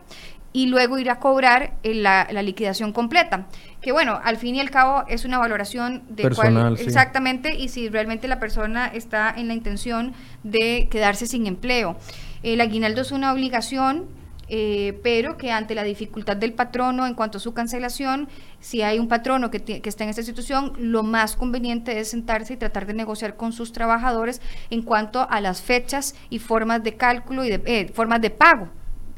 y 0.52 0.66
luego 0.66 0.98
ir 0.98 1.10
a 1.10 1.18
cobrar 1.18 1.74
eh, 1.82 1.94
la, 1.94 2.26
liquidación 2.42 2.92
completa. 2.92 3.46
Que 3.80 3.92
bueno, 3.92 4.18
al 4.22 4.36
fin 4.38 4.54
y 4.54 4.60
al 4.60 4.70
cabo 4.70 5.04
es 5.08 5.24
una 5.24 5.38
valoración 5.38 6.02
de 6.08 6.24
Personal, 6.24 6.76
exactamente 6.78 7.54
y 7.54 7.68
si 7.68 7.88
realmente 7.88 8.28
la 8.28 8.40
persona 8.40 8.86
está 8.86 9.32
en 9.36 9.48
la 9.48 9.54
intención 9.54 10.14
de 10.42 10.88
quedarse 10.90 11.26
sin 11.26 11.46
empleo. 11.46 11.96
El 12.42 12.60
aguinaldo 12.60 13.02
es 13.02 13.12
una 13.12 13.32
obligación 13.32 14.06
eh, 14.48 14.98
pero 15.02 15.36
que 15.36 15.52
ante 15.52 15.74
la 15.74 15.84
dificultad 15.84 16.36
del 16.36 16.52
patrono 16.52 17.06
en 17.06 17.14
cuanto 17.14 17.38
a 17.38 17.40
su 17.40 17.52
cancelación, 17.54 18.28
si 18.60 18.82
hay 18.82 18.98
un 18.98 19.08
patrono 19.08 19.50
que, 19.50 19.80
está 19.84 20.04
en 20.04 20.10
esta 20.10 20.22
situación, 20.22 20.72
lo 20.78 21.02
más 21.02 21.36
conveniente 21.36 21.98
es 21.98 22.10
sentarse 22.10 22.54
y 22.54 22.56
tratar 22.56 22.86
de 22.86 22.94
negociar 22.94 23.36
con 23.36 23.52
sus 23.52 23.72
trabajadores 23.72 24.40
en 24.70 24.82
cuanto 24.82 25.28
a 25.28 25.40
las 25.40 25.62
fechas 25.62 26.14
y 26.30 26.38
formas 26.38 26.82
de 26.82 26.96
cálculo 26.96 27.44
y 27.44 27.50
de, 27.50 27.62
eh, 27.66 27.90
formas 27.92 28.20
de 28.20 28.30
pago 28.30 28.68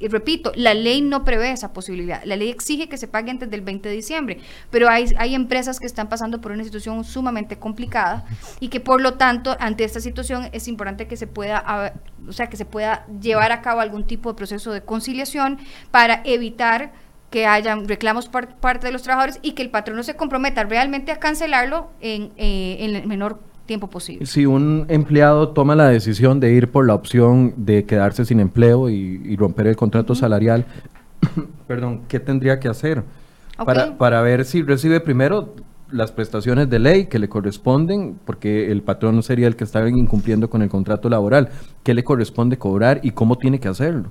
y 0.01 0.09
repito, 0.09 0.51
la 0.57 0.73
ley 0.73 1.03
no 1.03 1.25
prevé 1.25 1.53
esa 1.53 1.73
posibilidad. 1.73 2.25
La 2.25 2.35
ley 2.35 2.49
exige 2.49 2.89
que 2.89 2.97
se 2.97 3.07
pague 3.07 3.31
antes 3.31 3.51
del 3.51 3.61
20 3.61 3.89
de 3.89 3.95
diciembre, 3.95 4.39
pero 4.71 4.89
hay, 4.89 5.13
hay 5.19 5.35
empresas 5.35 5.79
que 5.79 5.87
están 5.87 6.09
pasando 6.09 6.41
por 6.41 6.53
una 6.53 6.65
situación 6.65 7.05
sumamente 7.05 7.59
complicada 7.59 8.25
y 8.59 8.69
que 8.69 8.81
por 8.81 9.03
lo 9.03 9.15
tanto, 9.15 9.57
ante 9.61 9.85
esta 9.85 10.01
situación 10.01 10.49
es 10.53 10.67
importante 10.69 11.07
que 11.07 11.17
se 11.17 11.27
pueda, 11.27 11.93
o 12.27 12.33
sea, 12.33 12.49
que 12.49 12.57
se 12.57 12.65
pueda 12.65 13.07
llevar 13.21 13.53
a 13.53 13.61
cabo 13.61 13.81
algún 13.81 14.07
tipo 14.07 14.31
de 14.31 14.37
proceso 14.37 14.73
de 14.73 14.81
conciliación 14.81 15.59
para 15.91 16.23
evitar 16.25 16.93
que 17.31 17.47
haya 17.47 17.77
reclamos 17.77 18.29
por 18.29 18.49
parte 18.57 18.87
de 18.87 18.93
los 18.93 19.03
trabajadores 19.03 19.39
y 19.43 19.53
que 19.53 19.63
el 19.63 19.71
patrón 19.71 19.97
no 19.97 20.03
se 20.03 20.17
comprometa 20.17 20.65
realmente 20.65 21.13
a 21.13 21.21
cancelarlo 21.21 21.91
en, 22.01 22.33
eh, 22.37 22.79
en 22.81 22.97
el 22.97 23.07
menor 23.07 23.39
tiempo 23.71 23.89
posible. 23.89 24.27
Si 24.27 24.47
un 24.47 24.87
empleado 24.89 25.51
toma 25.51 25.77
la 25.77 25.89
decisión 25.89 26.41
de 26.41 26.53
ir 26.53 26.73
por 26.73 26.89
la 26.89 26.95
opción 26.95 27.55
de 27.57 27.85
quedarse 27.85 28.25
sin 28.25 28.41
empleo 28.41 28.91
y, 28.91 29.37
romper 29.37 29.69
el 29.69 29.77
contrato 29.77 30.17
salarial, 30.17 30.67
perdón, 31.69 32.01
¿qué 32.09 32.19
tendría 32.19 32.59
que 32.59 32.67
hacer? 32.67 33.05
Para, 33.65 33.97
para 33.97 34.23
ver 34.23 34.45
si 34.45 34.63
recibe 34.63 34.99
primero 34.99 35.55
las 35.93 36.13
prestaciones 36.13 36.69
de 36.71 36.79
ley 36.79 37.07
que 37.07 37.19
le 37.19 37.29
corresponden, 37.29 38.19
porque 38.25 38.71
el 38.71 38.83
patrón 38.83 39.23
sería 39.23 39.47
el 39.47 39.57
que 39.57 39.65
está 39.65 39.87
incumpliendo 39.89 40.49
con 40.51 40.63
el 40.63 40.69
contrato 40.69 41.09
laboral. 41.09 41.51
¿Qué 41.83 41.95
le 41.95 42.05
corresponde 42.05 42.59
cobrar 42.59 43.01
y 43.03 43.13
cómo 43.13 43.37
tiene 43.37 43.59
que 43.61 43.69
hacerlo? 43.69 44.11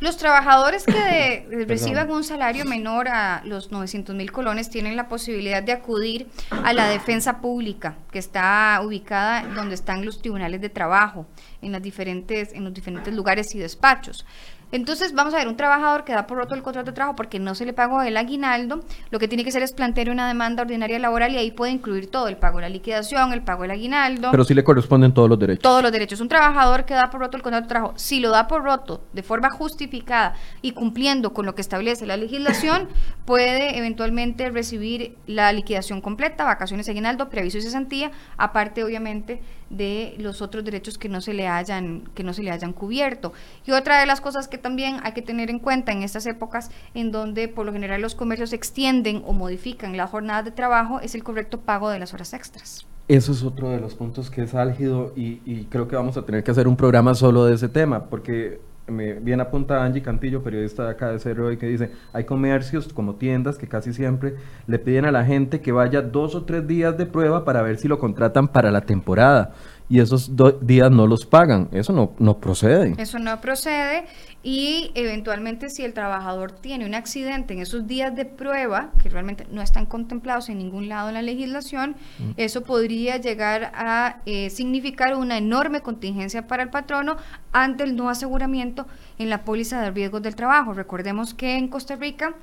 Los 0.00 0.16
trabajadores 0.16 0.84
que 0.84 1.46
reciban 1.68 2.10
un 2.10 2.22
salario 2.22 2.64
menor 2.64 3.08
a 3.08 3.42
los 3.44 3.72
900 3.72 4.14
mil 4.14 4.30
colones 4.30 4.70
tienen 4.70 4.96
la 4.96 5.08
posibilidad 5.08 5.62
de 5.62 5.72
acudir 5.72 6.28
a 6.50 6.72
la 6.72 6.88
defensa 6.88 7.40
pública, 7.40 7.96
que 8.12 8.18
está 8.18 8.80
ubicada 8.84 9.44
donde 9.54 9.74
están 9.74 10.04
los 10.04 10.20
tribunales 10.20 10.60
de 10.60 10.68
trabajo, 10.68 11.26
en, 11.62 11.72
las 11.72 11.82
diferentes, 11.82 12.52
en 12.52 12.64
los 12.64 12.72
diferentes 12.72 13.12
lugares 13.12 13.54
y 13.54 13.58
despachos. 13.58 14.24
Entonces, 14.70 15.14
vamos 15.14 15.32
a 15.32 15.38
ver, 15.38 15.48
un 15.48 15.56
trabajador 15.56 16.04
que 16.04 16.12
da 16.12 16.26
por 16.26 16.36
roto 16.36 16.54
el 16.54 16.62
contrato 16.62 16.90
de 16.90 16.94
trabajo 16.94 17.16
porque 17.16 17.38
no 17.38 17.54
se 17.54 17.64
le 17.64 17.72
pagó 17.72 18.02
el 18.02 18.16
aguinaldo, 18.16 18.80
lo 19.10 19.18
que 19.18 19.26
tiene 19.26 19.42
que 19.42 19.48
hacer 19.48 19.62
es 19.62 19.72
plantear 19.72 20.10
una 20.10 20.28
demanda 20.28 20.62
ordinaria 20.62 20.98
laboral 20.98 21.32
y 21.32 21.38
ahí 21.38 21.50
puede 21.50 21.72
incluir 21.72 22.10
todo, 22.10 22.28
el 22.28 22.36
pago 22.36 22.58
de 22.58 22.62
la 22.62 22.68
liquidación, 22.68 23.32
el 23.32 23.42
pago 23.42 23.62
del 23.62 23.70
aguinaldo. 23.72 24.30
Pero 24.30 24.44
sí 24.44 24.52
le 24.54 24.62
corresponden 24.64 25.12
todos 25.12 25.28
los 25.28 25.38
derechos. 25.38 25.62
Todos 25.62 25.82
los 25.82 25.90
derechos. 25.90 26.20
Un 26.20 26.28
trabajador 26.28 26.84
que 26.84 26.94
da 26.94 27.10
por 27.10 27.20
roto 27.20 27.36
el 27.36 27.42
contrato 27.42 27.64
de 27.64 27.68
trabajo, 27.68 27.94
si 27.96 28.20
lo 28.20 28.30
da 28.30 28.46
por 28.46 28.62
roto 28.62 29.02
de 29.12 29.22
forma 29.22 29.50
justificada 29.50 30.34
y 30.60 30.72
cumpliendo 30.72 31.32
con 31.32 31.46
lo 31.46 31.54
que 31.54 31.62
establece 31.62 32.04
la 32.04 32.16
legislación, 32.16 32.88
puede 33.24 33.78
eventualmente 33.78 34.50
recibir 34.50 35.16
la 35.26 35.52
liquidación 35.52 36.00
completa, 36.02 36.44
vacaciones, 36.44 36.88
aguinaldo, 36.88 37.30
preaviso 37.30 37.58
y 37.58 37.62
cesantía, 37.62 38.10
aparte 38.36 38.84
obviamente 38.84 39.40
de 39.70 40.14
los 40.18 40.42
otros 40.42 40.64
derechos 40.64 40.98
que 40.98 41.08
no 41.08 41.20
se 41.20 41.34
le 41.34 41.48
hayan 41.48 42.08
que 42.14 42.24
no 42.24 42.32
se 42.32 42.42
le 42.42 42.50
hayan 42.50 42.72
cubierto. 42.72 43.32
Y 43.66 43.72
otra 43.72 44.00
de 44.00 44.06
las 44.06 44.20
cosas 44.20 44.48
que 44.48 44.58
también 44.58 44.98
hay 45.02 45.12
que 45.12 45.22
tener 45.22 45.50
en 45.50 45.58
cuenta 45.58 45.92
en 45.92 46.02
estas 46.02 46.26
épocas 46.26 46.70
en 46.94 47.12
donde 47.12 47.48
por 47.48 47.66
lo 47.66 47.72
general 47.72 48.00
los 48.00 48.14
comercios 48.14 48.52
extienden 48.52 49.22
o 49.26 49.32
modifican 49.32 49.96
la 49.96 50.06
jornada 50.06 50.42
de 50.42 50.50
trabajo 50.50 51.00
es 51.00 51.14
el 51.14 51.24
correcto 51.24 51.60
pago 51.60 51.90
de 51.90 51.98
las 51.98 52.14
horas 52.14 52.32
extras. 52.32 52.86
Eso 53.08 53.32
es 53.32 53.42
otro 53.42 53.70
de 53.70 53.80
los 53.80 53.94
puntos 53.94 54.30
que 54.30 54.42
es 54.42 54.54
álgido 54.54 55.12
y, 55.16 55.40
y 55.46 55.64
creo 55.70 55.88
que 55.88 55.96
vamos 55.96 56.18
a 56.18 56.26
tener 56.26 56.44
que 56.44 56.50
hacer 56.50 56.68
un 56.68 56.76
programa 56.76 57.14
solo 57.14 57.46
de 57.46 57.54
ese 57.54 57.70
tema, 57.70 58.04
porque 58.10 58.60
me 58.90 59.14
viene 59.14 59.42
apunta 59.42 59.84
Angie 59.84 60.02
Cantillo, 60.02 60.42
periodista 60.42 60.84
de 60.84 60.90
acá 60.90 61.10
de 61.10 61.18
Cerro, 61.18 61.50
y 61.52 61.56
que 61.56 61.66
dice, 61.66 61.90
hay 62.12 62.24
comercios 62.24 62.92
como 62.92 63.16
tiendas 63.16 63.58
que 63.58 63.68
casi 63.68 63.92
siempre 63.92 64.34
le 64.66 64.78
piden 64.78 65.04
a 65.04 65.12
la 65.12 65.24
gente 65.24 65.60
que 65.60 65.72
vaya 65.72 66.02
dos 66.02 66.34
o 66.34 66.44
tres 66.44 66.66
días 66.66 66.96
de 66.96 67.06
prueba 67.06 67.44
para 67.44 67.62
ver 67.62 67.78
si 67.78 67.88
lo 67.88 67.98
contratan 67.98 68.48
para 68.48 68.70
la 68.70 68.82
temporada 68.82 69.52
y 69.88 70.00
esos 70.00 70.32
días 70.60 70.90
no 70.90 71.06
los 71.06 71.24
pagan. 71.24 71.68
Eso 71.72 71.92
no, 71.92 72.12
no 72.18 72.38
procede. 72.38 72.94
Eso 72.98 73.18
no 73.18 73.40
procede 73.40 74.04
y 74.42 74.92
eventualmente 74.94 75.68
si 75.68 75.84
el 75.84 75.92
trabajador 75.94 76.52
tiene 76.52 76.86
un 76.86 76.94
accidente 76.94 77.54
en 77.54 77.60
esos 77.60 77.86
días 77.86 78.14
de 78.14 78.24
prueba, 78.24 78.92
que 79.02 79.08
realmente 79.08 79.46
no 79.50 79.62
están 79.62 79.84
contemplados 79.86 80.48
en 80.48 80.58
ningún 80.58 80.88
lado 80.88 81.08
en 81.08 81.14
la 81.14 81.22
legislación, 81.22 81.96
mm. 82.18 82.30
eso 82.36 82.62
podría 82.62 83.16
llegar 83.16 83.72
a 83.74 84.22
eh, 84.26 84.50
significar 84.50 85.16
una 85.16 85.38
enorme 85.38 85.80
contingencia 85.80 86.46
para 86.46 86.62
el 86.62 86.70
patrono 86.70 87.16
ante 87.52 87.82
el 87.82 87.96
no 87.96 88.10
aseguramiento 88.10 88.86
en 89.18 89.28
la 89.28 89.44
póliza 89.44 89.80
de 89.80 89.90
riesgos 89.90 90.22
del 90.22 90.36
trabajo. 90.36 90.72
Recordemos 90.72 91.34
que 91.34 91.56
en 91.56 91.68
Costa 91.68 91.96
Rica 91.96 92.34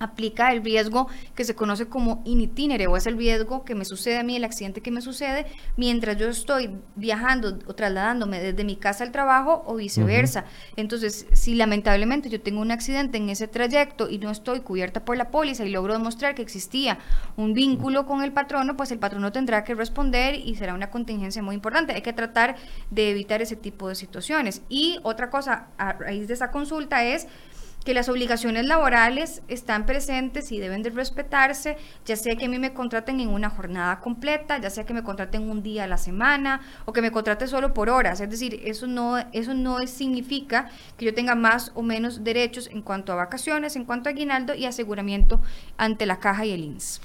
aplica 0.00 0.50
el 0.50 0.64
riesgo 0.64 1.08
que 1.34 1.44
se 1.44 1.54
conoce 1.54 1.86
como 1.86 2.22
in 2.24 2.40
itinere 2.40 2.86
o 2.86 2.96
es 2.96 3.06
el 3.06 3.18
riesgo 3.18 3.64
que 3.64 3.74
me 3.74 3.84
sucede 3.84 4.18
a 4.18 4.22
mí, 4.22 4.34
el 4.34 4.44
accidente 4.44 4.80
que 4.80 4.90
me 4.90 5.02
sucede 5.02 5.46
mientras 5.76 6.16
yo 6.16 6.28
estoy 6.28 6.70
viajando 6.96 7.58
o 7.66 7.74
trasladándome 7.74 8.40
desde 8.40 8.64
mi 8.64 8.76
casa 8.76 9.04
al 9.04 9.12
trabajo 9.12 9.62
o 9.66 9.76
viceversa. 9.76 10.46
Entonces, 10.76 11.26
si 11.32 11.54
lamentablemente 11.54 12.30
yo 12.30 12.40
tengo 12.40 12.62
un 12.62 12.70
accidente 12.70 13.18
en 13.18 13.28
ese 13.28 13.46
trayecto 13.46 14.08
y 14.08 14.18
no 14.18 14.30
estoy 14.30 14.60
cubierta 14.60 15.04
por 15.04 15.18
la 15.18 15.30
póliza 15.30 15.66
y 15.66 15.70
logro 15.70 15.92
demostrar 15.92 16.34
que 16.34 16.42
existía 16.42 16.98
un 17.36 17.52
vínculo 17.52 18.06
con 18.06 18.22
el 18.22 18.32
patrono, 18.32 18.78
pues 18.78 18.90
el 18.92 18.98
patrono 18.98 19.32
tendrá 19.32 19.64
que 19.64 19.74
responder 19.74 20.34
y 20.34 20.54
será 20.54 20.72
una 20.72 20.90
contingencia 20.90 21.42
muy 21.42 21.54
importante. 21.54 21.92
Hay 21.92 22.02
que 22.02 22.14
tratar 22.14 22.56
de 22.90 23.10
evitar 23.10 23.42
ese 23.42 23.56
tipo 23.56 23.86
de 23.88 23.94
situaciones. 23.94 24.62
Y 24.70 24.98
otra 25.02 25.28
cosa 25.28 25.68
a 25.76 25.92
raíz 25.92 26.26
de 26.26 26.34
esa 26.34 26.50
consulta 26.50 27.04
es 27.04 27.28
que 27.84 27.94
las 27.94 28.08
obligaciones 28.08 28.66
laborales 28.66 29.42
están 29.48 29.86
presentes 29.86 30.52
y 30.52 30.58
deben 30.58 30.82
de 30.82 30.90
respetarse, 30.90 31.76
ya 32.04 32.16
sea 32.16 32.36
que 32.36 32.46
a 32.46 32.48
mí 32.48 32.58
me 32.58 32.72
contraten 32.72 33.20
en 33.20 33.28
una 33.28 33.50
jornada 33.50 34.00
completa, 34.00 34.58
ya 34.58 34.70
sea 34.70 34.84
que 34.84 34.94
me 34.94 35.02
contraten 35.02 35.48
un 35.48 35.62
día 35.62 35.84
a 35.84 35.86
la 35.86 35.98
semana 35.98 36.60
o 36.84 36.92
que 36.92 37.02
me 37.02 37.10
contraten 37.10 37.48
solo 37.48 37.72
por 37.72 37.88
horas, 37.88 38.20
es 38.20 38.30
decir, 38.30 38.60
eso 38.64 38.86
no 38.86 39.18
eso 39.32 39.54
no 39.54 39.86
significa 39.86 40.70
que 40.96 41.06
yo 41.06 41.14
tenga 41.14 41.34
más 41.34 41.72
o 41.74 41.82
menos 41.82 42.22
derechos 42.24 42.68
en 42.72 42.82
cuanto 42.82 43.12
a 43.12 43.16
vacaciones, 43.16 43.76
en 43.76 43.84
cuanto 43.84 44.08
a 44.08 44.12
aguinaldo 44.12 44.54
y 44.54 44.66
aseguramiento 44.66 45.40
ante 45.76 46.06
la 46.06 46.20
caja 46.20 46.44
y 46.46 46.52
el 46.52 46.64
INS. 46.64 47.00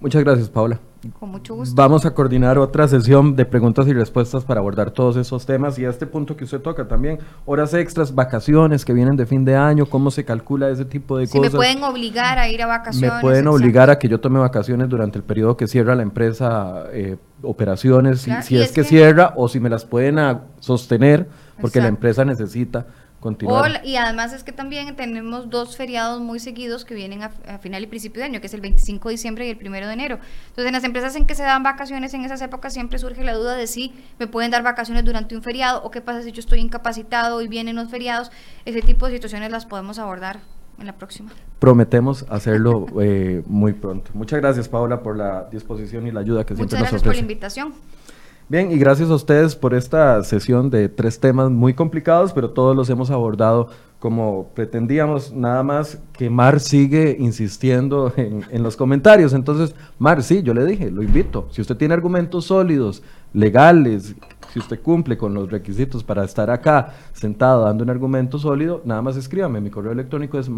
Muchas 0.00 0.22
gracias, 0.24 0.48
Paula. 0.48 0.80
Con 1.10 1.30
mucho 1.30 1.54
gusto. 1.54 1.74
Vamos 1.74 2.06
a 2.06 2.14
coordinar 2.14 2.58
otra 2.58 2.88
sesión 2.88 3.36
de 3.36 3.44
preguntas 3.44 3.86
y 3.86 3.92
respuestas 3.92 4.44
para 4.44 4.60
abordar 4.60 4.90
todos 4.90 5.16
esos 5.16 5.46
temas 5.46 5.78
y 5.78 5.84
a 5.84 5.90
este 5.90 6.06
punto 6.06 6.36
que 6.36 6.44
usted 6.44 6.60
toca 6.60 6.86
también, 6.88 7.18
horas 7.44 7.74
extras, 7.74 8.14
vacaciones 8.14 8.84
que 8.84 8.92
vienen 8.92 9.16
de 9.16 9.26
fin 9.26 9.44
de 9.44 9.56
año, 9.56 9.86
cómo 9.86 10.10
se 10.10 10.24
calcula 10.24 10.68
ese 10.70 10.84
tipo 10.84 11.18
de 11.18 11.26
si 11.26 11.38
cosas. 11.38 11.52
me 11.52 11.56
pueden 11.58 11.82
obligar 11.84 12.38
a 12.38 12.48
ir 12.48 12.62
a 12.62 12.66
vacaciones. 12.66 13.14
Me 13.14 13.20
pueden 13.20 13.46
obligar 13.48 13.90
a 13.90 13.98
que 13.98 14.08
yo 14.08 14.20
tome 14.20 14.38
vacaciones 14.38 14.88
durante 14.88 15.18
el 15.18 15.24
periodo 15.24 15.56
que 15.56 15.66
cierra 15.66 15.94
la 15.94 16.02
empresa 16.02 16.84
eh, 16.92 17.16
operaciones, 17.42 18.20
si, 18.20 18.30
Claro, 18.30 18.42
si 18.42 18.54
y 18.54 18.58
es, 18.58 18.66
es 18.66 18.72
que, 18.72 18.84
cierra 18.84 19.32
o 19.36 19.48
si 19.48 19.60
me 19.60 19.68
las 19.68 19.84
pueden 19.84 20.16
sostener 20.60 21.28
porque 21.60 21.78
la 21.78 21.86
Exacto. 21.86 21.96
empresa 21.96 22.24
necesita 22.24 22.86
continuar. 23.20 23.82
O 23.82 23.86
y 23.86 23.96
además 23.96 24.32
es 24.32 24.44
que 24.44 24.52
también 24.52 24.94
tenemos 24.96 25.50
dos 25.50 25.76
feriados 25.76 26.20
muy 26.20 26.38
seguidos 26.38 26.84
que 26.84 26.94
vienen 26.94 27.22
a, 27.22 27.32
a 27.48 27.58
final 27.58 27.82
y 27.82 27.86
principio 27.86 28.20
de 28.20 28.26
año, 28.26 28.40
que 28.40 28.46
es 28.46 28.54
el 28.54 28.60
25 28.60 29.08
de 29.08 29.12
diciembre 29.12 29.46
y 29.46 29.50
el 29.50 29.58
1 29.58 29.86
de 29.86 29.92
enero. 29.92 30.18
Entonces, 30.48 30.66
en 30.66 30.72
las 30.72 30.84
empresas 30.84 31.16
en 31.16 31.26
que 31.26 31.34
se 31.34 31.42
dan 31.42 31.62
vacaciones 31.62 32.14
en 32.14 32.24
esas 32.24 32.40
épocas 32.42 32.72
siempre 32.72 32.98
surge 32.98 33.24
la 33.24 33.34
duda 33.34 33.56
de 33.56 33.66
si 33.66 33.92
me 34.18 34.26
pueden 34.26 34.50
dar 34.50 34.62
vacaciones 34.62 35.04
durante 35.04 35.36
un 35.36 35.42
feriado 35.42 35.82
o 35.82 35.90
qué 35.90 36.00
pasa 36.00 36.22
si 36.22 36.32
yo 36.32 36.40
estoy 36.40 36.60
incapacitado 36.60 37.40
y 37.42 37.48
vienen 37.48 37.76
los 37.76 37.90
feriados. 37.90 38.30
Ese 38.64 38.82
tipo 38.82 39.06
de 39.06 39.14
situaciones 39.14 39.50
las 39.50 39.66
podemos 39.66 39.98
abordar 39.98 40.40
en 40.78 40.86
la 40.86 40.92
próxima. 40.92 41.30
Prometemos 41.58 42.26
hacerlo 42.28 42.86
eh, 43.00 43.42
muy 43.46 43.72
pronto. 43.72 44.10
Muchas 44.14 44.40
gracias, 44.40 44.68
Paula, 44.68 45.00
por 45.00 45.16
la 45.16 45.48
disposición 45.50 46.06
y 46.06 46.12
la 46.12 46.20
ayuda 46.20 46.44
que 46.44 46.54
siempre 46.54 46.78
Muchas 46.78 46.80
nos 46.80 46.90
gracias 46.90 47.02
por 47.02 47.06
la 47.06 47.10
ofrece. 47.12 47.22
invitación. 47.22 47.74
Bien, 48.48 48.70
y 48.70 48.78
gracias 48.78 49.10
a 49.10 49.14
ustedes 49.16 49.56
por 49.56 49.74
esta 49.74 50.22
sesión 50.22 50.70
de 50.70 50.88
tres 50.88 51.18
temas 51.18 51.50
muy 51.50 51.74
complicados, 51.74 52.32
pero 52.32 52.50
todos 52.50 52.76
los 52.76 52.88
hemos 52.88 53.10
abordado 53.10 53.70
como 53.98 54.50
pretendíamos, 54.54 55.32
nada 55.32 55.64
más 55.64 56.00
que 56.12 56.30
Mar 56.30 56.60
sigue 56.60 57.16
insistiendo 57.18 58.12
en, 58.16 58.44
en 58.48 58.62
los 58.62 58.76
comentarios. 58.76 59.32
Entonces, 59.32 59.74
Mar, 59.98 60.22
sí, 60.22 60.44
yo 60.44 60.54
le 60.54 60.64
dije, 60.64 60.92
lo 60.92 61.02
invito. 61.02 61.48
Si 61.50 61.60
usted 61.60 61.76
tiene 61.76 61.94
argumentos 61.94 62.44
sólidos, 62.44 63.02
legales, 63.32 64.14
si 64.52 64.60
usted 64.60 64.80
cumple 64.80 65.18
con 65.18 65.34
los 65.34 65.50
requisitos 65.50 66.04
para 66.04 66.22
estar 66.22 66.48
acá 66.48 66.94
sentado 67.14 67.64
dando 67.64 67.82
un 67.82 67.90
argumento 67.90 68.38
sólido, 68.38 68.80
nada 68.84 69.02
más 69.02 69.16
escríbame. 69.16 69.60
Mi 69.60 69.70
correo 69.70 69.90
electrónico 69.90 70.38
es 70.38 70.48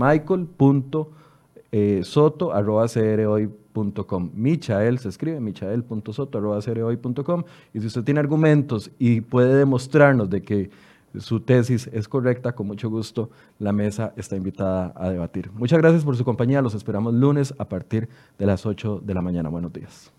michael.soto.com. 1.73 4.31
Michael 4.35 4.99
se 4.99 5.09
escribe 5.09 5.41
michael.soto.com. 5.41 7.45
Y 7.73 7.81
si 7.81 7.87
usted 7.87 8.05
tiene 8.05 8.21
argumentos 8.21 8.91
y 8.99 9.21
puede 9.21 9.57
demostrarnos 9.57 10.31
de 10.31 10.43
que 10.43 10.71
su 11.19 11.41
tesis 11.41 11.89
es 11.93 12.07
correcta, 12.07 12.55
con 12.55 12.67
mucho 12.67 12.91
gusto 12.91 13.31
la 13.59 13.73
mesa 13.73 14.13
está 14.17 14.37
invitada 14.37 14.93
a 14.95 15.11
debatir. 15.11 15.51
Muchas 15.53 15.79
gracias 15.79 16.05
por 16.05 16.17
su 16.17 16.25
compañía. 16.25 16.63
Los 16.63 16.75
esperamos 16.75 17.15
lunes 17.15 17.55
a 17.59 17.65
partir 17.67 18.09
de 18.39 18.47
las 18.47 18.67
8 18.67 19.03
de 19.05 19.15
la 19.15 19.23
mañana. 19.23 19.49
Buenos 19.49 19.73
días. 19.73 20.13